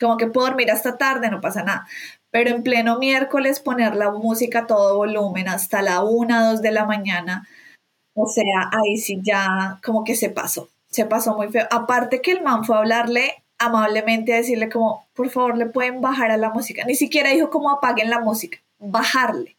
como 0.00 0.16
que 0.16 0.26
puedo 0.26 0.46
dormir 0.46 0.70
hasta 0.70 0.96
tarde, 0.96 1.30
no 1.30 1.40
pasa 1.40 1.62
nada. 1.62 1.86
Pero 2.30 2.50
en 2.50 2.62
pleno 2.62 2.98
miércoles 2.98 3.60
poner 3.60 3.96
la 3.96 4.10
música 4.10 4.60
a 4.60 4.66
todo 4.66 4.96
volumen 4.96 5.48
hasta 5.48 5.82
la 5.82 6.02
una, 6.02 6.50
dos 6.50 6.62
de 6.62 6.72
la 6.72 6.84
mañana, 6.84 7.48
o 8.14 8.26
sea, 8.26 8.70
ahí 8.72 8.96
sí 8.98 9.20
ya 9.22 9.78
como 9.84 10.04
que 10.04 10.16
se 10.16 10.30
pasó, 10.30 10.68
se 10.88 11.06
pasó 11.06 11.36
muy 11.36 11.48
feo. 11.48 11.66
Aparte 11.70 12.20
que 12.20 12.32
el 12.32 12.42
man 12.42 12.64
fue 12.64 12.76
a 12.76 12.80
hablarle 12.80 13.44
amablemente, 13.58 14.32
a 14.34 14.36
decirle 14.36 14.68
como, 14.68 15.06
por 15.14 15.30
favor, 15.30 15.56
le 15.56 15.66
pueden 15.66 16.00
bajar 16.00 16.30
a 16.30 16.36
la 16.36 16.50
música. 16.50 16.84
Ni 16.84 16.94
siquiera 16.94 17.30
dijo 17.30 17.50
como 17.50 17.70
apaguen 17.70 18.10
la 18.10 18.20
música, 18.20 18.58
bajarle. 18.78 19.56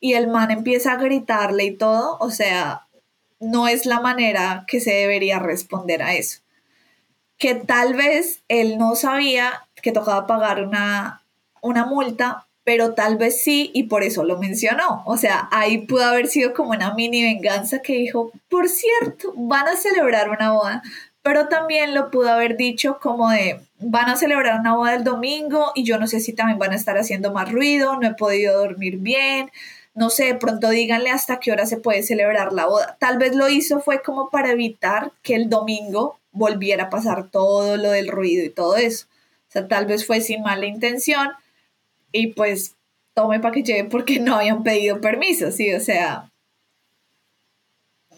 Y 0.00 0.14
el 0.14 0.28
man 0.28 0.50
empieza 0.50 0.92
a 0.92 0.96
gritarle 0.96 1.64
y 1.64 1.76
todo, 1.76 2.18
o 2.20 2.30
sea, 2.30 2.86
no 3.40 3.68
es 3.68 3.86
la 3.86 4.00
manera 4.00 4.64
que 4.68 4.80
se 4.80 4.92
debería 4.92 5.38
responder 5.38 6.02
a 6.02 6.14
eso 6.14 6.40
que 7.38 7.54
tal 7.54 7.94
vez 7.94 8.42
él 8.48 8.78
no 8.78 8.94
sabía 8.94 9.66
que 9.82 9.92
tocaba 9.92 10.26
pagar 10.26 10.62
una, 10.62 11.22
una 11.60 11.84
multa, 11.84 12.46
pero 12.64 12.94
tal 12.94 13.16
vez 13.16 13.42
sí 13.42 13.70
y 13.74 13.84
por 13.84 14.02
eso 14.02 14.24
lo 14.24 14.38
mencionó. 14.38 15.02
O 15.06 15.16
sea, 15.16 15.48
ahí 15.52 15.78
pudo 15.78 16.04
haber 16.04 16.26
sido 16.26 16.54
como 16.54 16.70
una 16.70 16.94
mini 16.94 17.22
venganza 17.22 17.80
que 17.80 17.94
dijo, 17.94 18.32
por 18.48 18.68
cierto, 18.68 19.32
van 19.36 19.68
a 19.68 19.76
celebrar 19.76 20.30
una 20.30 20.52
boda, 20.52 20.82
pero 21.22 21.48
también 21.48 21.94
lo 21.94 22.10
pudo 22.10 22.30
haber 22.30 22.56
dicho 22.56 22.98
como 23.00 23.30
de, 23.30 23.60
van 23.78 24.08
a 24.08 24.16
celebrar 24.16 24.60
una 24.60 24.74
boda 24.74 24.94
el 24.94 25.04
domingo 25.04 25.72
y 25.74 25.84
yo 25.84 25.98
no 25.98 26.06
sé 26.06 26.20
si 26.20 26.32
también 26.32 26.58
van 26.58 26.72
a 26.72 26.76
estar 26.76 26.96
haciendo 26.98 27.32
más 27.32 27.52
ruido, 27.52 27.96
no 27.96 28.08
he 28.08 28.14
podido 28.14 28.58
dormir 28.58 28.98
bien, 28.98 29.50
no 29.94 30.10
sé, 30.10 30.26
de 30.26 30.34
pronto 30.34 30.68
díganle 30.68 31.10
hasta 31.10 31.40
qué 31.40 31.52
hora 31.52 31.66
se 31.66 31.78
puede 31.78 32.02
celebrar 32.02 32.52
la 32.52 32.66
boda. 32.66 32.96
Tal 33.00 33.18
vez 33.18 33.34
lo 33.34 33.48
hizo 33.48 33.80
fue 33.80 34.02
como 34.02 34.28
para 34.30 34.50
evitar 34.50 35.12
que 35.22 35.34
el 35.34 35.48
domingo 35.48 36.18
volviera 36.36 36.84
a 36.84 36.90
pasar 36.90 37.30
todo 37.30 37.76
lo 37.76 37.90
del 37.90 38.08
ruido 38.08 38.44
y 38.44 38.50
todo 38.50 38.76
eso. 38.76 39.06
O 39.48 39.52
sea, 39.52 39.68
tal 39.68 39.86
vez 39.86 40.06
fue 40.06 40.20
sin 40.20 40.42
mala 40.42 40.66
intención 40.66 41.30
y 42.12 42.28
pues 42.28 42.76
tome 43.14 43.40
para 43.40 43.54
que 43.54 43.62
lleve 43.62 43.88
porque 43.88 44.20
no 44.20 44.36
habían 44.36 44.62
pedido 44.62 45.00
permiso, 45.00 45.50
sí, 45.50 45.72
o 45.72 45.80
sea, 45.80 46.30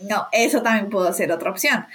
no, 0.02 0.26
eso 0.32 0.62
también 0.62 0.90
pudo 0.90 1.12
ser 1.12 1.32
otra 1.32 1.50
opción. 1.50 1.86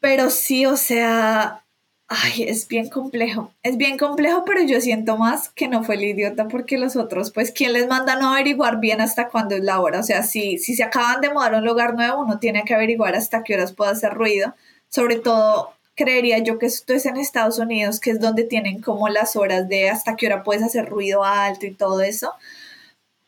Pero 0.00 0.30
sí, 0.30 0.66
o 0.66 0.76
sea, 0.76 1.64
ay, 2.08 2.44
es 2.44 2.68
bien 2.68 2.88
complejo, 2.88 3.52
es 3.62 3.76
bien 3.76 3.98
complejo, 3.98 4.44
pero 4.46 4.62
yo 4.62 4.80
siento 4.80 5.16
más 5.18 5.48
que 5.50 5.68
no 5.68 5.84
fue 5.84 5.96
el 5.96 6.04
idiota 6.04 6.48
porque 6.48 6.78
los 6.78 6.96
otros, 6.96 7.32
pues, 7.32 7.52
¿quién 7.52 7.72
les 7.72 7.88
manda 7.88 8.16
no 8.16 8.32
averiguar 8.32 8.78
bien 8.80 9.00
hasta 9.00 9.28
cuándo 9.28 9.54
es 9.54 9.62
la 9.62 9.80
hora? 9.80 10.00
O 10.00 10.02
sea, 10.02 10.22
si, 10.22 10.58
si 10.58 10.74
se 10.74 10.84
acaban 10.84 11.20
de 11.20 11.30
mudar 11.30 11.54
a 11.54 11.58
un 11.58 11.66
lugar 11.66 11.94
nuevo, 11.94 12.22
uno 12.22 12.38
tiene 12.38 12.64
que 12.64 12.74
averiguar 12.74 13.14
hasta 13.14 13.42
qué 13.42 13.54
horas 13.54 13.72
puede 13.72 13.90
hacer 13.92 14.14
ruido 14.14 14.54
sobre 14.96 15.16
todo 15.16 15.74
creería 15.94 16.38
yo 16.38 16.58
que 16.58 16.64
esto 16.64 16.94
es 16.94 17.04
en 17.04 17.18
Estados 17.18 17.58
Unidos, 17.58 18.00
que 18.00 18.08
es 18.08 18.18
donde 18.18 18.44
tienen 18.44 18.80
como 18.80 19.10
las 19.10 19.36
horas 19.36 19.68
de 19.68 19.90
hasta 19.90 20.16
qué 20.16 20.24
hora 20.24 20.42
puedes 20.42 20.62
hacer 20.62 20.88
ruido 20.88 21.22
alto 21.22 21.66
y 21.66 21.74
todo 21.74 22.00
eso, 22.00 22.32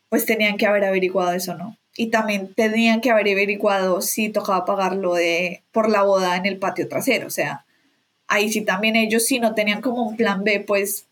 pues 0.09 0.25
tenían 0.25 0.57
que 0.57 0.65
haber 0.65 0.83
averiguado 0.83 1.31
eso, 1.31 1.53
¿no? 1.53 1.77
Y 1.95 2.07
también 2.07 2.55
tenían 2.55 3.01
que 3.01 3.11
haber 3.11 3.27
averiguado 3.27 4.01
si 4.01 4.29
tocaba 4.29 4.65
pagarlo 4.65 5.13
de, 5.13 5.61
por 5.71 5.91
la 5.91 6.01
boda 6.01 6.37
en 6.37 6.47
el 6.47 6.57
patio 6.57 6.87
trasero, 6.87 7.27
o 7.27 7.29
sea, 7.29 7.67
ahí 8.25 8.51
sí 8.51 8.61
también 8.61 8.95
ellos 8.95 9.27
si 9.27 9.39
no 9.39 9.53
tenían 9.53 9.81
como 9.81 10.01
un 10.07 10.17
plan 10.17 10.43
B, 10.43 10.61
pues... 10.61 11.05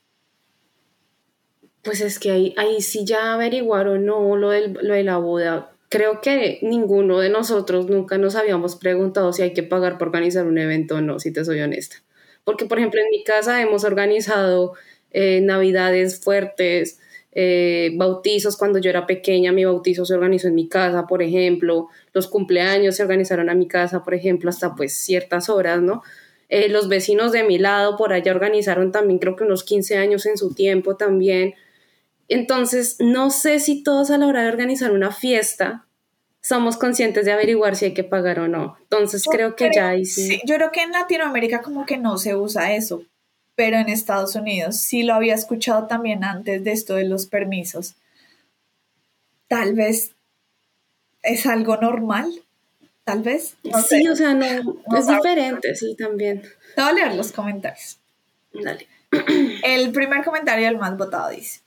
Pues 1.84 2.02
es 2.02 2.18
que 2.18 2.32
ahí, 2.32 2.56
ahí 2.58 2.82
sí 2.82 3.06
ya 3.06 3.34
averiguaron 3.34 4.08
no 4.08 4.36
lo, 4.36 4.50
del, 4.50 4.74
lo 4.74 4.96
de 4.96 5.04
la 5.04 5.18
boda 5.18 5.77
creo 5.90 6.22
que 6.22 6.60
ninguno 6.62 7.20
de 7.20 7.30
nosotros 7.30 7.90
nunca 7.90 8.18
nos 8.18 8.36
habíamos 8.36 8.76
preguntado 8.76 9.34
si 9.34 9.42
hay 9.42 9.54
que 9.54 9.64
pagar 9.64 9.98
por 9.98 10.10
organizar 10.10 10.46
un 10.46 10.58
evento 10.58 10.96
o 10.96 11.02
no, 11.02 11.20
si 11.20 11.32
te 11.32 11.46
soy 11.46 11.62
honesta. 11.62 11.98
Porque, 12.44 12.66
por 12.66 12.78
ejemplo, 12.78 13.02
en 13.02 13.10
mi 13.10 13.24
casa 13.24 13.62
hemos 13.62 13.84
organizado 13.84 14.74
eh, 15.12 15.42
navidades 15.42 16.22
fuertes, 16.22 17.00
eh, 17.32 17.92
bautizos 17.96 18.58
cuando 18.58 18.80
yo 18.80 18.90
era 18.90 19.06
pequeña, 19.06 19.52
mi 19.52 19.64
bautizo 19.64 20.06
se 20.06 20.14
organizó 20.14 20.48
en 20.48 20.56
mi 20.56 20.68
casa, 20.68 21.06
por 21.08 21.22
ejemplo, 21.22 21.88
los 22.14 22.28
cumpleaños 22.28 22.96
se 22.96 23.04
organizaron 23.04 23.50
a 23.50 23.54
mi 23.54 23.68
casa, 23.68 24.04
por 24.04 24.14
ejemplo, 24.14 24.50
hasta 24.50 24.76
pues 24.76 24.94
ciertas 24.98 25.50
horas, 25.50 25.82
¿no? 25.82 26.02
Eh, 26.50 26.70
los 26.70 26.88
vecinos 26.88 27.32
de 27.32 27.44
mi 27.44 27.60
lado 27.60 27.98
por 27.98 28.14
allá 28.14 28.32
organizaron 28.32 28.92
también 28.92 29.20
creo 29.20 29.36
que 29.36 29.44
unos 29.44 29.64
15 29.64 29.98
años 29.98 30.26
en 30.26 30.38
su 30.38 30.54
tiempo 30.54 30.96
también. 30.96 31.54
Entonces, 32.30 32.98
no 33.00 33.30
sé 33.30 33.60
si 33.60 33.84
todos 33.84 34.12
a 34.12 34.18
la 34.18 34.28
hora 34.28 34.44
de 34.44 34.50
organizar 34.50 34.92
una 34.92 35.12
fiesta 35.12 35.88
somos 36.42 36.78
conscientes 36.78 37.26
de 37.26 37.34
averiguar 37.34 37.76
si 37.76 37.86
hay 37.86 37.94
que 37.94 38.06
pagar 38.06 38.40
o 38.40 38.48
no. 38.48 38.78
Entonces, 38.84 39.26
creo 39.30 39.56
que 39.56 39.70
ya 39.74 39.90
ahí 39.90 40.06
sí. 40.06 40.40
Yo 40.46 40.56
creo 40.56 40.72
que 40.72 40.82
en 40.82 40.92
Latinoamérica 40.92 41.62
como 41.62 41.86
que 41.86 41.98
no 41.98 42.18
se 42.18 42.36
usa 42.36 42.74
eso, 42.74 43.04
pero 43.56 43.78
en 43.78 43.90
Estados 43.90 44.36
Unidos 44.36 44.78
sí 44.78 45.04
lo 45.04 45.14
había 45.14 45.36
escuchado 45.36 45.88
también 45.88 46.24
antes 46.24 46.64
de 46.64 46.72
esto 46.72 46.96
de 46.96 47.04
los 47.04 47.26
permisos. 47.26 47.96
Tal 49.50 49.74
vez 49.74 50.16
es 51.22 51.46
algo 51.46 51.76
normal, 51.78 52.32
tal 53.04 53.24
vez. 53.24 53.58
sí, 53.88 54.08
o 54.08 54.16
sea, 54.16 54.34
no, 54.34 54.46
es 54.98 55.08
diferente, 55.08 55.76
sí, 55.76 55.96
también. 55.98 56.44
Te 56.76 56.82
voy 56.82 56.92
a 56.92 56.94
leer 56.94 57.16
los 57.16 57.32
comentarios. 57.32 58.00
Dale. 58.54 58.88
El 59.64 59.92
primer 59.92 60.24
comentario, 60.24 60.68
el 60.68 60.78
más 60.78 60.96
votado, 60.98 61.30
dice. 61.30 61.60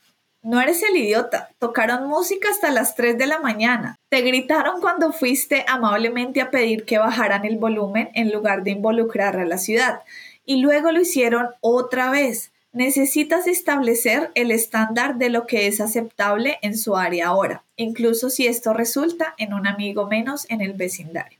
No 0.43 0.59
eres 0.59 0.81
el 0.81 0.97
idiota. 0.97 1.49
Tocaron 1.59 2.07
música 2.07 2.49
hasta 2.49 2.71
las 2.71 2.95
3 2.95 3.17
de 3.17 3.27
la 3.27 3.39
mañana. 3.39 3.99
Te 4.09 4.21
gritaron 4.21 4.81
cuando 4.81 5.13
fuiste 5.13 5.65
amablemente 5.67 6.41
a 6.41 6.49
pedir 6.49 6.83
que 6.83 6.97
bajaran 6.97 7.45
el 7.45 7.57
volumen 7.57 8.09
en 8.15 8.31
lugar 8.31 8.63
de 8.63 8.71
involucrar 8.71 9.37
a 9.37 9.45
la 9.45 9.59
ciudad. 9.59 10.01
Y 10.43 10.57
luego 10.61 10.91
lo 10.91 11.01
hicieron 11.01 11.49
otra 11.61 12.09
vez. 12.09 12.51
necesitas 12.73 13.47
establecer 13.47 14.31
el 14.33 14.49
estándar 14.49 15.17
de 15.17 15.29
lo 15.29 15.45
que 15.45 15.67
es 15.67 15.81
aceptable 15.81 16.57
en 16.61 16.77
su 16.77 16.95
área 16.95 17.27
ahora, 17.27 17.65
incluso 17.75 18.29
si 18.29 18.47
esto 18.47 18.71
resulta 18.71 19.35
en 19.37 19.53
un 19.53 19.67
amigo 19.67 20.07
menos 20.07 20.45
en 20.49 20.61
el 20.61 20.71
vecindario. 20.71 21.37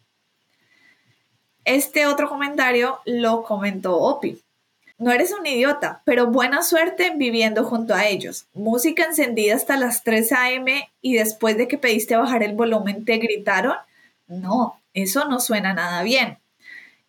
Este 1.63 2.05
otro 2.05 2.27
comentario 2.27 2.99
lo 3.05 3.43
comentó 3.43 3.97
Opi. 3.97 4.41
No 5.01 5.11
eres 5.11 5.31
un 5.31 5.43
idiota, 5.47 6.03
pero 6.05 6.27
buena 6.27 6.61
suerte 6.61 7.13
viviendo 7.15 7.63
junto 7.65 7.95
a 7.95 8.05
ellos. 8.05 8.45
Música 8.53 9.03
encendida 9.03 9.55
hasta 9.55 9.75
las 9.75 10.03
3 10.03 10.31
a.m. 10.31 10.91
y 11.01 11.15
después 11.15 11.57
de 11.57 11.67
que 11.67 11.79
pediste 11.79 12.15
bajar 12.15 12.43
el 12.43 12.53
volumen 12.53 13.03
te 13.03 13.17
gritaron. 13.17 13.73
No, 14.27 14.79
eso 14.93 15.27
no 15.27 15.39
suena 15.39 15.73
nada 15.73 16.03
bien. 16.03 16.37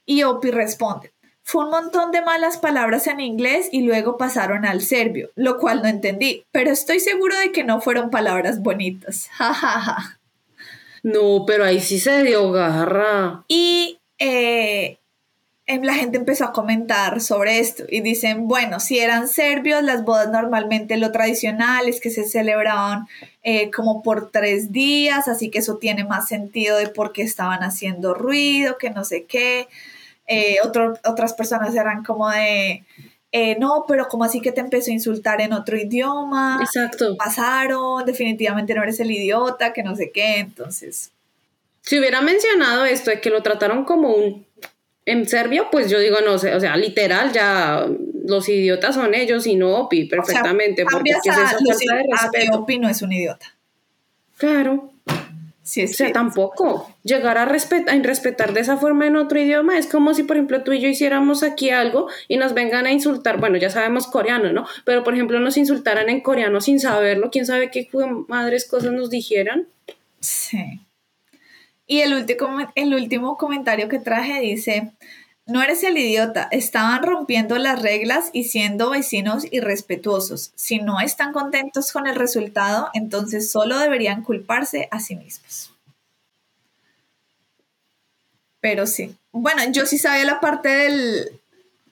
Y 0.07 0.23
Opi 0.23 0.51
responde, 0.51 1.13
fue 1.43 1.67
un 1.67 1.71
montón 1.71 2.13
de 2.13 2.23
malas 2.23 2.57
palabras 2.57 3.07
en 3.09 3.21
inglés 3.21 3.69
y 3.71 3.83
luego 3.83 4.17
pasaron 4.17 4.65
al 4.65 4.81
serbio, 4.81 5.29
lo 5.37 5.59
cual 5.59 5.83
no 5.83 5.89
entendí, 5.91 6.47
pero 6.51 6.71
estoy 6.71 6.99
seguro 6.99 7.37
de 7.37 7.53
que 7.53 7.63
no 7.63 7.83
fueron 7.83 8.09
palabras 8.09 8.63
bonitas. 8.63 9.29
Ja, 9.37 10.19
No, 11.03 11.45
pero 11.47 11.67
ahí 11.67 11.81
sí 11.81 11.99
se 11.99 12.23
dio 12.23 12.53
garra. 12.53 13.45
Y 13.49 13.99
eh, 14.19 14.97
la 15.81 15.95
gente 15.95 16.19
empezó 16.19 16.45
a 16.45 16.53
comentar 16.53 17.21
sobre 17.21 17.59
esto 17.59 17.85
y 17.89 18.01
dicen, 18.01 18.49
bueno, 18.49 18.81
si 18.81 18.99
eran 18.99 19.29
serbios, 19.29 19.83
las 19.83 20.05
bodas 20.05 20.31
normalmente 20.31 20.97
lo 20.97 21.13
tradicional 21.13 21.89
es 21.89 22.01
que 22.01 22.11
se 22.11 22.25
celebraban 22.25 23.07
eh, 23.43 23.71
como 23.71 24.03
por 24.03 24.31
tres 24.31 24.73
días, 24.73 25.29
así 25.29 25.51
que 25.51 25.61
eso 25.61 25.79
tiene 25.79 26.05
más 26.05 26.29
sentido 26.29 26.77
de 26.77 26.89
por 26.89 27.13
qué 27.13 27.23
estaban 27.23 27.63
haciendo 27.63 28.15
ruido, 28.15 28.79
que 28.79 28.91
no 28.91 29.05
sé 29.05 29.25
qué. 29.25 29.69
Eh, 30.27 30.57
otras 31.05 31.33
personas 31.35 31.75
eran 31.75 32.05
como 32.05 32.29
de, 32.31 32.85
eh, 33.33 33.57
no, 33.59 33.87
pero 33.89 34.09
como 34.09 34.25
así 34.25 34.41
que 34.41 34.53
te 34.53 34.61
empezó 34.61 34.91
a 34.91 34.95
insultar 34.95 35.41
en 35.41 35.55
otro 35.55 35.79
idioma. 35.79 36.59
Exacto. 36.61 37.17
Pasaron, 37.17 38.05
definitivamente 38.05 38.75
no 38.75 38.83
eres 38.83 39.01
el 39.01 39.11
idiota, 39.11 39.73
que 39.73 39.83
no 39.83 39.97
sé 39.97 40.11
qué, 40.13 40.39
entonces. 40.39 41.11
Si 41.81 41.99
hubiera 41.99 42.21
mencionado 42.21 42.85
esto 42.85 43.11
de 43.11 43.21
que 43.21 43.31
lo 43.31 43.43
trataron 43.43 43.85
como 43.85 44.15
un 44.15 44.47
en 45.05 45.29
serbio, 45.29 45.69
pues 45.71 45.91
yo 45.91 45.99
digo, 45.99 46.19
no 46.25 46.39
sé, 46.39 46.55
o 46.55 46.61
sea, 46.61 46.77
literal, 46.77 47.33
ya 47.33 47.87
los 48.25 48.49
idiotas 48.49 48.95
son 48.95 49.15
ellos 49.15 49.47
y 49.47 49.57
no 49.57 49.77
Opi, 49.77 50.05
perfectamente. 50.05 50.85
porque 50.91 51.11
es 51.11 51.19
esa 51.25 51.49
falta 51.49 51.97
de 51.97 52.05
respeto? 52.11 52.59
Opi 52.59 52.79
no 52.79 52.89
es 52.89 53.03
un 53.03 53.13
idiota. 53.13 53.55
Claro 54.37 54.93
o 55.65 55.87
sea, 55.87 56.13
tampoco. 56.13 56.93
Llegar 57.05 57.39
a, 57.39 57.45
respetar, 57.45 57.95
a 57.95 58.03
respetar 58.03 58.53
de 58.53 58.61
esa 58.61 58.77
forma 58.77 59.07
en 59.07 59.17
otro 59.17 59.39
idioma 59.39 59.79
es 59.79 59.87
como 59.87 60.13
si, 60.13 60.25
por 60.25 60.37
ejemplo, 60.37 60.63
tú 60.63 60.73
y 60.73 60.81
yo 60.81 60.89
hiciéramos 60.89 61.45
aquí 61.45 61.71
algo 61.71 62.09
y 62.27 62.37
nos 62.37 62.53
vengan 62.53 62.87
a 62.87 62.93
insultar. 62.93 63.39
Bueno, 63.39 63.59
ya 63.59 63.71
sabemos 63.71 64.09
coreano, 64.09 64.53
¿no? 64.53 64.67
Pero, 64.85 65.05
por 65.05 65.15
ejemplo, 65.15 65.39
nos 65.39 65.57
insultaran 65.57 66.09
en 66.09 66.21
coreano 66.21 66.61
sin 66.61 66.81
saberlo. 66.81 67.31
¿Quién 67.31 67.47
sabe 67.47 67.71
qué 67.71 67.89
madres 68.27 68.67
cosas 68.67 68.93
nos 68.93 69.09
dijeran? 69.09 69.69
Sí. 70.19 70.81
Y 71.87 72.01
el 72.01 72.15
último, 72.15 72.59
el 72.75 72.95
último 72.95 73.37
comentario 73.37 73.89
que 73.89 73.99
traje 73.99 74.41
dice, 74.41 74.93
no 75.47 75.63
eres 75.63 75.83
el 75.83 75.99
idiota, 75.99 76.49
estaban 76.53 77.03
rompiendo 77.03 77.59
las 77.59 77.83
reglas 77.83 78.31
y 78.33 78.45
siendo 78.45 78.91
vecinos 78.91 79.45
irrespetuosos. 79.51 80.53
Si 80.55 80.79
no 80.79 81.01
están 81.01 81.33
contentos 81.33 81.93
con 81.93 82.07
el 82.07 82.15
resultado, 82.15 82.89
entonces 82.95 83.51
solo 83.51 83.79
deberían 83.79 84.23
culparse 84.23 84.89
a 84.91 85.01
sí 85.01 85.17
mismos. 85.17 85.73
Pero 88.61 88.87
sí. 88.87 89.17
Bueno, 89.33 89.63
yo 89.73 89.87
sí 89.87 89.99
sabía 89.99 90.25
la 90.25 90.41
parte 90.41 90.69
del, 90.69 91.41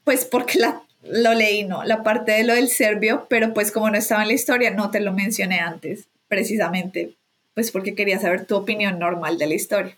pues 0.05 0.25
porque 0.25 0.61
la, 0.61 0.83
lo 1.03 1.35
leí, 1.35 1.65
¿no? 1.65 1.83
La 1.83 2.05
parte 2.05 2.33
de 2.33 2.45
lo 2.45 2.55
del 2.55 2.69
serbio, 2.69 3.27
pero 3.29 3.53
pues 3.53 3.73
como 3.73 3.91
no 3.91 3.99
estaba 3.99 4.23
en 4.23 4.29
la 4.29 4.35
historia, 4.35 4.71
no 4.71 4.91
te 4.91 5.01
lo 5.01 5.13
mencioné 5.13 5.59
antes, 5.59 6.07
precisamente, 6.29 7.17
pues 7.61 7.73
porque 7.73 7.95
quería 7.95 8.19
saber 8.19 8.47
tu 8.47 8.57
opinión 8.57 8.99
normal 8.99 9.39
de 9.39 9.47
la 9.47 9.55
historia. 9.55 9.97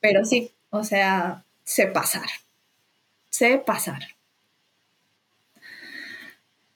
Pero 0.00 0.24
sí, 0.24 0.52
o 0.70 0.84
sea, 0.84 1.44
se 1.64 1.86
pasaron 1.86 2.30
se 3.30 3.56
pasar. 3.58 4.02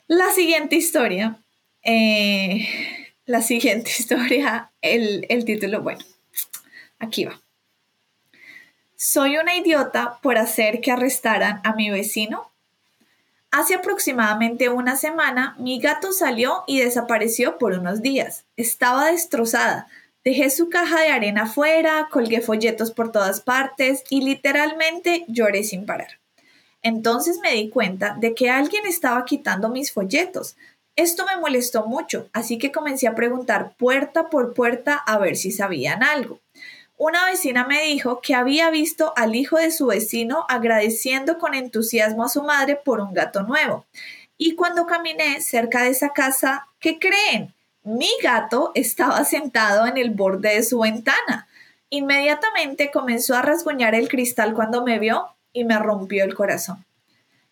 La 0.07 0.31
siguiente 0.33 0.77
historia, 0.77 1.37
eh, 1.83 2.67
la 3.27 3.43
siguiente 3.43 3.91
historia, 3.99 4.71
el, 4.81 5.27
el 5.29 5.45
título, 5.45 5.83
bueno, 5.83 6.05
aquí 6.99 7.25
va. 7.27 7.41
Soy 8.97 9.37
una 9.37 9.55
idiota 9.55 10.19
por 10.23 10.39
hacer 10.39 10.81
que 10.81 10.91
arrestaran 10.91 11.61
a 11.65 11.75
mi 11.75 11.91
vecino. 11.91 12.51
Hace 13.51 13.75
aproximadamente 13.75 14.69
una 14.71 14.97
semana 14.97 15.55
mi 15.59 15.79
gato 15.79 16.13
salió 16.13 16.65
y 16.67 16.81
desapareció 16.81 17.59
por 17.59 17.73
unos 17.75 18.01
días. 18.01 18.45
Estaba 18.57 19.11
destrozada. 19.11 19.89
Dejé 20.25 20.49
su 20.49 20.71
caja 20.71 21.03
de 21.03 21.09
arena 21.09 21.43
afuera, 21.43 22.09
colgué 22.11 22.41
folletos 22.41 22.93
por 22.93 23.13
todas 23.13 23.43
partes 23.43 24.05
y 24.09 24.23
literalmente 24.23 25.27
lloré 25.29 25.65
sin 25.65 25.85
parar. 25.85 26.19
Entonces 26.83 27.39
me 27.43 27.53
di 27.53 27.69
cuenta 27.69 28.17
de 28.19 28.35
que 28.35 28.49
alguien 28.49 28.87
estaba 28.87 29.27
quitando 29.27 29.69
mis 29.69 29.93
folletos. 29.93 30.57
Esto 30.97 31.27
me 31.27 31.41
molestó 31.41 31.87
mucho, 31.87 32.29
así 32.33 32.57
que 32.57 32.73
comencé 32.73 33.07
a 33.07 33.15
preguntar 33.15 33.75
puerta 33.77 34.31
por 34.31 34.55
puerta 34.55 34.95
a 34.95 35.19
ver 35.19 35.37
si 35.37 35.51
sabían 35.51 36.03
algo. 36.03 36.41
Una 36.97 37.27
vecina 37.27 37.67
me 37.67 37.83
dijo 37.83 38.21
que 38.21 38.35
había 38.35 38.71
visto 38.71 39.13
al 39.17 39.35
hijo 39.35 39.59
de 39.59 39.73
su 39.73 39.87
vecino 39.87 40.47
agradeciendo 40.49 41.39
con 41.39 41.53
entusiasmo 41.53 42.25
a 42.25 42.29
su 42.29 42.43
madre 42.43 42.77
por 42.77 43.01
un 43.01 43.13
gato 43.13 43.43
nuevo. 43.43 43.85
Y 44.39 44.55
cuando 44.55 44.87
caminé 44.87 45.43
cerca 45.43 45.83
de 45.83 45.91
esa 45.91 46.11
casa, 46.11 46.69
¿qué 46.79 46.99
creen? 46.99 47.53
Mi 47.85 48.09
gato 48.23 48.73
estaba 48.75 49.23
sentado 49.25 49.87
en 49.87 49.99
el 49.99 50.11
borde 50.11 50.55
de 50.55 50.63
su 50.63 50.79
ventana. 50.79 51.49
Inmediatamente 51.91 52.91
comenzó 52.91 53.37
a 53.37 53.43
rasguñar 53.43 53.95
el 53.95 54.09
cristal 54.09 54.55
cuando 54.55 54.83
me 54.83 54.99
vio 54.99 55.27
y 55.53 55.65
me 55.65 55.79
rompió 55.79 56.25
el 56.25 56.35
corazón. 56.35 56.87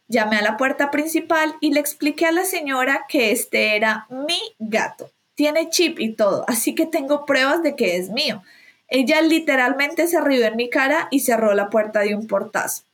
Llamé 0.09 0.39
a 0.39 0.43
la 0.43 0.57
puerta 0.57 0.91
principal 0.91 1.55
y 1.61 1.75
le 1.75 1.81
expliqué 1.81 2.25
a 2.25 2.33
la 2.33 2.47
señora 2.47 3.05
que 3.11 3.31
este 3.31 3.77
era 3.77 4.07
mi 4.09 4.41
gato. 4.59 5.11
Tiene 5.35 5.69
chip 5.69 6.01
y 6.01 6.15
todo, 6.15 6.47
así 6.49 6.75
que 6.75 6.87
tengo 6.87 7.27
pruebas 7.27 7.63
de 7.63 7.77
que 7.77 7.99
es 7.99 8.09
mío. 8.09 8.43
Ella 8.89 9.21
literalmente 9.21 10.09
se 10.09 10.21
rió 10.23 10.47
en 10.47 10.57
mi 10.57 10.71
cara 10.71 11.09
y 11.11 11.21
cerró 11.21 11.53
la 11.53 11.69
puerta 11.69 12.01
de 12.01 12.15
un 12.15 12.27
portazo. 12.27 12.85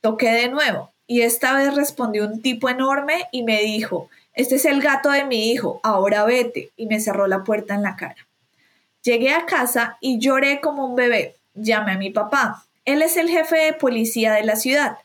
Toqué 0.00 0.30
de 0.30 0.48
nuevo 0.48 0.92
y 1.08 1.22
esta 1.22 1.56
vez 1.56 1.74
respondió 1.74 2.24
un 2.24 2.42
tipo 2.42 2.68
enorme 2.68 3.24
y 3.32 3.42
me 3.42 3.60
dijo, 3.62 4.08
este 4.36 4.56
es 4.56 4.66
el 4.66 4.82
gato 4.82 5.10
de 5.10 5.24
mi 5.24 5.50
hijo, 5.50 5.80
ahora 5.82 6.24
vete, 6.24 6.70
y 6.76 6.86
me 6.86 7.00
cerró 7.00 7.26
la 7.26 7.42
puerta 7.42 7.74
en 7.74 7.82
la 7.82 7.96
cara. 7.96 8.28
Llegué 9.02 9.32
a 9.32 9.46
casa 9.46 9.96
y 10.00 10.18
lloré 10.18 10.60
como 10.60 10.84
un 10.84 10.94
bebé. 10.94 11.36
Llamé 11.54 11.92
a 11.92 11.98
mi 11.98 12.10
papá. 12.10 12.62
Él 12.84 13.00
es 13.00 13.16
el 13.16 13.30
jefe 13.30 13.56
de 13.56 13.72
policía 13.72 14.34
de 14.34 14.44
la 14.44 14.56
ciudad, 14.56 14.98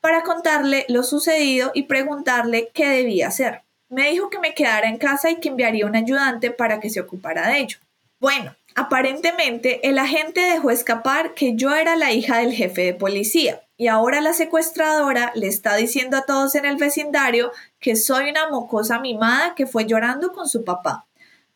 para 0.00 0.22
contarle 0.22 0.84
lo 0.88 1.04
sucedido 1.04 1.70
y 1.72 1.84
preguntarle 1.84 2.70
qué 2.74 2.88
debía 2.88 3.28
hacer. 3.28 3.62
Me 3.88 4.10
dijo 4.10 4.28
que 4.28 4.40
me 4.40 4.54
quedara 4.54 4.88
en 4.88 4.98
casa 4.98 5.30
y 5.30 5.36
que 5.36 5.50
enviaría 5.50 5.86
un 5.86 5.94
ayudante 5.94 6.50
para 6.50 6.80
que 6.80 6.90
se 6.90 7.00
ocupara 7.00 7.46
de 7.48 7.60
ello. 7.60 7.78
Bueno, 8.18 8.56
aparentemente 8.74 9.88
el 9.88 9.98
agente 9.98 10.40
dejó 10.40 10.72
escapar 10.72 11.34
que 11.34 11.54
yo 11.54 11.74
era 11.74 11.94
la 11.94 12.12
hija 12.12 12.38
del 12.38 12.52
jefe 12.52 12.82
de 12.82 12.94
policía 12.94 13.63
y 13.76 13.88
ahora 13.88 14.20
la 14.20 14.32
secuestradora 14.32 15.32
le 15.34 15.48
está 15.48 15.74
diciendo 15.76 16.16
a 16.16 16.22
todos 16.22 16.54
en 16.54 16.64
el 16.64 16.76
vecindario 16.76 17.50
que 17.80 17.96
soy 17.96 18.30
una 18.30 18.48
mocosa 18.50 18.98
mimada 19.00 19.54
que 19.54 19.66
fue 19.66 19.86
llorando 19.86 20.32
con 20.32 20.48
su 20.48 20.64
papá 20.64 21.06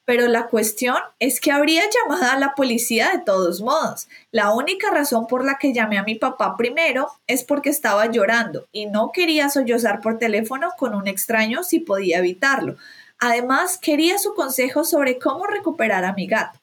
pero 0.09 0.27
la 0.27 0.47
cuestión 0.47 0.97
es 1.19 1.39
que 1.39 1.53
habría 1.53 1.83
llamado 1.83 2.33
a 2.33 2.39
la 2.39 2.55
policía 2.55 3.11
de 3.11 3.19
todos 3.19 3.61
modos. 3.61 4.09
La 4.31 4.55
única 4.55 4.91
razón 4.91 5.27
por 5.27 5.45
la 5.45 5.59
que 5.59 5.75
llamé 5.75 5.99
a 5.99 6.03
mi 6.03 6.15
papá 6.15 6.57
primero 6.57 7.09
es 7.27 7.45
porque 7.45 7.69
estaba 7.69 8.07
llorando 8.07 8.67
y 8.73 8.87
no 8.87 9.13
quería 9.13 9.51
sollozar 9.51 10.01
por 10.01 10.17
teléfono 10.17 10.71
con 10.79 10.95
un 10.95 11.09
extraño 11.09 11.63
si 11.63 11.81
podía 11.81 12.21
evitarlo. 12.21 12.77
Además, 13.19 13.77
quería 13.77 14.17
su 14.17 14.33
consejo 14.33 14.83
sobre 14.83 15.19
cómo 15.19 15.47
recuperar 15.47 16.07
a 16.07 16.15
mi 16.15 16.27
gato. 16.27 16.59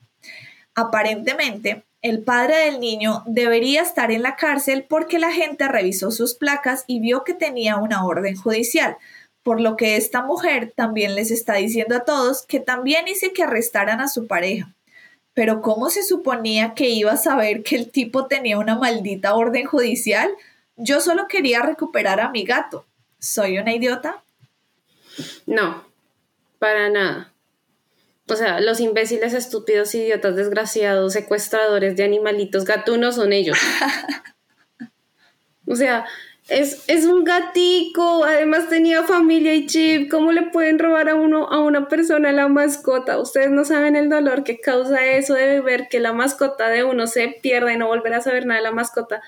Aparentemente, 0.74 1.86
el 2.06 2.22
padre 2.22 2.58
del 2.66 2.80
niño 2.80 3.24
debería 3.26 3.82
estar 3.82 4.12
en 4.12 4.22
la 4.22 4.36
cárcel 4.36 4.86
porque 4.88 5.18
la 5.18 5.32
gente 5.32 5.68
revisó 5.68 6.12
sus 6.12 6.36
placas 6.36 6.84
y 6.86 7.00
vio 7.00 7.24
que 7.24 7.34
tenía 7.34 7.78
una 7.78 8.06
orden 8.06 8.36
judicial 8.36 8.98
por 9.46 9.62
lo 9.62 9.78
que 9.78 9.96
esta 9.96 10.24
mujer 10.24 10.74
también 10.76 11.14
les 11.14 11.30
está 11.30 11.54
diciendo 11.54 11.96
a 11.96 12.04
todos 12.04 12.48
que 12.48 12.60
también 12.60 13.08
hice 13.08 13.32
que 13.32 13.44
arrestaran 13.44 14.02
a 14.02 14.08
su 14.08 14.26
pareja. 14.26 14.74
Pero 15.36 15.62
¿cómo 15.62 15.92
se 15.92 16.02
suponía 16.02 16.74
que 16.74 16.90
iba 16.90 17.12
a 17.12 17.18
saber 17.18 17.62
que 17.62 17.76
el 17.76 17.92
tipo 17.92 18.26
tenía 18.26 18.58
una 18.58 18.76
maldita 18.76 19.36
orden 19.36 19.68
judicial? 19.68 20.32
Yo 20.78 21.00
solo 21.00 21.28
quería 21.28 21.62
recuperar 21.62 22.22
a 22.22 22.32
mi 22.32 22.44
gato. 22.44 22.88
¿Soy 23.20 23.60
una 23.60 23.76
idiota? 23.76 24.24
No, 25.46 25.84
para 26.58 26.90
nada. 26.90 27.32
O 28.28 28.36
sea, 28.36 28.60
los 28.60 28.80
imbéciles, 28.80 29.34
estúpidos, 29.34 29.94
idiotas, 29.94 30.36
desgraciados, 30.36 31.14
secuestradores 31.14 31.96
de 31.96 32.04
animalitos 32.04 32.66
gatunos 32.66 33.16
son 33.16 33.34
ellos. 33.34 33.58
o 35.68 35.76
sea, 35.76 36.06
Es, 36.48 36.84
es, 36.88 37.06
un 37.06 37.24
gatico, 37.24 38.24
además 38.24 38.70
tenía 38.70 39.04
familia 39.04 39.56
y 39.56 39.66
chip. 39.66 40.12
¿Cómo 40.12 40.32
le 40.32 40.44
pueden 40.44 40.78
robar 40.78 41.10
a 41.10 41.16
uno, 41.16 41.48
a 41.48 41.60
una 41.60 41.88
persona 41.88 42.32
la 42.32 42.48
mascota? 42.48 43.20
Ustedes 43.20 43.50
no 43.50 43.66
saben 43.66 43.96
el 43.96 44.10
dolor 44.10 44.44
que 44.44 44.60
causa 44.60 45.06
eso 45.06 45.34
de 45.34 45.60
ver 45.62 45.88
que 45.90 46.00
la 46.00 46.14
mascota 46.14 46.70
de 46.70 46.84
uno 46.84 47.08
se 47.08 47.36
pierde 47.42 47.74
y 47.74 47.78
no 47.78 47.88
volver 47.88 48.14
a 48.14 48.22
saber 48.22 48.46
nada 48.46 48.60
de 48.60 48.64
la 48.64 48.72
mascota. 48.72 49.22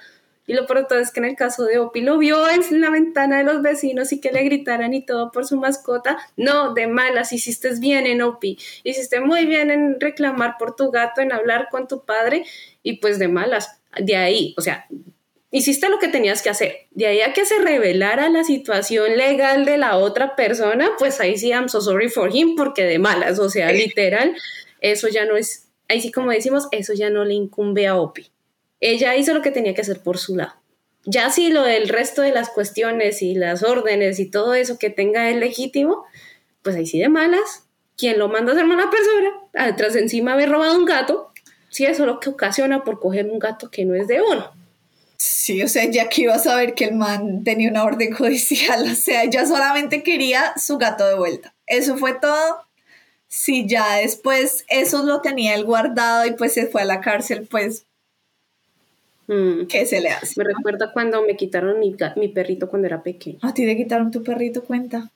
Y 0.48 0.54
lo 0.54 0.66
peor 0.66 0.88
es 1.02 1.12
que 1.12 1.20
en 1.20 1.26
el 1.26 1.36
caso 1.36 1.66
de 1.66 1.78
Opi 1.78 2.00
lo 2.00 2.18
vio 2.18 2.50
en 2.50 2.82
la 2.82 2.89
ventana 2.89 3.38
de 3.38 3.43
los 3.43 3.62
vecinos 3.62 4.14
y 4.14 4.22
que 4.22 4.32
le 4.32 4.43
gritaran 4.43 4.93
y 4.93 5.06
todo 5.06 5.30
por 5.30 5.45
su 5.45 5.58
mascota. 5.58 6.18
No, 6.38 6.74
de 6.74 6.88
malas, 6.88 7.34
hiciste 7.34 7.70
bien 7.80 8.08
en 8.08 8.22
Opi. 8.22 8.58
Hiciste 8.86 9.20
muy 9.20 9.45
bien 9.45 9.70
en 9.70 10.00
reclamar 10.00 10.56
por 10.58 10.78
tu 10.78 10.89
gato, 10.89 11.20
en 11.20 11.34
hablar 11.34 11.68
con 11.70 11.89
tu 11.89 12.06
padre 12.06 12.45
y 12.82 12.93
pues 12.93 13.20
de 13.20 13.28
malas. 13.28 13.82
De 14.00 14.16
ahí, 14.16 14.56
o 14.58 14.62
sea, 14.62 14.88
hiciste 15.52 15.89
lo 15.89 16.00
que 16.00 16.08
tenías 16.08 16.41
que 16.41 16.50
hacer. 16.50 16.88
De 16.91 17.08
ahí 17.08 17.20
a 17.20 17.34
que 17.34 17.45
se 17.45 17.60
revelara 17.60 18.30
la 18.30 18.45
situación 18.45 19.18
legal 19.18 19.66
de 19.66 19.78
la 19.78 19.98
otra 19.98 20.38
persona, 20.38 20.91
pues 20.98 21.20
ahí 21.20 21.38
sí, 21.38 21.50
I'm 21.50 21.68
so 21.68 21.82
sorry 21.82 22.08
for 22.08 22.34
him, 22.34 22.56
porque 22.56 22.84
de 22.84 23.00
malas, 23.00 23.38
o 23.39 23.50
sea, 23.50 23.72
literal, 23.74 24.34
eso 24.80 25.10
ya 25.10 25.26
no 25.26 25.36
es, 25.36 25.68
ahí 25.89 26.00
sí 26.00 26.12
como 26.12 26.32
decimos, 26.32 26.70
eso 26.72 26.93
ya 26.93 27.10
no 27.10 27.26
le 27.26 27.34
incumbe 27.34 27.88
a 27.88 27.98
Opi. 27.98 28.32
Ella 28.80 29.15
hizo 29.15 29.34
lo 29.34 29.41
que 29.41 29.51
tenía 29.51 29.73
que 29.73 29.82
hacer 29.82 30.01
por 30.01 30.17
su 30.17 30.36
lado. 30.36 30.53
Ya 31.05 31.30
si 31.30 31.49
lo 31.49 31.63
del 31.63 31.88
resto 31.88 32.21
de 32.21 32.32
las 32.32 32.49
cuestiones 32.49 33.21
y 33.21 33.34
las 33.34 33.63
órdenes 33.63 34.19
y 34.19 34.30
todo 34.30 34.53
eso 34.53 34.78
que 34.78 34.89
tenga 34.89 35.30
el 35.30 35.39
legítimo, 35.39 36.05
pues 36.61 36.75
ahí 36.75 36.86
sí 36.86 36.99
de 36.99 37.09
malas. 37.09 37.63
Quien 37.95 38.19
lo 38.19 38.28
manda 38.28 38.51
a 38.51 38.55
ser 38.55 38.65
mala 38.65 38.89
persona, 38.89 39.30
atrás 39.55 39.95
encima 39.95 40.34
haber 40.34 40.49
robado 40.49 40.78
un 40.78 40.86
gato, 40.86 41.32
si 41.69 41.86
eso 41.86 42.03
es 42.03 42.07
lo 42.07 42.19
que 42.19 42.30
ocasiona 42.30 42.84
por 42.84 42.99
coger 42.99 43.30
un 43.30 43.39
gato 43.39 43.71
que 43.71 43.86
no 43.86 43.95
es 43.95 44.07
de 44.07 44.21
uno. 44.21 44.51
Sí, 45.17 45.63
o 45.63 45.67
sea, 45.67 45.89
ya 45.89 46.09
que 46.09 46.23
iba 46.23 46.36
a 46.36 46.39
saber 46.39 46.75
que 46.75 46.86
el 46.86 46.93
man 46.93 47.43
tenía 47.43 47.71
una 47.71 47.84
orden 47.84 48.11
judicial, 48.15 48.84
o 48.84 48.95
sea, 48.95 49.25
ya 49.25 49.45
solamente 49.45 50.03
quería 50.03 50.53
su 50.57 50.78
gato 50.78 51.07
de 51.07 51.15
vuelta. 51.15 51.55
Eso 51.65 51.97
fue 51.97 52.13
todo. 52.13 52.67
Si 53.28 53.67
ya 53.67 53.95
después 53.95 54.65
eso 54.69 55.03
lo 55.03 55.21
tenía 55.21 55.55
él 55.55 55.65
guardado 55.65 56.25
y 56.25 56.32
pues 56.32 56.53
se 56.53 56.67
fue 56.67 56.84
a 56.84 56.86
la 56.86 57.01
cárcel, 57.01 57.47
pues, 57.49 57.87
mm. 59.28 59.67
¿qué 59.67 59.86
se 59.86 60.01
le 60.01 60.09
hace? 60.09 60.34
Me 60.38 60.43
recuerda 60.43 60.91
cuando 60.91 61.21
me 61.23 61.36
quitaron 61.36 61.80
mi, 61.80 61.95
mi 62.15 62.28
perrito 62.28 62.69
cuando 62.69 62.88
era 62.88 63.03
pequeño. 63.03 63.39
¿A 63.41 63.53
ti 63.53 63.65
te 63.65 63.78
quitaron 63.78 64.11
tu 64.11 64.23
perrito? 64.23 64.63
Cuenta. 64.63 65.11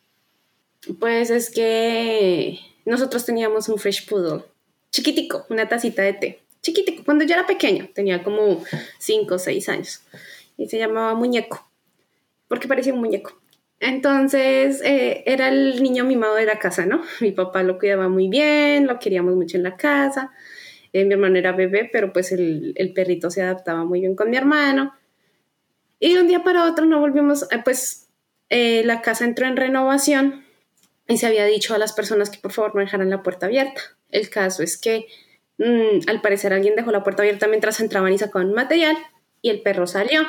Pues 0.99 1.29
es 1.29 1.49
que 1.49 2.59
nosotros 2.85 3.25
teníamos 3.25 3.69
un 3.69 3.77
fresh 3.77 4.07
poodle, 4.07 4.43
chiquitico, 4.91 5.45
una 5.49 5.69
tacita 5.69 6.01
de 6.01 6.13
té 6.13 6.41
chiquitico, 6.61 7.03
cuando 7.03 7.25
yo 7.25 7.33
era 7.33 7.45
pequeño, 7.45 7.89
tenía 7.93 8.23
como 8.23 8.63
5 8.99 9.35
o 9.35 9.39
6 9.39 9.69
años, 9.69 10.03
y 10.57 10.67
se 10.67 10.77
llamaba 10.77 11.13
Muñeco, 11.15 11.67
porque 12.47 12.67
parecía 12.67 12.93
un 12.93 12.99
muñeco. 12.99 13.39
Entonces 13.79 14.79
eh, 14.83 15.23
era 15.25 15.49
el 15.49 15.81
niño 15.81 16.05
mimado 16.05 16.35
de 16.35 16.45
la 16.45 16.59
casa, 16.59 16.85
¿no? 16.85 17.01
Mi 17.19 17.31
papá 17.31 17.63
lo 17.63 17.79
cuidaba 17.79 18.09
muy 18.09 18.27
bien, 18.27 18.85
lo 18.85 18.99
queríamos 18.99 19.35
mucho 19.35 19.57
en 19.57 19.63
la 19.63 19.75
casa. 19.75 20.31
Eh, 20.93 21.05
mi 21.05 21.13
hermano 21.13 21.37
era 21.37 21.51
bebé, 21.51 21.89
pero 21.91 22.11
pues 22.11 22.31
el, 22.31 22.91
perrito 22.95 23.29
se 23.29 23.41
adaptaba 23.41 23.85
muy 23.85 24.01
bien 24.01 24.15
con 24.15 24.29
mi 24.29 24.37
hermano. 24.37 24.93
Y 25.99 26.13
de 26.13 26.21
un 26.21 26.27
día 26.27 26.43
para 26.43 26.65
otro 26.65 26.85
no 26.85 26.99
volvimos, 26.99 27.43
eh, 27.51 27.61
pues 27.63 28.07
la 28.49 29.01
casa 29.01 29.23
entró 29.23 29.47
en 29.47 29.55
renovación 29.55 30.43
y 31.07 31.17
se 31.17 31.27
había 31.27 31.45
dicho 31.45 31.73
a 31.73 31.77
las 31.77 31.93
personas 31.93 32.29
que 32.29 32.39
por 32.39 32.51
favor 32.51 32.75
no 32.75 32.81
dejaran 32.81 33.09
la 33.09 33.23
puerta 33.23 33.45
abierta. 33.45 33.81
El 34.09 34.29
caso 34.29 34.61
es 34.61 34.77
que 34.77 35.07
Mm, 35.61 36.09
al 36.09 36.21
parecer 36.21 36.53
alguien 36.53 36.75
dejó 36.75 36.91
la 36.91 37.03
puerta 37.03 37.21
abierta 37.21 37.47
mientras 37.47 37.79
entraban 37.79 38.11
y 38.11 38.17
sacaban 38.17 38.51
material 38.51 38.97
y 39.43 39.49
el 39.51 39.61
perro 39.61 39.85
salió. 39.85 40.21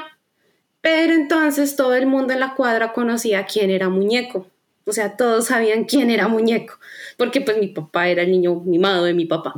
Pero 0.82 1.14
entonces 1.14 1.74
todo 1.74 1.94
el 1.94 2.06
mundo 2.06 2.34
en 2.34 2.40
la 2.40 2.54
cuadra 2.54 2.92
conocía 2.92 3.46
quién 3.46 3.70
era 3.70 3.88
muñeco. 3.88 4.48
O 4.84 4.92
sea, 4.92 5.16
todos 5.16 5.46
sabían 5.46 5.84
quién 5.84 6.10
era 6.10 6.28
muñeco, 6.28 6.78
porque 7.16 7.40
pues 7.40 7.56
mi 7.56 7.68
papá 7.68 8.08
era 8.08 8.22
el 8.22 8.30
niño 8.32 8.56
mimado 8.56 9.04
de 9.04 9.14
mi 9.14 9.24
papá. 9.24 9.54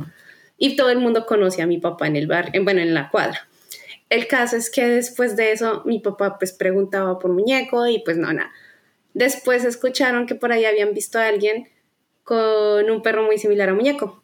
Y 0.57 0.75
todo 0.75 0.89
el 0.89 0.99
mundo 0.99 1.25
conocía 1.25 1.65
a 1.65 1.67
mi 1.67 1.77
papá 1.77 2.07
en 2.07 2.15
el 2.15 2.27
bar, 2.27 2.51
bueno, 2.63 2.81
en 2.81 2.93
la 2.93 3.09
cuadra. 3.09 3.47
El 4.09 4.27
caso 4.27 4.55
es 4.55 4.69
que 4.69 4.87
después 4.87 5.35
de 5.35 5.51
eso 5.51 5.81
mi 5.85 5.99
papá 5.99 6.37
pues 6.37 6.53
preguntaba 6.53 7.19
por 7.19 7.31
muñeco 7.31 7.87
y 7.87 7.99
pues 7.99 8.17
no, 8.17 8.31
nada. 8.31 8.51
Después 9.13 9.63
escucharon 9.63 10.27
que 10.27 10.35
por 10.35 10.51
ahí 10.51 10.65
habían 10.65 10.93
visto 10.93 11.19
a 11.19 11.27
alguien 11.27 11.69
con 12.23 12.89
un 12.89 13.01
perro 13.01 13.23
muy 13.23 13.37
similar 13.37 13.69
a 13.69 13.73
muñeco. 13.73 14.23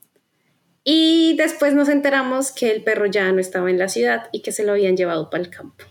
Y 0.84 1.36
después 1.38 1.74
nos 1.74 1.90
enteramos 1.90 2.52
que 2.52 2.72
el 2.72 2.84
perro 2.84 3.06
ya 3.06 3.32
no 3.32 3.40
estaba 3.40 3.70
en 3.70 3.78
la 3.78 3.88
ciudad 3.88 4.30
y 4.32 4.42
que 4.42 4.52
se 4.52 4.64
lo 4.64 4.72
habían 4.72 4.98
llevado 4.98 5.30
para 5.30 5.44
el 5.44 5.50
campo. 5.50 5.86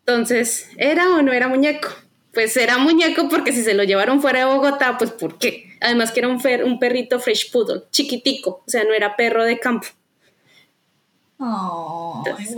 Entonces, 0.00 0.68
¿era 0.76 1.16
o 1.16 1.22
no 1.22 1.32
era 1.32 1.48
muñeco? 1.48 1.88
Pues 2.34 2.56
era 2.56 2.78
muñeco 2.78 3.28
porque 3.28 3.52
si 3.52 3.62
se 3.62 3.74
lo 3.74 3.84
llevaron 3.84 4.20
fuera 4.20 4.40
de 4.40 4.44
Bogotá, 4.46 4.98
pues 4.98 5.12
¿por 5.12 5.38
qué? 5.38 5.76
Además 5.80 6.12
que 6.12 6.20
era 6.20 6.28
un, 6.28 6.40
un 6.64 6.78
perrito 6.78 7.20
fresh 7.20 7.50
poodle, 7.50 7.82
chiquitico, 7.90 8.62
o 8.66 8.70
sea, 8.70 8.84
no 8.84 8.92
era 8.92 9.16
perro 9.16 9.44
de 9.44 9.58
campo. 9.58 9.86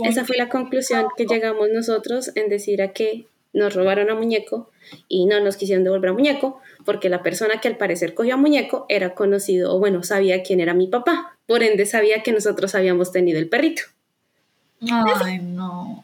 esa 0.03 0.25
fue 0.25 0.37
la 0.37 0.49
conclusión 0.49 1.07
que 1.15 1.25
llegamos 1.25 1.69
nosotros 1.73 2.31
en 2.35 2.49
decir 2.49 2.81
a 2.81 2.93
que 2.93 3.27
nos 3.53 3.73
robaron 3.73 4.09
a 4.09 4.15
muñeco 4.15 4.71
y 5.07 5.25
no 5.25 5.39
nos 5.39 5.57
quisieron 5.57 5.83
devolver 5.83 6.11
a 6.11 6.13
muñeco 6.13 6.61
porque 6.85 7.09
la 7.09 7.23
persona 7.23 7.59
que 7.59 7.67
al 7.67 7.77
parecer 7.77 8.13
cogió 8.13 8.35
a 8.35 8.37
muñeco 8.37 8.85
era 8.87 9.13
conocido 9.13 9.75
o 9.75 9.79
bueno, 9.79 10.03
sabía 10.03 10.43
quién 10.43 10.59
era 10.59 10.73
mi 10.73 10.87
papá. 10.87 11.37
Por 11.45 11.63
ende 11.63 11.85
sabía 11.85 12.23
que 12.23 12.31
nosotros 12.31 12.75
habíamos 12.75 13.11
tenido 13.11 13.39
el 13.39 13.49
perrito. 13.49 13.83
Ay, 14.81 15.39
no. 15.39 16.01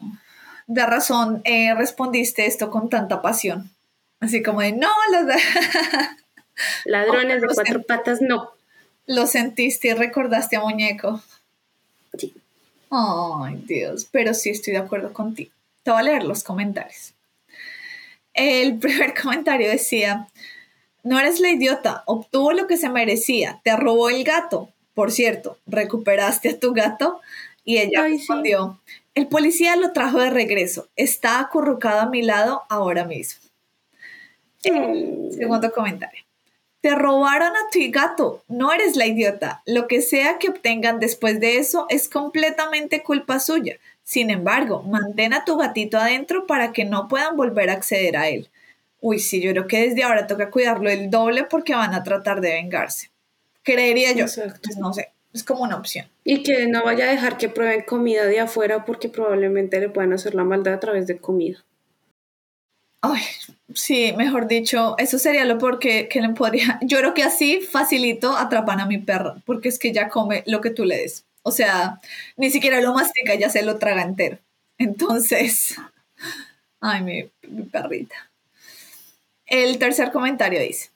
De 0.66 0.86
razón 0.86 1.42
eh, 1.44 1.74
respondiste 1.74 2.46
esto 2.46 2.70
con 2.70 2.88
tanta 2.88 3.20
pasión. 3.22 3.70
Así 4.20 4.42
como 4.42 4.60
de, 4.60 4.72
no, 4.72 4.88
los 5.12 5.34
Ladrones 6.84 7.42
de 7.42 7.48
cuatro 7.48 7.82
patas, 7.82 8.20
no. 8.20 8.50
Lo 9.06 9.26
sentiste 9.26 9.88
y 9.88 9.92
recordaste 9.92 10.56
a 10.56 10.60
muñeco. 10.60 11.22
Sí. 12.16 12.32
Ay, 12.90 13.62
Dios, 13.66 14.06
pero 14.10 14.32
sí 14.34 14.50
estoy 14.50 14.74
de 14.74 14.78
acuerdo 14.78 15.12
contigo. 15.12 15.50
Te 15.82 15.90
voy 15.90 16.00
a 16.00 16.04
leer 16.04 16.24
los 16.24 16.42
comentarios. 16.42 17.12
El 18.32 18.78
primer 18.78 19.14
comentario 19.20 19.68
decía, 19.68 20.28
no 21.02 21.18
eres 21.18 21.40
la 21.40 21.50
idiota, 21.50 22.02
obtuvo 22.06 22.52
lo 22.52 22.66
que 22.66 22.76
se 22.76 22.88
merecía, 22.88 23.60
te 23.62 23.76
robó 23.76 24.08
el 24.10 24.24
gato. 24.24 24.70
Por 24.94 25.10
cierto, 25.10 25.58
recuperaste 25.66 26.50
a 26.50 26.58
tu 26.60 26.72
gato 26.72 27.20
y 27.64 27.78
ella 27.78 28.02
respondió, 28.02 28.78
el 29.14 29.28
policía 29.28 29.76
lo 29.76 29.92
trajo 29.92 30.18
de 30.18 30.30
regreso, 30.30 30.88
está 30.96 31.40
acurrucado 31.40 32.00
a 32.00 32.10
mi 32.10 32.22
lado 32.22 32.62
ahora 32.68 33.04
mismo. 33.04 33.40
Segundo 34.60 35.72
comentario. 35.72 36.24
Te 36.80 36.94
robaron 36.94 37.52
a 37.52 37.70
tu 37.72 37.78
gato, 37.90 38.42
no 38.48 38.72
eres 38.72 38.96
la 38.96 39.06
idiota. 39.06 39.62
Lo 39.64 39.88
que 39.88 40.02
sea 40.02 40.38
que 40.38 40.50
obtengan 40.50 41.00
después 41.00 41.40
de 41.40 41.56
eso 41.56 41.86
es 41.88 42.08
completamente 42.08 43.02
culpa 43.02 43.40
suya. 43.40 43.78
Sin 44.02 44.28
embargo, 44.28 44.82
mantén 44.82 45.32
a 45.32 45.46
tu 45.46 45.56
gatito 45.56 45.96
adentro 45.96 46.46
para 46.46 46.72
que 46.72 46.84
no 46.84 47.08
puedan 47.08 47.36
volver 47.36 47.70
a 47.70 47.74
acceder 47.74 48.18
a 48.18 48.28
él. 48.28 48.50
Uy, 49.00 49.18
sí, 49.18 49.40
yo 49.40 49.52
creo 49.52 49.66
que 49.66 49.88
desde 49.88 50.02
ahora 50.02 50.26
toca 50.26 50.50
cuidarlo 50.50 50.90
el 50.90 51.10
doble 51.10 51.44
porque 51.44 51.74
van 51.74 51.94
a 51.94 52.02
tratar 52.02 52.42
de 52.42 52.52
vengarse. 52.52 53.10
Creería 53.62 54.12
yo. 54.12 54.26
Pues 54.62 54.76
no 54.76 54.92
sé, 54.92 55.13
es 55.34 55.42
como 55.42 55.64
una 55.64 55.76
opción. 55.76 56.06
Y 56.22 56.42
que 56.42 56.68
no 56.68 56.84
vaya 56.84 57.06
a 57.06 57.10
dejar 57.10 57.36
que 57.36 57.48
prueben 57.48 57.82
comida 57.82 58.24
de 58.24 58.40
afuera 58.40 58.84
porque 58.84 59.08
probablemente 59.08 59.80
le 59.80 59.88
puedan 59.88 60.12
hacer 60.12 60.34
la 60.34 60.44
maldad 60.44 60.74
a 60.74 60.80
través 60.80 61.06
de 61.08 61.18
comida. 61.18 61.62
Ay, 63.02 63.22
sí, 63.74 64.14
mejor 64.16 64.46
dicho, 64.46 64.94
eso 64.96 65.18
sería 65.18 65.44
lo 65.44 65.58
porque 65.58 66.08
que 66.08 66.22
le 66.22 66.30
podría. 66.30 66.78
Yo 66.82 66.98
creo 66.98 67.14
que 67.14 67.24
así 67.24 67.60
facilito 67.60 68.36
atrapan 68.36 68.80
a 68.80 68.86
mi 68.86 68.98
perro, 68.98 69.42
porque 69.44 69.68
es 69.68 69.78
que 69.78 69.92
ya 69.92 70.08
come 70.08 70.44
lo 70.46 70.60
que 70.60 70.70
tú 70.70 70.84
le 70.84 70.98
des. 70.98 71.26
O 71.42 71.50
sea, 71.50 72.00
ni 72.36 72.50
siquiera 72.50 72.80
lo 72.80 72.94
mastica, 72.94 73.34
ya 73.34 73.50
se 73.50 73.62
lo 73.62 73.78
traga 73.78 74.02
entero. 74.02 74.38
Entonces, 74.78 75.74
ay, 76.80 77.02
mi, 77.02 77.30
mi 77.48 77.64
perrita. 77.64 78.14
El 79.46 79.78
tercer 79.78 80.12
comentario 80.12 80.60
dice, 80.60 80.90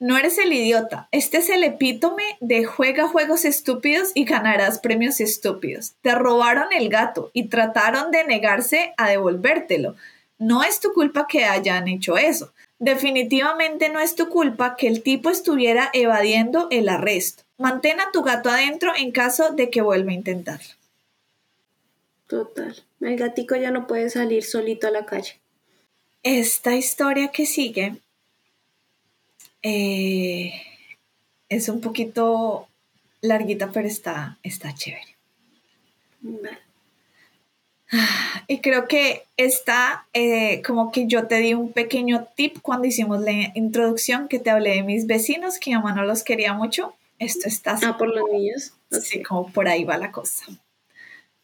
no 0.00 0.16
eres 0.16 0.38
el 0.38 0.50
idiota, 0.50 1.08
este 1.12 1.36
es 1.36 1.50
el 1.50 1.62
epítome 1.62 2.22
de 2.40 2.64
juega 2.64 3.06
juegos 3.06 3.44
estúpidos 3.44 4.12
y 4.14 4.24
ganarás 4.24 4.78
premios 4.78 5.20
estúpidos. 5.20 5.92
Te 6.00 6.14
robaron 6.14 6.72
el 6.72 6.88
gato 6.88 7.30
y 7.34 7.48
trataron 7.48 8.10
de 8.10 8.24
negarse 8.24 8.94
a 8.96 9.10
devolvértelo. 9.10 9.96
No 10.38 10.62
es 10.62 10.80
tu 10.80 10.94
culpa 10.94 11.26
que 11.28 11.44
hayan 11.44 11.86
hecho 11.86 12.16
eso. 12.16 12.50
Definitivamente 12.78 13.90
no 13.90 14.00
es 14.00 14.14
tu 14.14 14.30
culpa 14.30 14.74
que 14.74 14.88
el 14.88 15.02
tipo 15.02 15.28
estuviera 15.28 15.90
evadiendo 15.92 16.68
el 16.70 16.88
arresto. 16.88 17.42
Mantén 17.58 18.00
a 18.00 18.10
tu 18.10 18.22
gato 18.22 18.48
adentro 18.48 18.92
en 18.96 19.12
caso 19.12 19.52
de 19.52 19.68
que 19.68 19.82
vuelva 19.82 20.12
a 20.12 20.14
intentarlo. 20.14 20.70
Total. 22.26 22.74
El 23.02 23.18
gatico 23.18 23.54
ya 23.54 23.70
no 23.70 23.86
puede 23.86 24.08
salir 24.08 24.44
solito 24.44 24.86
a 24.86 24.92
la 24.92 25.04
calle. 25.04 25.38
Esta 26.22 26.74
historia 26.74 27.28
que 27.28 27.44
sigue 27.44 27.96
eh, 29.62 30.52
es 31.48 31.68
un 31.68 31.80
poquito 31.80 32.68
larguita, 33.20 33.70
pero 33.72 33.86
está, 33.86 34.38
está 34.42 34.74
chévere. 34.74 35.16
Y 38.46 38.60
creo 38.60 38.86
que 38.86 39.24
está 39.36 40.06
eh, 40.12 40.62
como 40.62 40.92
que 40.92 41.06
yo 41.06 41.26
te 41.26 41.36
di 41.36 41.54
un 41.54 41.72
pequeño 41.72 42.28
tip 42.36 42.58
cuando 42.62 42.86
hicimos 42.86 43.20
la 43.20 43.32
introducción 43.54 44.28
que 44.28 44.38
te 44.38 44.50
hablé 44.50 44.76
de 44.76 44.82
mis 44.82 45.06
vecinos, 45.06 45.58
que 45.58 45.70
mi 45.70 45.76
mamá 45.76 45.94
no 45.94 46.04
los 46.04 46.22
quería 46.22 46.52
mucho. 46.52 46.94
Esto 47.18 47.48
está... 47.48 47.78
Ah, 47.82 47.98
por 47.98 48.08
los 48.08 48.30
niños. 48.30 48.72
Así 48.90 49.22
como 49.22 49.50
por 49.50 49.68
ahí 49.68 49.84
va 49.84 49.98
la 49.98 50.12
cosa. 50.12 50.46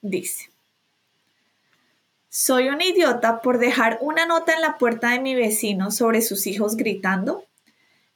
Dice. 0.01 0.51
Soy 2.29 2.69
un 2.69 2.81
idiota 2.81 3.41
por 3.41 3.59
dejar 3.59 3.99
una 4.01 4.27
nota 4.27 4.55
en 4.55 4.61
la 4.61 4.79
puerta 4.79 5.11
de 5.11 5.21
mi 5.21 5.35
vecino 5.35 5.91
sobre 5.91 6.23
sus 6.23 6.47
hijos 6.47 6.77
gritando. 6.77 7.45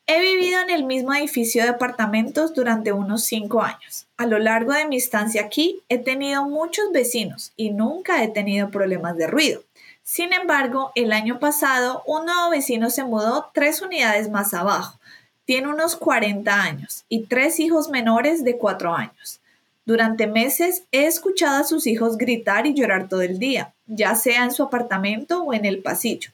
He 0.07 0.21
vivido 0.21 0.61
en 0.61 0.71
el 0.71 0.85
mismo 0.85 1.15
edificio 1.15 1.63
de 1.63 1.69
apartamentos 1.69 2.55
durante 2.55 2.93
unos 2.93 3.25
cinco 3.25 3.63
años. 3.63 4.07
A 4.17 4.27
lo 4.27 4.39
largo 4.39 4.73
de 4.73 4.87
mi 4.87 4.97
estancia 4.97 5.43
aquí 5.43 5.83
he 5.89 5.99
tenido 5.99 6.45
muchos 6.45 6.91
vecinos 6.93 7.53
y 7.57 7.71
nunca 7.71 8.23
he 8.23 8.29
tenido 8.29 8.71
problemas 8.71 9.17
de 9.17 9.29
ruido. 9.29 9.63
Sin 10.03 10.33
embargo, 10.33 10.91
el 10.97 11.13
año 11.13 11.39
pasado 11.39 12.03
un 12.07 12.27
nuevo 12.27 12.51
vecino 12.51 12.91
se 12.91 13.05
mudó 13.05 13.51
tres 13.55 13.81
unidades 13.83 14.29
más 14.29 14.55
abajo. 14.55 14.99
Tiene 15.45 15.69
unos 15.69 15.95
40 15.97 16.63
años 16.63 17.05
y 17.09 17.27
tres 17.27 17.61
hijos 17.61 17.89
menores 17.89 18.43
de 18.43 18.57
cuatro 18.57 18.95
años. 18.95 19.41
Durante 19.85 20.27
meses 20.27 20.85
he 20.93 21.07
escuchado 21.07 21.61
a 21.61 21.65
sus 21.65 21.87
hijos 21.87 22.19
gritar 22.19 22.67
y 22.67 22.75
llorar 22.75 23.09
todo 23.09 23.23
el 23.23 23.39
día, 23.39 23.73
ya 23.87 24.15
sea 24.15 24.45
en 24.45 24.51
su 24.51 24.63
apartamento 24.63 25.43
o 25.43 25.55
en 25.55 25.65
el 25.65 25.81
pasillo. 25.81 26.31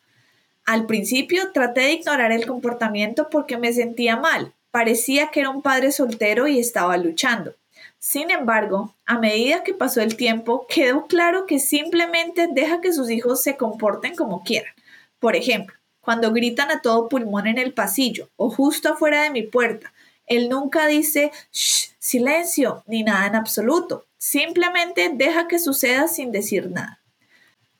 Al 0.66 0.86
principio 0.86 1.52
traté 1.52 1.82
de 1.82 1.92
ignorar 1.92 2.32
el 2.32 2.44
comportamiento 2.44 3.30
porque 3.30 3.56
me 3.56 3.72
sentía 3.72 4.16
mal. 4.16 4.52
Parecía 4.72 5.28
que 5.28 5.40
era 5.40 5.50
un 5.50 5.62
padre 5.62 5.92
soltero 5.92 6.48
y 6.48 6.58
estaba 6.58 6.96
luchando. 6.96 7.54
Sin 8.00 8.32
embargo, 8.32 8.92
a 9.06 9.18
medida 9.18 9.62
que 9.62 9.74
pasó 9.74 10.00
el 10.00 10.16
tiempo, 10.16 10.66
quedó 10.68 11.06
claro 11.06 11.46
que 11.46 11.60
simplemente 11.60 12.48
deja 12.50 12.80
que 12.80 12.92
sus 12.92 13.10
hijos 13.10 13.42
se 13.42 13.56
comporten 13.56 14.16
como 14.16 14.42
quieran. 14.42 14.72
Por 15.20 15.36
ejemplo, 15.36 15.76
cuando 16.00 16.32
gritan 16.32 16.70
a 16.70 16.82
todo 16.82 17.08
pulmón 17.08 17.46
en 17.46 17.58
el 17.58 17.72
pasillo 17.72 18.28
o 18.36 18.50
justo 18.50 18.92
afuera 18.92 19.22
de 19.22 19.30
mi 19.30 19.42
puerta, 19.42 19.92
él 20.26 20.48
nunca 20.48 20.88
dice 20.88 21.30
Shh, 21.52 21.92
silencio 21.98 22.82
ni 22.86 23.04
nada 23.04 23.26
en 23.26 23.36
absoluto. 23.36 24.04
Simplemente 24.18 25.10
deja 25.14 25.46
que 25.46 25.60
suceda 25.60 26.08
sin 26.08 26.32
decir 26.32 26.70
nada. 26.70 27.00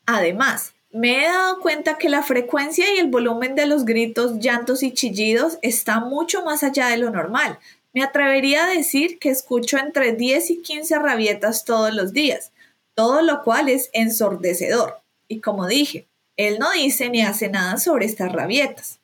Además, 0.05 0.73
me 0.97 1.23
he 1.23 1.27
dado 1.27 1.59
cuenta 1.59 1.99
que 1.99 2.09
la 2.09 2.23
frecuencia 2.23 2.91
y 2.91 2.97
el 2.97 3.11
volumen 3.11 3.53
de 3.53 3.67
los 3.67 3.85
gritos, 3.85 4.39
llantos 4.39 4.81
y 4.81 4.91
chillidos 4.93 5.59
está 5.61 5.99
mucho 5.99 6.43
más 6.43 6.63
allá 6.63 6.87
de 6.87 6.97
lo 6.97 7.11
normal. 7.11 7.59
Me 7.93 8.03
atrevería 8.03 8.65
a 8.65 8.69
decir 8.69 9.19
que 9.19 9.29
escucho 9.29 9.77
entre 9.77 10.13
10 10.13 10.49
y 10.49 10.61
15 10.63 10.97
rabietas 10.97 11.65
todos 11.65 11.93
los 11.93 12.13
días, 12.13 12.51
todo 12.95 13.21
lo 13.21 13.43
cual 13.43 13.69
es 13.69 13.91
ensordecedor. 13.93 15.01
Y 15.27 15.39
como 15.39 15.67
dije, 15.67 16.07
él 16.35 16.57
no 16.57 16.71
dice 16.71 17.09
ni 17.09 17.21
hace 17.21 17.49
nada 17.49 17.77
sobre 17.77 18.07
estas 18.07 18.31
rabietas. 18.31 18.99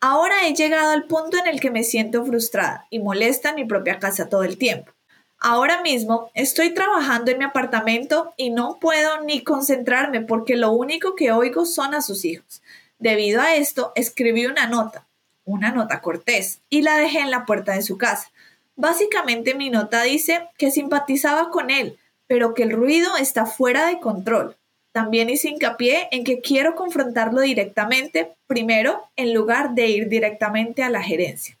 Ahora 0.00 0.46
he 0.46 0.54
llegado 0.54 0.92
al 0.92 1.06
punto 1.06 1.36
en 1.36 1.48
el 1.48 1.58
que 1.58 1.72
me 1.72 1.82
siento 1.82 2.24
frustrada 2.24 2.86
y 2.90 3.00
molesta 3.00 3.50
en 3.50 3.56
mi 3.56 3.64
propia 3.64 3.98
casa 3.98 4.28
todo 4.28 4.44
el 4.44 4.56
tiempo. 4.56 4.92
Ahora 5.40 5.82
mismo 5.82 6.30
estoy 6.34 6.74
trabajando 6.74 7.30
en 7.30 7.38
mi 7.38 7.44
apartamento 7.44 8.34
y 8.36 8.50
no 8.50 8.78
puedo 8.80 9.22
ni 9.22 9.44
concentrarme 9.44 10.20
porque 10.20 10.56
lo 10.56 10.72
único 10.72 11.14
que 11.14 11.30
oigo 11.30 11.64
son 11.64 11.94
a 11.94 12.02
sus 12.02 12.24
hijos. 12.24 12.60
Debido 12.98 13.40
a 13.40 13.54
esto, 13.54 13.92
escribí 13.94 14.46
una 14.46 14.66
nota, 14.66 15.06
una 15.44 15.70
nota 15.70 16.00
cortés, 16.00 16.60
y 16.68 16.82
la 16.82 16.96
dejé 16.96 17.20
en 17.20 17.30
la 17.30 17.46
puerta 17.46 17.72
de 17.72 17.82
su 17.82 17.96
casa. 17.96 18.32
Básicamente 18.74 19.54
mi 19.54 19.70
nota 19.70 20.02
dice 20.02 20.48
que 20.58 20.72
simpatizaba 20.72 21.50
con 21.50 21.70
él, 21.70 21.96
pero 22.26 22.54
que 22.54 22.64
el 22.64 22.72
ruido 22.72 23.16
está 23.16 23.46
fuera 23.46 23.86
de 23.86 24.00
control. 24.00 24.56
También 24.90 25.30
hice 25.30 25.50
hincapié 25.50 26.08
en 26.10 26.24
que 26.24 26.40
quiero 26.40 26.74
confrontarlo 26.74 27.42
directamente, 27.42 28.34
primero, 28.48 29.08
en 29.14 29.32
lugar 29.32 29.74
de 29.76 29.86
ir 29.86 30.08
directamente 30.08 30.82
a 30.82 30.90
la 30.90 31.02
gerencia. 31.02 31.56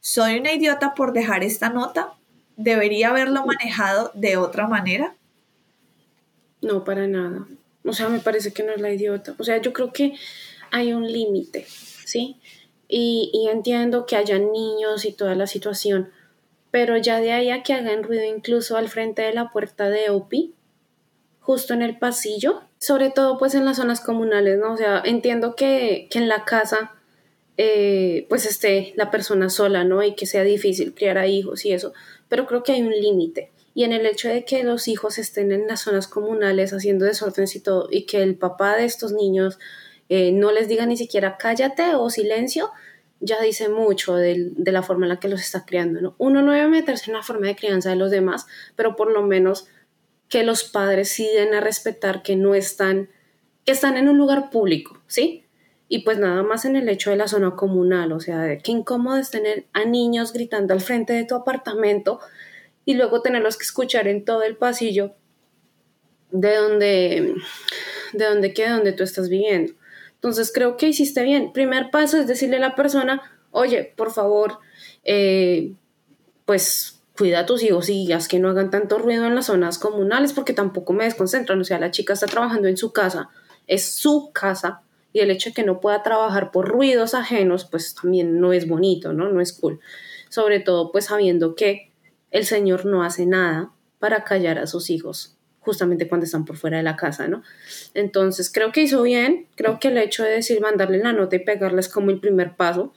¿Soy 0.00 0.38
una 0.38 0.52
idiota 0.52 0.92
por 0.92 1.14
dejar 1.14 1.42
esta 1.42 1.70
nota? 1.70 2.12
¿Debería 2.56 3.10
haberlo 3.10 3.44
manejado 3.44 4.10
de 4.14 4.36
otra 4.36 4.66
manera? 4.66 5.14
No, 6.62 6.84
para 6.84 7.06
nada. 7.06 7.46
O 7.84 7.92
sea, 7.92 8.08
me 8.08 8.18
parece 8.18 8.52
que 8.52 8.62
no 8.62 8.72
es 8.72 8.80
la 8.80 8.90
idiota. 8.90 9.34
O 9.38 9.44
sea, 9.44 9.60
yo 9.60 9.72
creo 9.72 9.92
que 9.92 10.14
hay 10.70 10.92
un 10.92 11.10
límite, 11.10 11.66
¿sí? 12.04 12.36
Y, 12.88 13.30
y, 13.32 13.48
entiendo 13.48 14.06
que 14.06 14.16
haya 14.16 14.38
niños 14.38 15.04
y 15.04 15.12
toda 15.12 15.34
la 15.34 15.46
situación, 15.46 16.10
pero 16.70 16.96
ya 16.96 17.20
de 17.20 17.32
ahí 17.32 17.50
a 17.50 17.62
que 17.62 17.72
hagan 17.72 18.04
ruido 18.04 18.24
incluso 18.24 18.76
al 18.76 18.88
frente 18.88 19.22
de 19.22 19.34
la 19.34 19.50
puerta 19.50 19.90
de 19.90 20.10
OPI, 20.10 20.54
justo 21.40 21.74
en 21.74 21.82
el 21.82 21.98
pasillo, 21.98 22.62
sobre 22.78 23.10
todo 23.10 23.38
pues 23.38 23.54
en 23.54 23.64
las 23.64 23.76
zonas 23.76 24.00
comunales, 24.00 24.58
¿no? 24.58 24.72
O 24.72 24.76
sea, 24.76 25.02
entiendo 25.04 25.56
que, 25.56 26.08
que 26.10 26.18
en 26.18 26.28
la 26.28 26.44
casa 26.44 26.92
eh, 27.56 28.26
pues 28.28 28.44
esté 28.44 28.92
la 28.96 29.10
persona 29.10 29.48
sola, 29.48 29.84
¿no? 29.84 30.02
Y 30.02 30.14
que 30.14 30.26
sea 30.26 30.42
difícil 30.42 30.94
criar 30.94 31.18
a 31.18 31.26
hijos 31.26 31.64
y 31.64 31.72
eso, 31.72 31.94
pero 32.28 32.46
creo 32.46 32.62
que 32.62 32.72
hay 32.72 32.82
un 32.82 32.90
límite. 32.90 33.50
Y 33.74 33.84
en 33.84 33.92
el 33.92 34.06
hecho 34.06 34.28
de 34.28 34.44
que 34.44 34.64
los 34.64 34.88
hijos 34.88 35.18
estén 35.18 35.52
en 35.52 35.66
las 35.66 35.82
zonas 35.82 36.08
comunales 36.08 36.72
haciendo 36.72 37.04
desórdenes 37.04 37.54
y 37.56 37.60
todo, 37.60 37.88
y 37.90 38.06
que 38.06 38.22
el 38.22 38.36
papá 38.36 38.76
de 38.76 38.84
estos 38.84 39.12
niños 39.12 39.58
eh, 40.08 40.32
no 40.32 40.52
les 40.52 40.68
diga 40.68 40.86
ni 40.86 40.96
siquiera 40.96 41.36
cállate 41.36 41.94
o 41.94 42.08
silencio, 42.10 42.70
ya 43.20 43.40
dice 43.40 43.68
mucho 43.68 44.14
de, 44.14 44.52
la 44.56 44.82
forma 44.82 45.06
en 45.06 45.10
la 45.10 45.20
que 45.20 45.28
los 45.28 45.40
está 45.40 45.64
criando. 45.64 46.00
¿no? 46.00 46.14
Uno 46.18 46.42
no 46.42 46.52
debe 46.52 46.68
meterse 46.68 47.10
en 47.10 47.16
la 47.16 47.22
forma 47.22 47.46
de 47.46 47.56
crianza 47.56 47.90
de 47.90 47.96
los 47.96 48.10
demás, 48.10 48.46
pero 48.76 48.96
por 48.96 49.10
lo 49.10 49.22
menos 49.22 49.68
que 50.28 50.42
los 50.42 50.64
padres 50.64 51.10
sí 51.10 51.28
den 51.34 51.54
a 51.54 51.60
respetar 51.60 52.22
que 52.22 52.36
no 52.36 52.54
están, 52.54 53.08
que 53.64 53.72
están 53.72 53.96
en 53.96 54.08
un 54.08 54.18
lugar 54.18 54.50
público, 54.50 55.00
¿sí? 55.06 55.45
Y 55.88 56.00
pues 56.00 56.18
nada 56.18 56.42
más 56.42 56.64
en 56.64 56.76
el 56.76 56.88
hecho 56.88 57.10
de 57.10 57.16
la 57.16 57.28
zona 57.28 57.54
comunal, 57.54 58.12
o 58.12 58.20
sea, 58.20 58.58
qué 58.58 58.72
incómodo 58.72 59.18
es 59.18 59.30
tener 59.30 59.66
a 59.72 59.84
niños 59.84 60.32
gritando 60.32 60.74
al 60.74 60.80
frente 60.80 61.12
de 61.12 61.24
tu 61.24 61.36
apartamento 61.36 62.18
y 62.84 62.94
luego 62.94 63.22
tenerlos 63.22 63.56
que 63.56 63.64
escuchar 63.64 64.08
en 64.08 64.24
todo 64.24 64.42
el 64.42 64.56
pasillo 64.56 65.14
de 66.30 66.56
donde, 66.56 67.34
de 68.12 68.24
donde 68.24 68.52
queda 68.52 68.74
donde 68.74 68.92
tú 68.92 69.04
estás 69.04 69.28
viviendo. 69.28 69.74
Entonces 70.14 70.50
creo 70.52 70.76
que 70.76 70.88
hiciste 70.88 71.22
bien. 71.22 71.52
Primer 71.52 71.90
paso 71.90 72.18
es 72.18 72.26
decirle 72.26 72.56
a 72.56 72.60
la 72.60 72.74
persona, 72.74 73.22
oye, 73.50 73.92
por 73.96 74.12
favor, 74.12 74.58
eh, 75.04 75.72
pues 76.44 77.00
cuida 77.16 77.40
a 77.40 77.46
tus 77.46 77.62
hijos 77.62 77.88
y 77.88 78.12
haz 78.12 78.28
que 78.28 78.38
no 78.38 78.50
hagan 78.50 78.70
tanto 78.70 78.98
ruido 78.98 79.26
en 79.26 79.34
las 79.34 79.46
zonas 79.46 79.78
comunales 79.78 80.32
porque 80.32 80.52
tampoco 80.52 80.92
me 80.92 81.04
desconcentran. 81.04 81.60
O 81.60 81.64
sea, 81.64 81.78
la 81.78 81.90
chica 81.90 82.14
está 82.14 82.26
trabajando 82.26 82.68
en 82.68 82.76
su 82.76 82.92
casa, 82.92 83.30
es 83.66 83.90
su 83.90 84.30
casa, 84.32 84.82
y 85.16 85.20
el 85.20 85.30
hecho 85.30 85.48
de 85.48 85.54
que 85.54 85.64
no 85.64 85.80
pueda 85.80 86.02
trabajar 86.02 86.50
por 86.50 86.68
ruidos 86.68 87.14
ajenos, 87.14 87.64
pues 87.64 87.94
también 87.94 88.38
no 88.38 88.52
es 88.52 88.68
bonito, 88.68 89.14
¿no? 89.14 89.30
No 89.30 89.40
es 89.40 89.54
cool. 89.54 89.80
Sobre 90.28 90.60
todo, 90.60 90.92
pues 90.92 91.06
sabiendo 91.06 91.54
que 91.54 91.90
el 92.30 92.44
Señor 92.44 92.84
no 92.84 93.02
hace 93.02 93.24
nada 93.24 93.72
para 93.98 94.24
callar 94.24 94.58
a 94.58 94.66
sus 94.66 94.90
hijos 94.90 95.38
justamente 95.60 96.06
cuando 96.06 96.26
están 96.26 96.44
por 96.44 96.58
fuera 96.58 96.76
de 96.76 96.82
la 96.82 96.96
casa, 96.96 97.28
¿no? 97.28 97.42
Entonces, 97.94 98.52
creo 98.52 98.72
que 98.72 98.82
hizo 98.82 99.02
bien, 99.02 99.46
creo 99.54 99.80
que 99.80 99.88
el 99.88 99.96
hecho 99.96 100.22
de 100.22 100.32
decir 100.32 100.60
mandarle 100.60 100.98
la 100.98 101.14
nota 101.14 101.36
y 101.36 101.38
pegarle 101.38 101.80
es 101.80 101.88
como 101.88 102.10
el 102.10 102.20
primer 102.20 102.54
paso. 102.54 102.92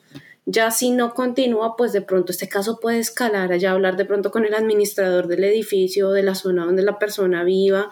Ya 0.45 0.71
si 0.71 0.91
no 0.91 1.13
continúa, 1.13 1.77
pues 1.77 1.93
de 1.93 2.01
pronto 2.01 2.33
este 2.33 2.49
caso 2.49 2.81
puede 2.81 2.99
escalar, 2.99 3.53
allá 3.53 3.71
hablar 3.71 3.95
de 3.95 4.03
pronto 4.03 4.29
con 4.29 4.43
el 4.43 4.53
administrador 4.53 5.27
del 5.27 5.45
edificio, 5.45 6.11
de 6.11 6.23
la 6.23 6.35
zona 6.35 6.65
donde 6.65 6.83
la 6.83 6.99
persona 6.99 7.45
viva, 7.45 7.89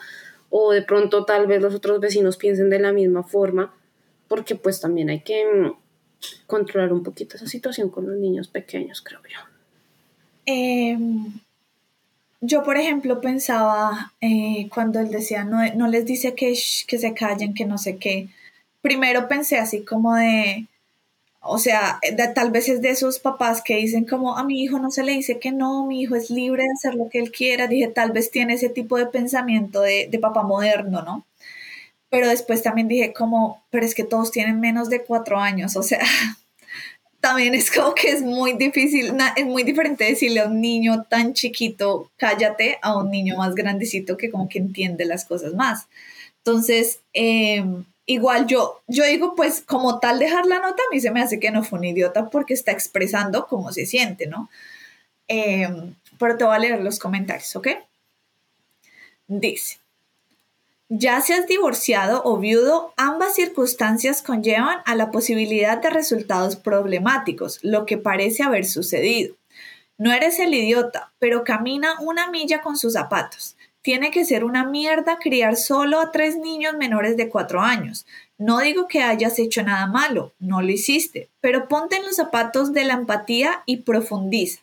o 0.49 0.73
de 0.73 0.81
pronto 0.81 1.23
tal 1.23 1.47
vez 1.47 1.61
los 1.61 1.73
otros 1.73 2.01
vecinos 2.01 2.35
piensen 2.35 2.69
de 2.69 2.79
la 2.79 2.91
misma 2.91 3.23
forma 3.23 3.73
porque 4.27 4.55
pues 4.55 4.79
también 4.79 5.09
hay 5.09 5.21
que 5.21 5.43
mm, 5.45 5.71
controlar 6.45 6.93
un 6.93 7.03
poquito 7.03 7.37
esa 7.37 7.47
situación 7.47 7.89
con 7.89 8.07
los 8.07 8.17
niños 8.17 8.47
pequeños, 8.47 9.01
creo 9.01 9.21
yo. 9.23 9.39
Em, 10.45 11.39
yo, 12.41 12.63
por 12.63 12.77
ejemplo, 12.77 13.19
pensaba 13.21 14.13
eh, 14.21 14.69
cuando 14.73 14.99
él 14.99 15.09
decía, 15.09 15.43
no, 15.43 15.57
no 15.75 15.87
les 15.87 16.05
dice 16.05 16.35
que, 16.35 16.57
que 16.87 16.97
se 16.99 17.13
callen, 17.13 17.53
que 17.53 17.65
no 17.65 17.77
sé 17.77 17.97
qué. 17.97 18.29
Primero 18.81 19.27
pensé 19.27 19.57
así 19.57 19.83
como 19.83 20.15
de, 20.15 20.67
o 21.41 21.57
sea, 21.57 21.99
tal 22.35 22.51
vez 22.51 22.69
es 22.69 22.81
de 22.81 22.89
esos 22.89 23.19
papás 23.19 23.61
que 23.61 23.77
dicen 23.77 24.05
como 24.05 24.37
a 24.37 24.43
mi 24.43 24.61
hijo 24.63 24.79
no 24.79 24.91
se 24.91 25.03
le 25.03 25.13
dice 25.13 25.39
que 25.39 25.51
no, 25.51 25.85
mi 25.85 26.01
hijo 26.01 26.15
es 26.15 26.29
libre 26.29 26.63
de 26.63 26.69
hacer 26.71 26.95
lo 26.95 27.09
que 27.09 27.19
él 27.19 27.31
quiera. 27.31 27.67
Dije, 27.67 27.87
tal 27.87 28.11
vez 28.11 28.31
tiene 28.31 28.53
ese 28.53 28.69
tipo 28.69 28.97
de 28.97 29.07
pensamiento 29.07 29.81
de, 29.81 30.07
de 30.09 30.19
papá 30.19 30.43
moderno, 30.43 31.01
¿no? 31.03 31.25
Pero 32.09 32.27
después 32.27 32.63
también 32.63 32.87
dije 32.87 33.13
como, 33.13 33.63
pero 33.69 33.85
es 33.85 33.95
que 33.95 34.03
todos 34.03 34.31
tienen 34.31 34.59
menos 34.59 34.89
de 34.89 35.03
cuatro 35.03 35.39
años, 35.39 35.75
o 35.75 35.83
sea, 35.83 35.99
también 37.19 37.55
es 37.55 37.71
como 37.71 37.93
que 37.93 38.09
es 38.09 38.21
muy 38.21 38.53
difícil, 38.53 39.13
es 39.35 39.45
muy 39.45 39.63
diferente 39.63 40.05
decirle 40.05 40.41
a 40.41 40.47
un 40.47 40.61
niño 40.61 41.03
tan 41.09 41.33
chiquito, 41.33 42.11
cállate, 42.17 42.79
a 42.81 42.97
un 42.97 43.11
niño 43.11 43.37
más 43.37 43.55
grandecito 43.55 44.17
que 44.17 44.29
como 44.29 44.47
que 44.47 44.59
entiende 44.59 45.05
las 45.05 45.25
cosas 45.25 45.53
más. 45.53 45.87
Entonces, 46.37 47.01
em, 47.13 47.83
igual 48.05 48.47
yo, 48.47 48.81
yo 48.87 49.03
digo, 49.03 49.35
pues 49.35 49.61
como 49.61 49.99
tal 49.99 50.19
dejar 50.19 50.45
la 50.45 50.59
nota, 50.59 50.81
a 50.81 50.93
mí 50.93 51.01
se 51.01 51.11
me 51.11 51.21
hace 51.21 51.39
que 51.39 51.51
no 51.51 51.63
fue 51.63 51.79
un 51.79 51.85
idiota 51.85 52.29
porque 52.29 52.53
está 52.53 52.71
expresando 52.71 53.47
cómo 53.47 53.73
se 53.73 53.85
siente, 53.85 54.27
¿no? 54.27 54.49
Em, 55.27 55.95
pero 56.17 56.37
te 56.37 56.45
voy 56.45 56.55
a 56.55 56.59
leer 56.59 56.81
los 56.81 56.99
comentarios, 56.99 57.55
¿ok? 57.55 57.67
Dice, 59.27 59.79
Ya 60.89 61.19
seas 61.19 61.47
divorciado 61.47 62.21
o 62.23 62.37
viudo, 62.37 62.93
ambas 62.95 63.35
circunstancias 63.35 64.21
conllevan 64.21 64.79
a 64.85 64.95
la 64.95 65.11
posibilidad 65.11 65.81
de 65.81 65.89
resultados 65.89 66.55
problemáticos, 66.55 67.59
lo 67.61 67.85
que 67.85 67.97
parece 67.97 68.43
haber 68.43 68.63
sucedido. 68.63 69.35
No 69.97 70.13
eres 70.13 70.39
el 70.39 70.53
idiota, 70.53 71.11
pero 71.19 71.43
camina 71.43 71.99
una 71.99 72.31
milla 72.31 72.61
con 72.61 72.77
sus 72.77 72.93
zapatos. 72.93 73.57
Tiene 73.81 74.11
que 74.11 74.23
ser 74.23 74.45
una 74.45 74.63
mierda 74.63 75.19
criar 75.19 75.57
solo 75.57 75.99
a 75.99 76.11
tres 76.11 76.37
niños 76.37 76.77
menores 76.77 77.17
de 77.17 77.27
cuatro 77.27 77.59
años. 77.59 78.05
No 78.37 78.59
digo 78.59 78.87
que 78.87 79.03
hayas 79.03 79.39
hecho 79.39 79.63
nada 79.63 79.87
malo, 79.87 80.31
no 80.39 80.61
lo 80.61 80.71
hiciste, 80.71 81.29
pero 81.41 81.67
ponte 81.67 81.97
en 81.97 82.05
los 82.05 82.15
zapatos 82.15 82.71
de 82.71 82.85
la 82.85 82.93
empatía 82.93 83.61
y 83.65 83.77
profundiza 83.77 84.61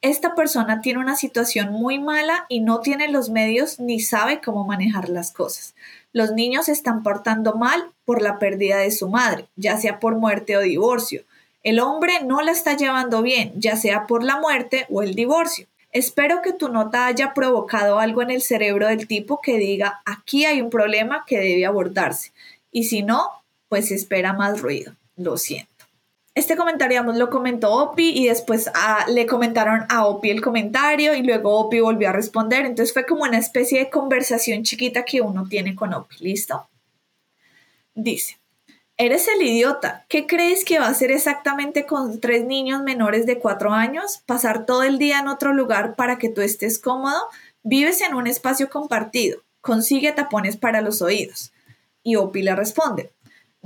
esta 0.00 0.34
persona 0.34 0.80
tiene 0.80 1.00
una 1.00 1.16
situación 1.16 1.72
muy 1.72 1.98
mala 1.98 2.46
y 2.48 2.60
no 2.60 2.80
tiene 2.80 3.08
los 3.08 3.30
medios 3.30 3.80
ni 3.80 4.00
sabe 4.00 4.40
cómo 4.40 4.64
manejar 4.64 5.08
las 5.08 5.32
cosas. 5.32 5.74
Los 6.12 6.32
niños 6.32 6.68
están 6.68 7.02
portando 7.02 7.54
mal 7.54 7.90
por 8.04 8.22
la 8.22 8.38
pérdida 8.38 8.78
de 8.78 8.92
su 8.92 9.08
madre, 9.08 9.46
ya 9.56 9.76
sea 9.76 9.98
por 9.98 10.16
muerte 10.16 10.56
o 10.56 10.60
divorcio. 10.60 11.24
El 11.64 11.80
hombre 11.80 12.20
no 12.24 12.40
la 12.42 12.52
está 12.52 12.76
llevando 12.76 13.22
bien, 13.22 13.52
ya 13.56 13.76
sea 13.76 14.06
por 14.06 14.22
la 14.22 14.38
muerte 14.38 14.86
o 14.88 15.02
el 15.02 15.14
divorcio. 15.14 15.66
Espero 15.90 16.42
que 16.42 16.52
tu 16.52 16.68
nota 16.68 17.06
haya 17.06 17.34
provocado 17.34 17.98
algo 17.98 18.22
en 18.22 18.30
el 18.30 18.42
cerebro 18.42 18.86
del 18.86 19.08
tipo 19.08 19.40
que 19.40 19.58
diga 19.58 20.00
aquí 20.04 20.44
hay 20.44 20.60
un 20.60 20.70
problema 20.70 21.24
que 21.26 21.38
debe 21.38 21.66
abordarse. 21.66 22.32
Y 22.70 22.84
si 22.84 23.02
no, 23.02 23.30
pues 23.68 23.90
espera 23.90 24.32
más 24.32 24.60
ruido. 24.60 24.94
Lo 25.16 25.36
siento. 25.36 25.77
Este 26.38 26.56
comentario, 26.56 27.02
lo 27.02 27.30
comentó 27.30 27.72
Opi 27.72 28.10
y 28.10 28.28
después 28.28 28.70
ah, 28.72 29.06
le 29.08 29.26
comentaron 29.26 29.86
a 29.88 30.06
Opi 30.06 30.30
el 30.30 30.40
comentario 30.40 31.12
y 31.16 31.24
luego 31.24 31.58
Opi 31.58 31.80
volvió 31.80 32.10
a 32.10 32.12
responder. 32.12 32.64
Entonces 32.64 32.94
fue 32.94 33.04
como 33.04 33.24
una 33.24 33.38
especie 33.38 33.80
de 33.80 33.90
conversación 33.90 34.62
chiquita 34.62 35.04
que 35.04 35.20
uno 35.20 35.48
tiene 35.48 35.74
con 35.74 35.92
Opi. 35.92 36.14
¿Listo? 36.20 36.68
Dice, 37.92 38.38
eres 38.96 39.26
el 39.26 39.42
idiota. 39.42 40.06
¿Qué 40.08 40.28
crees 40.28 40.64
que 40.64 40.78
va 40.78 40.86
a 40.86 40.90
hacer 40.90 41.10
exactamente 41.10 41.86
con 41.86 42.20
tres 42.20 42.44
niños 42.44 42.84
menores 42.84 43.26
de 43.26 43.40
cuatro 43.40 43.72
años? 43.72 44.22
¿Pasar 44.24 44.64
todo 44.64 44.84
el 44.84 44.98
día 44.98 45.18
en 45.18 45.26
otro 45.26 45.52
lugar 45.52 45.96
para 45.96 46.18
que 46.18 46.28
tú 46.28 46.40
estés 46.40 46.78
cómodo? 46.78 47.18
Vives 47.64 48.00
en 48.00 48.14
un 48.14 48.28
espacio 48.28 48.70
compartido. 48.70 49.42
Consigue 49.60 50.12
tapones 50.12 50.56
para 50.56 50.82
los 50.82 51.02
oídos. 51.02 51.52
Y 52.04 52.14
Opi 52.14 52.42
le 52.42 52.54
responde, 52.54 53.10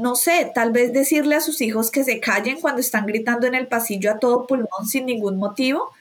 no 0.02 0.16
sé, 0.16 0.50
tal 0.54 0.72
vez 0.72 0.92
decirle 0.92 1.36
a 1.36 1.40
sus 1.40 1.60
hijos 1.60 1.90
que 1.90 2.04
se 2.04 2.20
callen 2.20 2.60
cuando 2.60 2.80
están 2.80 3.06
gritando 3.06 3.46
en 3.46 3.54
el 3.54 3.68
pasillo 3.68 4.10
a 4.10 4.18
todo 4.18 4.46
pulmón 4.46 4.86
sin 4.86 5.06
ningún 5.06 5.38
motivo 5.38 5.92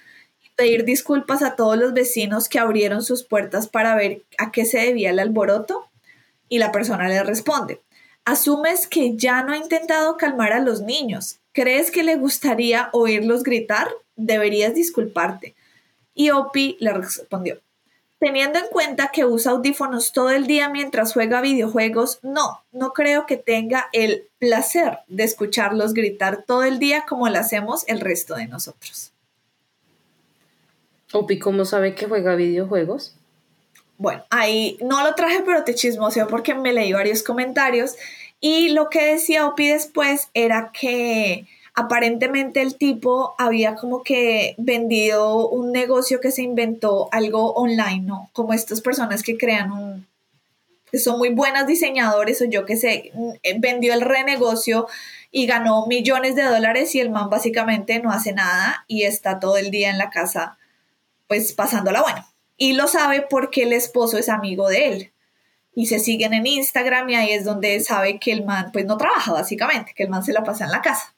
y 0.43 0.49
pedir 0.56 0.84
disculpas 0.84 1.43
a 1.43 1.56
todos 1.56 1.78
los 1.78 1.93
vecinos 1.93 2.49
que 2.49 2.60
abrieron 2.60 3.04
sus 3.04 3.24
puertas 3.24 3.68
para 3.68 3.95
ver 3.95 4.24
a 4.38 4.52
qué 4.52 4.66
se 4.66 4.80
debía 4.80 5.12
el 5.12 5.20
alboroto. 5.20 5.88
Y 6.49 6.58
la 6.58 6.72
persona 6.72 7.08
le 7.08 7.24
responde, 7.24 7.80
asumes 8.26 8.88
que 8.88 9.16
ya 9.16 9.43
no 9.43 9.54
ha 9.54 9.58
intentado 9.58 10.18
calmar 10.18 10.52
a 10.52 10.60
los 10.60 10.82
niños. 10.82 11.39
¿Crees 11.54 11.91
que 11.91 12.04
le 12.04 12.16
gustaría 12.16 12.89
oírlos 12.91 13.43
gritar? 13.43 13.88
Deberías 14.16 14.74
disculparte. 14.74 15.56
Y 16.14 16.32
Opie 16.32 16.76
le 16.80 16.91
respondió, 16.93 17.62
Teniendo 18.22 18.59
en 18.59 18.67
cuenta 18.67 19.09
que 19.11 19.26
usa 19.26 19.51
audífonos 19.51 20.11
todo 20.11 20.30
el 20.30 20.45
día 20.45 20.69
mientras 20.69 21.11
juega 21.11 21.41
videojuegos, 21.41 22.19
no, 22.22 22.61
no 22.72 22.93
creo 22.93 23.26
que 23.26 23.36
tenga 23.36 23.89
el 23.93 24.28
placer 24.38 24.99
de 25.07 25.24
escucharlos 25.24 25.95
gritar 25.95 26.43
todo 26.45 26.63
el 26.63 26.78
día 26.78 27.03
como 27.09 27.28
lo 27.28 27.39
hacemos 27.39 27.84
el 27.88 27.99
resto 27.99 28.36
de 28.36 28.45
nosotros. 28.45 29.11
Opi, 31.11 31.39
¿cómo 31.39 31.65
sabe 31.65 31.95
que 31.95 32.05
juega 32.05 32.36
videojuegos? 32.36 33.15
Bueno, 33.97 34.24
ahí 34.30 34.78
no 34.82 35.03
lo 35.03 35.15
traje, 35.15 35.41
pero 35.43 35.63
te 35.63 35.74
chismoseo 35.74 36.28
porque 36.28 36.53
me 36.53 36.74
leí 36.74 36.93
varios 36.93 37.24
comentarios 37.24 37.95
y 38.39 38.69
lo 38.69 38.91
que 38.91 39.03
decía 39.03 39.47
Opi 39.47 39.69
después 39.69 40.30
era 40.36 40.72
que 40.72 41.47
aparentemente 41.74 42.61
el 42.61 42.76
tipo 42.76 43.36
había 43.38 43.76
como 43.76 44.03
que 44.03 44.55
vendido 44.57 45.47
un 45.49 45.72
negocio 45.72 46.19
que 46.19 46.32
se 46.32 46.41
inventó 46.41 47.09
algo 47.11 47.53
online, 47.53 48.01
¿no? 48.01 48.30
Como 48.34 48.53
estas 48.53 48.82
personas 48.82 49.24
que 49.24 49.38
crean 49.38 49.72
un, 49.72 50.07
que 50.91 50.99
son 50.99 51.17
muy 51.17 51.30
buenas 51.30 51.67
diseñadores 51.67 52.41
o 52.41 52.45
yo 52.45 52.65
que 52.65 52.76
sé, 52.76 53.11
eh, 53.43 53.55
vendió 53.59 53.93
el 53.93 54.01
renegocio 54.01 54.88
y 55.32 55.45
ganó 55.45 55.88
millones 55.88 56.36
de 56.36 56.43
dólares 56.43 56.93
y 56.95 56.99
el 56.99 57.09
man 57.09 57.30
básicamente 57.30 57.99
no 58.01 58.11
hace 58.11 58.34
nada 58.34 58.84
y 58.88 59.03
está 59.03 59.39
todo 59.39 59.55
el 59.57 59.72
día 59.72 59.89
en 59.89 59.97
la 59.97 60.09
casa 60.09 60.57
pues 61.28 61.53
pasándola 61.53 62.01
bueno. 62.01 62.28
Y 62.57 62.74
lo 62.74 62.88
sabe 62.88 63.26
porque 63.28 63.63
el 63.63 63.74
esposo 63.74 64.17
es 64.17 64.28
amigo 64.28 64.67
de 64.67 64.88
él. 64.89 65.11
Y 65.74 65.86
se 65.86 65.99
siguen 65.99 66.34
en 66.34 66.45
Instagram 66.45 67.09
y 67.09 67.15
ahí 67.15 67.32
es 67.32 67.45
donde 67.45 67.80
sabe 67.80 68.19
que 68.19 68.34
el 68.34 68.43
man 68.43 68.72
pues 68.74 68.86
no 68.86 68.97
trabaja 68.97 69.32
básicamente, 69.32 69.93
que 69.95 70.03
el 70.03 70.09
man 70.09 70.24
se 70.24 70.34
la 70.34 70.43
pasa 70.43 70.65
en 70.65 70.72
la 70.72 70.82
casa 70.82 71.15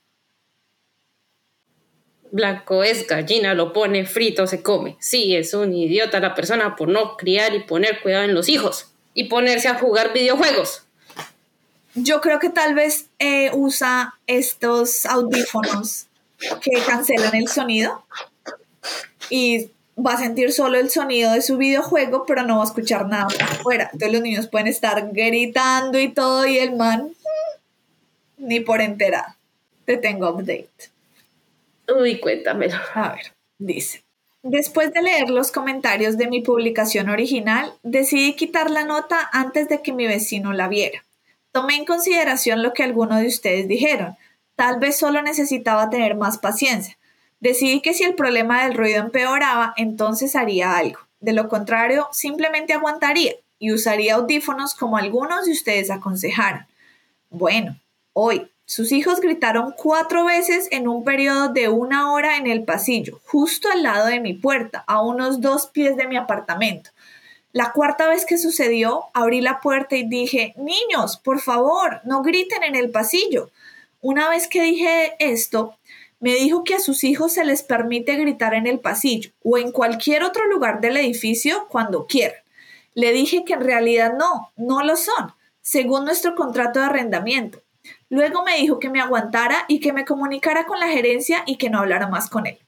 blanco 2.34 2.84
es 2.84 3.06
gallina, 3.06 3.54
lo 3.54 3.74
pone 3.74 4.06
frito, 4.06 4.48
se 4.48 4.64
come. 4.64 4.98
Sí, 5.00 5.36
es 5.36 5.54
un 5.54 5.74
idiota 5.74 6.20
la 6.20 6.34
persona 6.34 6.76
por 6.76 6.90
no 6.90 7.16
criar 7.16 7.54
y 7.54 7.64
poner 7.64 8.02
cuidado 8.02 8.24
en 8.24 8.34
los 8.34 8.50
hijos 8.50 8.88
y 9.14 9.26
ponerse 9.26 9.68
a 9.68 9.76
jugar 9.76 10.14
videojuegos. 10.14 10.84
Yo 11.94 12.22
creo 12.22 12.40
que 12.40 12.50
tal 12.50 12.74
vez 12.74 13.06
eh, 13.20 13.52
usa 13.54 14.16
estos 14.26 15.06
audífonos 15.06 16.08
que 16.40 16.72
cancelan 16.86 17.36
el 17.36 17.48
sonido 17.48 18.04
y 19.30 19.70
va 19.96 20.14
a 20.14 20.18
sentir 20.18 20.52
solo 20.52 20.80
el 20.80 20.90
sonido 20.90 21.34
de 21.34 21.44
su 21.44 21.58
videojuego, 21.58 22.26
pero 22.26 22.42
no 22.42 22.58
va 22.58 22.64
a 22.64 22.66
escuchar 22.66 23.08
nada 23.08 23.28
afuera. 23.42 23.92
Entonces 23.94 24.12
los 24.12 24.22
niños 24.24 24.48
pueden 24.48 24.66
estar 24.66 25.12
gritando 25.12 26.00
y 26.00 26.10
todo 26.10 26.48
y 26.48 26.58
el 26.58 26.76
man 26.76 27.14
ni 28.40 28.60
por 28.60 28.82
enterado. 28.82 29.36
Te 29.86 29.98
tengo 29.98 30.32
update. 30.32 30.93
Uy, 31.88 32.20
cuéntamelo. 32.20 32.78
A 32.94 33.10
ver, 33.10 33.34
dice. 33.58 34.04
Después 34.42 34.92
de 34.92 35.02
leer 35.02 35.30
los 35.30 35.52
comentarios 35.52 36.18
de 36.18 36.28
mi 36.28 36.42
publicación 36.42 37.10
original, 37.10 37.74
decidí 37.82 38.34
quitar 38.34 38.70
la 38.70 38.84
nota 38.84 39.30
antes 39.32 39.70
de 39.70 39.82
que 39.82 39.94
mi 39.94 40.06
vecino 40.06 40.52
la 40.52 40.68
viera. 40.68 41.04
Tomé 41.54 41.76
en 41.76 41.86
consideración 41.86 42.62
lo 42.62 42.74
que 42.74 42.84
algunos 42.84 43.22
de 43.22 43.28
ustedes 43.28 43.68
dijeron. 43.68 44.18
Tal 44.56 44.80
vez 44.80 44.98
solo 44.98 45.22
necesitaba 45.22 45.90
tener 45.90 46.16
más 46.16 46.38
paciencia. 46.40 46.98
Decidí 47.40 47.82
que 47.82 47.94
si 47.94 48.04
el 48.04 48.16
problema 48.16 48.64
del 48.64 48.76
ruido 48.76 49.00
empeoraba, 49.02 49.74
entonces 49.78 50.36
haría 50.36 50.78
algo. 50.78 51.00
De 51.20 51.32
lo 51.32 51.48
contrario, 51.48 52.10
simplemente 52.12 52.74
aguantaría 52.74 53.36
y 53.60 53.72
usaría 53.72 54.16
audífonos 54.16 54.76
como 54.76 54.98
algunos 54.98 55.46
de 55.46 55.54
ustedes 55.54 55.90
aconsejaron. 55.90 56.66
Bueno, 57.30 57.80
hoy, 58.12 58.52
sus 58.74 58.92
hijos 58.92 59.22
gritaron 59.22 59.76
cuatro 59.78 60.26
veces 60.26 60.68
en 60.72 60.88
un 60.88 61.04
periodo 61.04 61.50
de 61.50 61.70
una 61.70 62.12
hora 62.12 62.38
en 62.38 62.48
el 62.48 62.64
pasillo, 62.64 63.22
justo 63.24 63.70
al 63.70 63.84
lado 63.84 64.08
de 64.08 64.20
mi 64.20 64.34
puerta, 64.34 64.84
a 64.88 65.00
unos 65.00 65.42
dos 65.42 65.68
pies 65.68 65.96
de 65.96 66.08
mi 66.08 66.18
apartamento. 66.18 66.90
La 67.52 67.72
cuarta 67.72 68.08
vez 68.08 68.26
que 68.26 68.40
sucedió, 68.40 69.04
abrí 69.14 69.42
la 69.42 69.60
puerta 69.62 69.96
y 69.96 70.08
dije, 70.08 70.56
niños, 70.58 71.18
por 71.18 71.40
favor, 71.40 72.02
no 72.04 72.24
griten 72.24 72.64
en 72.64 72.74
el 72.74 72.90
pasillo. 72.90 73.52
Una 74.02 74.28
vez 74.28 74.48
que 74.48 74.64
dije 74.64 75.14
esto, 75.20 75.78
me 76.20 76.34
dijo 76.34 76.64
que 76.64 76.74
a 76.74 76.80
sus 76.80 77.04
hijos 77.04 77.34
se 77.34 77.46
les 77.46 77.62
permite 77.62 78.16
gritar 78.16 78.56
en 78.56 78.66
el 78.66 78.80
pasillo 78.80 79.30
o 79.44 79.60
en 79.60 79.72
cualquier 79.72 80.24
otro 80.24 80.48
lugar 80.48 80.82
del 80.82 80.98
edificio 80.98 81.68
cuando 81.70 82.08
quieran. 82.08 82.42
Le 82.96 83.14
dije 83.14 83.46
que 83.46 83.54
en 83.54 83.62
realidad 83.62 84.14
no, 84.18 84.52
no 84.56 84.82
lo 84.82 84.96
son, 84.96 85.32
según 85.62 86.06
nuestro 86.06 86.34
contrato 86.34 86.80
de 86.80 86.88
arrendamiento. 86.88 87.63
Luego 88.14 88.44
me 88.44 88.58
dijo 88.58 88.78
que 88.78 88.92
me 88.92 89.02
aguantara 89.02 89.66
y 89.68 89.80
que 89.80 89.92
me 89.92 90.06
comunicara 90.06 90.68
con 90.68 90.80
la 90.80 90.88
gerencia 90.88 91.42
y 91.48 91.56
que 91.56 91.72
no 91.72 91.80
hablara 91.80 92.06
más 92.06 92.30
con 92.30 92.46
él. 92.46 92.60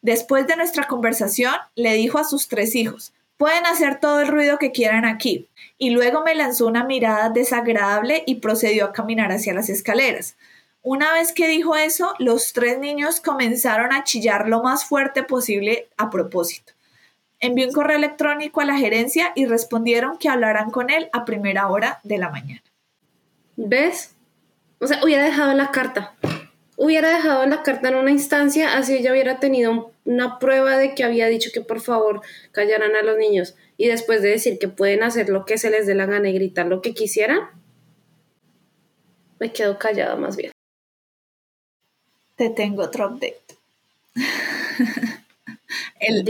Después 0.00 0.46
de 0.46 0.56
nuestra 0.56 0.84
conversación, 0.84 1.52
le 1.74 1.92
dijo 1.92 2.16
a 2.18 2.24
sus 2.24 2.48
tres 2.48 2.74
hijos, 2.74 3.12
pueden 3.36 3.66
hacer 3.66 4.00
todo 4.00 4.22
el 4.22 4.28
ruido 4.28 4.58
que 4.58 4.72
quieran 4.72 5.04
aquí. 5.04 5.50
Y 5.76 5.90
luego 5.90 6.22
me 6.24 6.34
lanzó 6.34 6.66
una 6.66 6.82
mirada 6.82 7.28
desagradable 7.28 8.22
y 8.24 8.36
procedió 8.36 8.86
a 8.86 8.92
caminar 8.94 9.32
hacia 9.32 9.52
las 9.52 9.68
escaleras. 9.68 10.38
Una 10.80 11.12
vez 11.12 11.34
que 11.34 11.46
dijo 11.46 11.76
eso, 11.76 12.14
los 12.18 12.54
tres 12.54 12.78
niños 12.78 13.20
comenzaron 13.20 13.92
a 13.92 14.02
chillar 14.02 14.48
lo 14.48 14.62
más 14.62 14.86
fuerte 14.86 15.22
posible 15.22 15.90
a 15.98 16.08
propósito. 16.08 16.72
Envió 17.38 17.66
un 17.66 17.74
correo 17.74 17.98
electrónico 17.98 18.62
a 18.62 18.64
la 18.64 18.78
gerencia 18.78 19.32
y 19.34 19.44
respondieron 19.44 20.16
que 20.16 20.30
hablaran 20.30 20.70
con 20.70 20.88
él 20.88 21.10
a 21.12 21.26
primera 21.26 21.68
hora 21.68 22.00
de 22.02 22.16
la 22.16 22.30
mañana. 22.30 22.62
¿Ves? 23.56 24.15
O 24.78 24.86
sea, 24.86 25.00
hubiera 25.02 25.24
dejado 25.24 25.54
la 25.54 25.70
carta. 25.70 26.14
Hubiera 26.76 27.08
dejado 27.10 27.46
la 27.46 27.62
carta 27.62 27.88
en 27.88 27.96
una 27.96 28.10
instancia, 28.10 28.76
así 28.76 28.96
ella 28.96 29.12
hubiera 29.12 29.40
tenido 29.40 29.92
una 30.04 30.38
prueba 30.38 30.76
de 30.76 30.94
que 30.94 31.04
había 31.04 31.26
dicho 31.26 31.50
que 31.52 31.62
por 31.62 31.80
favor 31.80 32.20
callaran 32.52 32.94
a 32.94 33.02
los 33.02 33.16
niños. 33.16 33.56
Y 33.78 33.88
después 33.88 34.22
de 34.22 34.28
decir 34.28 34.58
que 34.58 34.68
pueden 34.68 35.02
hacer 35.02 35.28
lo 35.30 35.44
que 35.44 35.58
se 35.58 35.70
les 35.70 35.86
dé 35.86 35.94
la 35.94 36.06
gana 36.06 36.28
y 36.28 36.34
gritar 36.34 36.66
lo 36.66 36.82
que 36.82 36.92
quisieran, 36.92 37.40
me 39.38 39.52
quedo 39.52 39.78
callada 39.78 40.16
más 40.16 40.36
bien. 40.36 40.52
Te 42.36 42.50
tengo 42.50 42.82
otro 42.82 43.06
update. 43.08 43.40
él, 46.00 46.24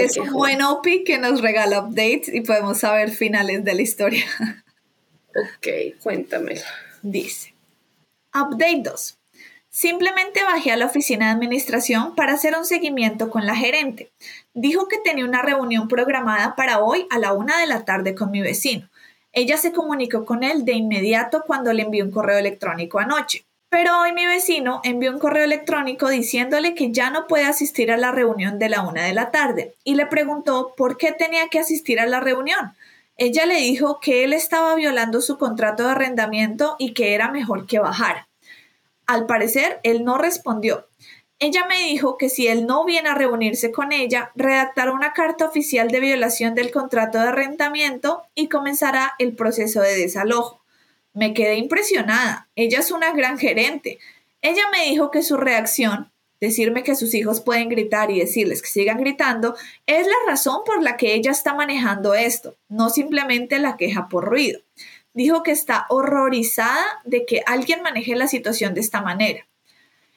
es 0.00 0.16
un 0.16 0.32
buen 0.32 0.62
OPI 0.62 1.04
que 1.04 1.18
nos 1.18 1.40
regala 1.40 1.80
updates 1.80 2.28
y 2.32 2.40
podemos 2.42 2.78
saber 2.78 3.10
finales 3.10 3.64
de 3.64 3.74
la 3.74 3.82
historia. 3.82 4.24
Ok, 5.36 5.68
cuéntamelo. 6.02 6.62
Dice, 7.02 7.54
Update 8.40 8.82
2. 8.84 9.18
Simplemente 9.68 10.44
bajé 10.44 10.70
a 10.70 10.76
la 10.76 10.86
oficina 10.86 11.26
de 11.26 11.32
administración 11.32 12.14
para 12.14 12.34
hacer 12.34 12.56
un 12.56 12.64
seguimiento 12.64 13.30
con 13.30 13.46
la 13.46 13.56
gerente. 13.56 14.12
Dijo 14.54 14.86
que 14.86 14.98
tenía 14.98 15.24
una 15.24 15.42
reunión 15.42 15.88
programada 15.88 16.54
para 16.54 16.78
hoy 16.78 17.06
a 17.10 17.18
la 17.18 17.32
una 17.32 17.58
de 17.58 17.66
la 17.66 17.84
tarde 17.84 18.14
con 18.14 18.30
mi 18.30 18.40
vecino. 18.40 18.88
Ella 19.32 19.56
se 19.56 19.72
comunicó 19.72 20.24
con 20.24 20.44
él 20.44 20.64
de 20.64 20.74
inmediato 20.74 21.42
cuando 21.46 21.72
le 21.72 21.82
envió 21.82 22.04
un 22.04 22.12
correo 22.12 22.38
electrónico 22.38 23.00
anoche. 23.00 23.44
Pero 23.70 24.00
hoy 24.00 24.12
mi 24.12 24.24
vecino 24.24 24.80
envió 24.84 25.10
un 25.10 25.18
correo 25.18 25.44
electrónico 25.44 26.08
diciéndole 26.08 26.74
que 26.74 26.92
ya 26.92 27.10
no 27.10 27.26
puede 27.26 27.44
asistir 27.44 27.90
a 27.90 27.96
la 27.96 28.12
reunión 28.12 28.60
de 28.60 28.68
la 28.68 28.82
una 28.82 29.04
de 29.04 29.14
la 29.14 29.32
tarde 29.32 29.74
y 29.82 29.96
le 29.96 30.06
preguntó 30.06 30.74
por 30.76 30.96
qué 30.96 31.10
tenía 31.10 31.48
que 31.48 31.58
asistir 31.58 31.98
a 31.98 32.06
la 32.06 32.20
reunión. 32.20 32.74
Ella 33.16 33.46
le 33.46 33.56
dijo 33.56 33.98
que 33.98 34.22
él 34.22 34.32
estaba 34.32 34.76
violando 34.76 35.20
su 35.20 35.38
contrato 35.38 35.82
de 35.82 35.90
arrendamiento 35.90 36.76
y 36.78 36.94
que 36.94 37.14
era 37.14 37.32
mejor 37.32 37.66
que 37.66 37.80
bajara. 37.80 38.27
Al 39.08 39.24
parecer, 39.24 39.80
él 39.84 40.04
no 40.04 40.18
respondió. 40.18 40.86
Ella 41.38 41.66
me 41.66 41.78
dijo 41.78 42.18
que 42.18 42.28
si 42.28 42.46
él 42.46 42.66
no 42.66 42.84
viene 42.84 43.08
a 43.08 43.14
reunirse 43.14 43.72
con 43.72 43.90
ella, 43.90 44.32
redactará 44.34 44.92
una 44.92 45.14
carta 45.14 45.46
oficial 45.46 45.88
de 45.88 46.00
violación 46.00 46.54
del 46.54 46.70
contrato 46.70 47.16
de 47.16 47.28
arrendamiento 47.28 48.24
y 48.34 48.48
comenzará 48.48 49.14
el 49.18 49.34
proceso 49.34 49.80
de 49.80 49.96
desalojo. 49.96 50.62
Me 51.14 51.32
quedé 51.32 51.56
impresionada. 51.56 52.50
Ella 52.54 52.80
es 52.80 52.90
una 52.90 53.12
gran 53.12 53.38
gerente. 53.38 53.98
Ella 54.42 54.64
me 54.70 54.84
dijo 54.90 55.10
que 55.10 55.22
su 55.22 55.38
reacción, 55.38 56.12
decirme 56.38 56.82
que 56.82 56.94
sus 56.94 57.14
hijos 57.14 57.40
pueden 57.40 57.70
gritar 57.70 58.10
y 58.10 58.20
decirles 58.20 58.60
que 58.60 58.68
sigan 58.68 58.98
gritando, 58.98 59.56
es 59.86 60.06
la 60.06 60.16
razón 60.26 60.60
por 60.66 60.82
la 60.82 60.98
que 60.98 61.14
ella 61.14 61.30
está 61.30 61.54
manejando 61.54 62.12
esto, 62.12 62.58
no 62.68 62.90
simplemente 62.90 63.58
la 63.58 63.78
queja 63.78 64.08
por 64.08 64.26
ruido 64.26 64.60
dijo 65.18 65.42
que 65.42 65.50
está 65.50 65.84
horrorizada 65.88 66.84
de 67.04 67.26
que 67.26 67.42
alguien 67.44 67.82
maneje 67.82 68.14
la 68.14 68.28
situación 68.28 68.72
de 68.72 68.80
esta 68.80 69.02
manera. 69.02 69.46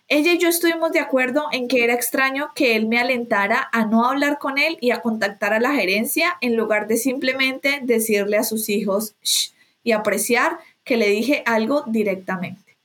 Ella 0.08 0.34
y 0.34 0.38
yo 0.38 0.48
estuvimos 0.48 0.92
de 0.92 1.00
acuerdo 1.00 1.48
en 1.52 1.68
que 1.68 1.84
era 1.84 1.96
extraño 1.96 2.52
que 2.54 2.76
él 2.76 2.88
me 2.88 3.00
alentara 3.00 3.68
a 3.72 3.86
no 3.86 4.06
hablar 4.06 4.38
con 4.38 4.60
él 4.60 4.78
y 4.80 4.92
a 4.92 5.02
contactar 5.02 5.54
a 5.54 5.60
la 5.60 5.74
gerencia 5.74 6.38
en 6.42 6.56
lugar 6.56 6.88
de 6.88 6.98
simplemente 6.98 7.80
decirle 7.82 8.38
a 8.38 8.44
sus 8.44 8.70
hijos 8.70 9.16
Shh, 9.24 9.54
y 9.84 9.94
apreciar 9.94 10.60
que 10.84 10.98
le 10.98 11.08
dije 11.08 11.42
algo 11.48 11.84
directamente. 11.88 12.78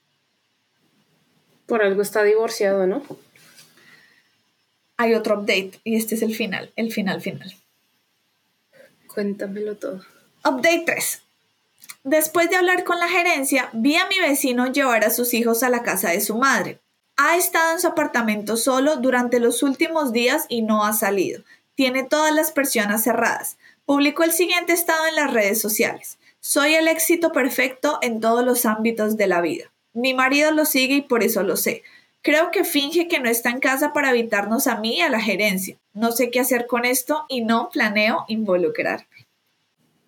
Por 1.66 1.82
algo 1.82 2.00
está 2.00 2.22
divorciado, 2.22 2.86
¿no? 2.86 3.02
Hay 4.96 5.12
otro 5.12 5.40
update 5.40 5.72
y 5.84 5.96
este 5.96 6.14
es 6.14 6.22
el 6.22 6.34
final, 6.34 6.72
el 6.76 6.92
final 6.92 7.20
final. 7.20 7.54
Cuéntamelo 9.06 9.76
todo. 9.76 10.00
Update 10.44 10.84
3. 10.86 11.25
Después 12.06 12.48
de 12.48 12.54
hablar 12.54 12.84
con 12.84 13.00
la 13.00 13.08
gerencia, 13.08 13.68
vi 13.72 13.96
a 13.96 14.06
mi 14.06 14.20
vecino 14.20 14.70
llevar 14.70 15.04
a 15.04 15.10
sus 15.10 15.34
hijos 15.34 15.64
a 15.64 15.70
la 15.70 15.82
casa 15.82 16.10
de 16.10 16.20
su 16.20 16.36
madre. 16.36 16.78
Ha 17.16 17.36
estado 17.36 17.72
en 17.72 17.80
su 17.80 17.88
apartamento 17.88 18.56
solo 18.56 18.94
durante 18.98 19.40
los 19.40 19.64
últimos 19.64 20.12
días 20.12 20.46
y 20.48 20.62
no 20.62 20.84
ha 20.84 20.92
salido. 20.92 21.42
Tiene 21.74 22.04
todas 22.04 22.32
las 22.32 22.52
persianas 22.52 23.02
cerradas. 23.02 23.58
Publicó 23.86 24.22
el 24.22 24.30
siguiente 24.30 24.72
estado 24.72 25.04
en 25.08 25.16
las 25.16 25.32
redes 25.32 25.60
sociales. 25.60 26.18
Soy 26.38 26.74
el 26.74 26.86
éxito 26.86 27.32
perfecto 27.32 27.98
en 28.02 28.20
todos 28.20 28.44
los 28.44 28.66
ámbitos 28.66 29.16
de 29.16 29.26
la 29.26 29.40
vida. 29.40 29.72
Mi 29.92 30.14
marido 30.14 30.52
lo 30.52 30.64
sigue 30.64 30.94
y 30.94 31.02
por 31.02 31.24
eso 31.24 31.42
lo 31.42 31.56
sé. 31.56 31.82
Creo 32.22 32.52
que 32.52 32.62
finge 32.62 33.08
que 33.08 33.18
no 33.18 33.28
está 33.28 33.50
en 33.50 33.58
casa 33.58 33.92
para 33.92 34.10
evitarnos 34.10 34.68
a 34.68 34.76
mí 34.76 34.98
y 34.98 35.00
a 35.00 35.10
la 35.10 35.20
gerencia. 35.20 35.76
No 35.92 36.12
sé 36.12 36.30
qué 36.30 36.38
hacer 36.38 36.68
con 36.68 36.84
esto 36.84 37.26
y 37.28 37.40
no 37.40 37.68
planeo 37.68 38.26
involucrarme. 38.28 39.26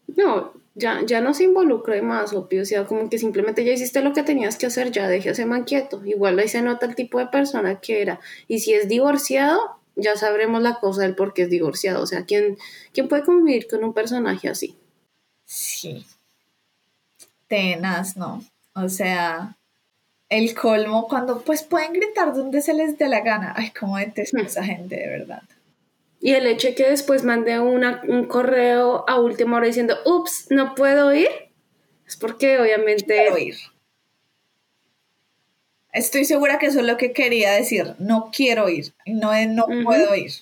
No, 0.06 0.52
ya, 0.78 1.00
ya 1.04 1.20
no 1.20 1.34
se 1.34 1.44
involucre 1.44 2.02
más, 2.02 2.32
obvio, 2.32 2.62
o 2.62 2.64
sea, 2.64 2.84
como 2.84 3.10
que 3.10 3.18
simplemente 3.18 3.64
ya 3.64 3.72
hiciste 3.72 4.00
lo 4.00 4.12
que 4.12 4.22
tenías 4.22 4.56
que 4.56 4.66
hacer, 4.66 4.92
ya 4.92 5.08
deje 5.08 5.30
ese 5.30 5.44
man 5.44 5.64
quieto. 5.64 6.04
Igual 6.04 6.38
ahí 6.38 6.48
se 6.48 6.62
nota 6.62 6.86
el 6.86 6.94
tipo 6.94 7.18
de 7.18 7.26
persona 7.26 7.80
que 7.80 8.00
era. 8.00 8.20
Y 8.46 8.60
si 8.60 8.72
es 8.74 8.88
divorciado, 8.88 9.58
ya 9.96 10.16
sabremos 10.16 10.62
la 10.62 10.76
cosa 10.76 11.02
del 11.02 11.16
por 11.16 11.34
qué 11.34 11.42
es 11.42 11.50
divorciado. 11.50 12.02
O 12.02 12.06
sea, 12.06 12.24
¿quién, 12.24 12.56
quién 12.92 13.08
puede 13.08 13.24
convivir 13.24 13.66
con 13.68 13.82
un 13.82 13.92
personaje 13.92 14.48
así? 14.48 14.76
Sí. 15.44 16.06
Tenas, 17.48 18.16
¿no? 18.16 18.44
O 18.74 18.88
sea, 18.88 19.56
el 20.28 20.54
colmo 20.54 21.08
cuando 21.08 21.40
pues 21.40 21.62
pueden 21.64 21.92
gritar 21.92 22.34
donde 22.34 22.62
se 22.62 22.74
les 22.74 22.96
dé 22.96 23.08
la 23.08 23.20
gana. 23.20 23.52
Ay, 23.56 23.72
cómo 23.78 23.96
detesto 23.96 24.38
a 24.38 24.42
esa 24.42 24.62
gente, 24.62 24.96
de 24.96 25.08
verdad. 25.08 25.42
Y 26.20 26.34
el 26.34 26.46
hecho 26.46 26.68
de 26.68 26.74
que 26.74 26.88
después 26.88 27.22
mande 27.24 27.60
un 27.60 28.26
correo 28.26 29.04
a 29.08 29.20
última 29.20 29.56
hora 29.56 29.66
diciendo, 29.66 29.96
ups, 30.04 30.46
no 30.50 30.74
puedo 30.74 31.14
ir, 31.14 31.28
es 32.06 32.16
porque 32.16 32.58
obviamente... 32.58 33.14
Quiero 33.14 33.38
ir. 33.38 33.56
Estoy 35.92 36.24
segura 36.24 36.58
que 36.58 36.66
eso 36.66 36.80
es 36.80 36.86
lo 36.86 36.96
que 36.96 37.12
quería 37.12 37.52
decir. 37.52 37.94
No 37.98 38.30
quiero 38.32 38.68
ir. 38.68 38.92
No, 39.06 39.32
no 39.46 39.66
puedo 39.84 40.14
ir. 40.14 40.32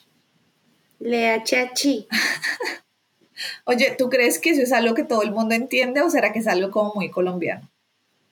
Lea 0.98 1.42
chachi. 1.44 2.08
Oye, 3.64 3.94
¿tú 3.98 4.08
crees 4.08 4.38
que 4.38 4.50
eso 4.50 4.62
es 4.62 4.72
algo 4.72 4.94
que 4.94 5.04
todo 5.04 5.22
el 5.22 5.30
mundo 5.30 5.54
entiende 5.54 6.00
o 6.00 6.10
será 6.10 6.32
que 6.32 6.38
es 6.38 6.46
algo 6.46 6.70
como 6.70 6.94
muy 6.94 7.10
colombiano? 7.10 7.70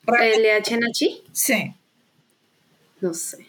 ¿Lea 0.07 0.63
chachi? 0.63 1.23
Sí. 1.33 1.75
No 3.01 3.13
sé. 3.15 3.47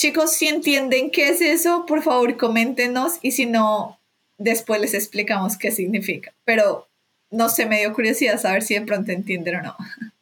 Chicos, 0.00 0.32
si 0.32 0.48
entienden 0.48 1.10
qué 1.10 1.28
es 1.28 1.42
eso, 1.42 1.84
por 1.84 2.02
favor 2.02 2.38
coméntenos 2.38 3.18
y 3.20 3.32
si 3.32 3.44
no, 3.44 4.00
después 4.38 4.80
les 4.80 4.94
explicamos 4.94 5.58
qué 5.58 5.70
significa. 5.70 6.32
Pero 6.46 6.88
no 7.30 7.50
sé, 7.50 7.66
me 7.66 7.80
dio 7.80 7.92
curiosidad 7.92 8.40
saber 8.40 8.62
si 8.62 8.72
de 8.72 8.80
pronto 8.80 9.12
entienden 9.12 9.56
o 9.56 9.62
no. 9.62 9.76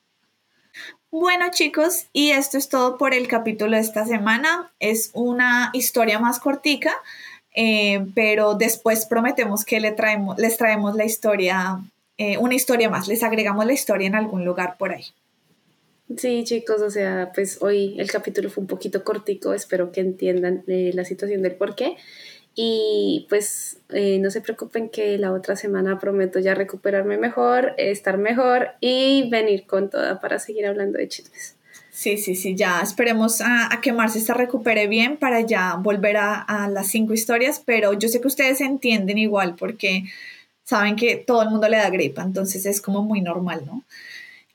Bueno 1.12 1.46
chicos, 1.52 2.08
y 2.12 2.32
esto 2.32 2.58
es 2.58 2.68
todo 2.68 2.98
por 2.98 3.14
el 3.14 3.28
capítulo 3.28 3.76
de 3.76 3.82
esta 3.82 4.04
semana. 4.04 4.72
Es 4.80 5.10
una 5.14 5.70
historia 5.72 6.18
más 6.18 6.40
cortica, 6.40 6.92
eh, 7.54 8.04
pero 8.16 8.54
después 8.54 9.06
prometemos 9.06 9.64
que 9.64 9.78
les 9.78 9.94
traemos 9.94 10.96
la 10.96 11.04
historia, 11.04 11.78
eh, 12.16 12.36
una 12.36 12.56
historia 12.56 12.90
más, 12.90 13.06
les 13.06 13.22
agregamos 13.22 13.64
la 13.64 13.74
historia 13.74 14.08
en 14.08 14.16
algún 14.16 14.44
lugar 14.44 14.76
por 14.76 14.90
ahí. 14.90 15.04
Sí, 16.16 16.42
chicos, 16.44 16.80
o 16.80 16.90
sea, 16.90 17.32
pues 17.34 17.58
hoy 17.60 17.94
el 17.98 18.10
capítulo 18.10 18.48
fue 18.48 18.62
un 18.62 18.68
poquito 18.68 19.04
cortico, 19.04 19.52
espero 19.52 19.92
que 19.92 20.00
entiendan 20.00 20.64
eh, 20.66 20.90
la 20.94 21.04
situación 21.04 21.42
del 21.42 21.54
por 21.54 21.74
qué. 21.74 21.96
Y 22.54 23.26
pues 23.28 23.78
eh, 23.90 24.18
no 24.18 24.30
se 24.30 24.40
preocupen 24.40 24.88
que 24.88 25.16
la 25.18 25.32
otra 25.32 25.54
semana 25.54 26.00
prometo 26.00 26.40
ya 26.40 26.54
recuperarme 26.54 27.18
mejor, 27.18 27.74
estar 27.76 28.18
mejor 28.18 28.70
y 28.80 29.28
venir 29.30 29.66
con 29.66 29.90
toda 29.90 30.20
para 30.20 30.38
seguir 30.38 30.66
hablando 30.66 30.98
de 30.98 31.08
chismes. 31.08 31.56
Sí, 31.92 32.16
sí, 32.16 32.34
sí, 32.34 32.56
ya 32.56 32.80
esperemos 32.80 33.40
a, 33.40 33.72
a 33.72 33.80
que 33.80 33.92
Marce 33.92 34.20
se 34.20 34.32
recupere 34.32 34.86
bien 34.86 35.18
para 35.18 35.40
ya 35.42 35.76
volver 35.76 36.16
a, 36.16 36.40
a 36.40 36.68
las 36.68 36.88
cinco 36.88 37.12
historias, 37.12 37.62
pero 37.64 37.92
yo 37.92 38.08
sé 38.08 38.20
que 38.20 38.28
ustedes 38.28 38.60
entienden 38.60 39.18
igual 39.18 39.56
porque 39.56 40.04
saben 40.64 40.96
que 40.96 41.16
todo 41.16 41.42
el 41.42 41.50
mundo 41.50 41.68
le 41.68 41.76
da 41.76 41.90
gripa, 41.90 42.22
entonces 42.22 42.66
es 42.66 42.80
como 42.80 43.02
muy 43.02 43.20
normal, 43.20 43.62
¿no? 43.66 43.84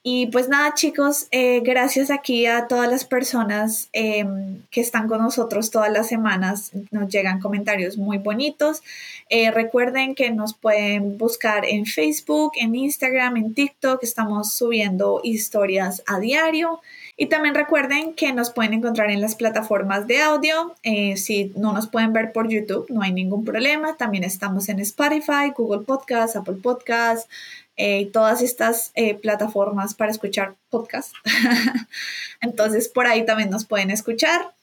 Y 0.05 0.27
pues 0.27 0.49
nada, 0.49 0.73
chicos, 0.73 1.27
eh, 1.31 1.61
gracias 1.61 2.11
aquí 2.11 2.45
a 2.45 2.67
todas 2.67 2.91
las 2.91 3.05
personas 3.05 3.87
em, 3.93 4.61
que 4.69 4.81
están 4.81 5.07
con 5.07 5.21
nosotros 5.21 5.71
todas 5.71 5.89
las 5.89 6.09
semanas. 6.09 6.71
Nos 6.91 7.07
llegan 7.07 7.39
comentarios 7.39 7.97
muy 7.97 8.17
bonitos. 8.17 8.83
Eh, 9.29 9.49
recuerden 9.51 10.13
que 10.13 10.29
nos 10.29 10.55
pueden 10.55 11.17
buscar 11.17 11.63
en 11.63 11.85
Facebook, 11.85 12.51
en 12.57 12.75
Instagram, 12.75 13.37
en 13.37 13.53
TikTok. 13.53 14.03
Estamos 14.03 14.53
subiendo 14.53 15.21
historias 15.23 16.03
a 16.05 16.19
diario. 16.19 16.81
Y 17.15 17.27
también 17.27 17.55
recuerden 17.55 18.13
que 18.13 18.33
nos 18.33 18.51
pueden 18.51 18.73
encontrar 18.73 19.09
en 19.09 19.21
las 19.21 19.35
plataformas 19.35 20.05
de 20.07 20.21
audio. 20.21 20.75
Eh, 20.83 21.15
si 21.15 21.53
no 21.55 21.71
nos 21.71 21.87
pueden 21.87 22.11
ver 22.11 22.33
por 22.33 22.49
YouTube, 22.49 22.87
no 22.89 23.03
hay 23.03 23.13
ningún 23.13 23.45
problema. 23.45 23.95
También 23.95 24.25
estamos 24.25 24.67
en 24.67 24.79
Spotify, 24.79 25.53
Google 25.55 25.85
Podcast, 25.85 26.35
Apple 26.35 26.55
Podcast, 26.61 27.29
eh, 27.75 28.09
todas 28.11 28.41
estas 28.41 28.91
eh, 28.95 29.15
plataformas 29.15 29.93
para 29.93 30.11
escuchar 30.11 30.55
podcast. 30.69 31.13
Entonces 32.41 32.89
por 32.89 33.07
ahí 33.07 33.25
también 33.25 33.49
nos 33.49 33.65
pueden 33.65 33.91
escuchar. 33.91 34.53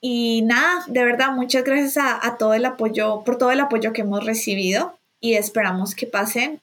Y 0.00 0.42
nada, 0.42 0.84
de 0.86 1.04
verdad, 1.04 1.32
muchas 1.32 1.64
gracias 1.64 1.96
a, 1.96 2.26
a, 2.26 2.36
todo 2.36 2.52
el 2.52 2.64
apoyo, 2.66 3.24
por 3.24 3.38
todo 3.38 3.52
el 3.52 3.60
apoyo 3.60 3.92
que 3.94 4.02
hemos 4.02 4.24
recibido 4.24 4.98
y 5.18 5.34
esperamos 5.34 5.94
que 5.94 6.06
pasen 6.06 6.60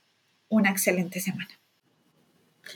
una 0.48 0.70
excelente 0.70 1.20
semana. 1.20 1.61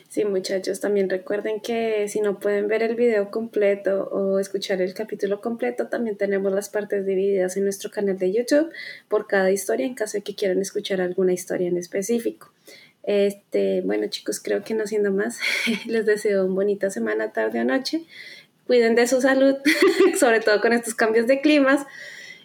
Sí, 0.10 0.26
muchachos, 0.26 0.80
también 0.80 1.10
recuerden 1.10 1.60
que 1.60 2.08
si 2.08 2.22
no 2.22 2.40
pueden 2.40 2.68
ver 2.68 2.84
el 2.84 2.96
video 2.96 3.32
completo 3.32 4.10
o 4.12 4.40
escuchar 4.40 4.82
el 4.82 4.94
capítulo 4.94 5.42
completo, 5.42 5.88
también 5.88 6.18
tenemos 6.18 6.52
las 6.54 6.70
partes 6.70 7.06
divididas 7.06 7.58
en 7.58 7.64
nuestro 7.64 7.92
canal 7.92 8.18
de 8.18 8.32
YouTube 8.32 8.72
por 9.08 9.28
cada 9.28 9.52
historia 9.52 9.86
en 9.86 9.96
caso 9.96 10.18
de 10.18 10.24
que 10.24 10.36
quieran 10.36 10.62
escuchar 10.62 11.02
alguna 11.02 11.34
historia 11.34 11.68
en 11.68 11.78
específico. 11.78 12.52
Este, 13.04 13.82
bueno, 13.82 14.08
chicos, 14.08 14.40
creo 14.40 14.64
que 14.64 14.74
no 14.74 14.88
siendo 14.88 15.12
más, 15.12 15.40
les 15.86 16.06
deseo 16.06 16.46
una 16.46 16.56
bonita 16.56 16.90
semana, 16.90 17.32
tarde 17.32 17.62
o 17.62 17.64
noche. 17.64 18.06
Cuiden 18.68 18.96
de 18.96 19.08
su 19.08 19.22
salud, 19.22 19.56
sobre 20.20 20.40
todo 20.40 20.60
con 20.60 20.74
estos 20.74 20.96
cambios 20.96 21.28
de 21.28 21.42
climas. 21.42 21.86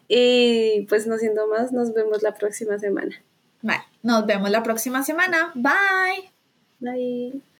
Y 0.07 0.86
pues 0.88 1.07
no 1.07 1.16
siendo 1.18 1.46
más, 1.46 1.72
nos 1.72 1.94
vemos 1.94 2.22
la 2.22 2.34
próxima 2.34 2.78
semana. 2.78 3.22
Vale, 3.62 3.82
nos 4.03 4.26
vemos 4.26 4.51
la 4.51 4.62
próxima 4.62 5.03
semana. 5.03 5.53
Bye. 5.55 6.39
Bye. 6.81 7.41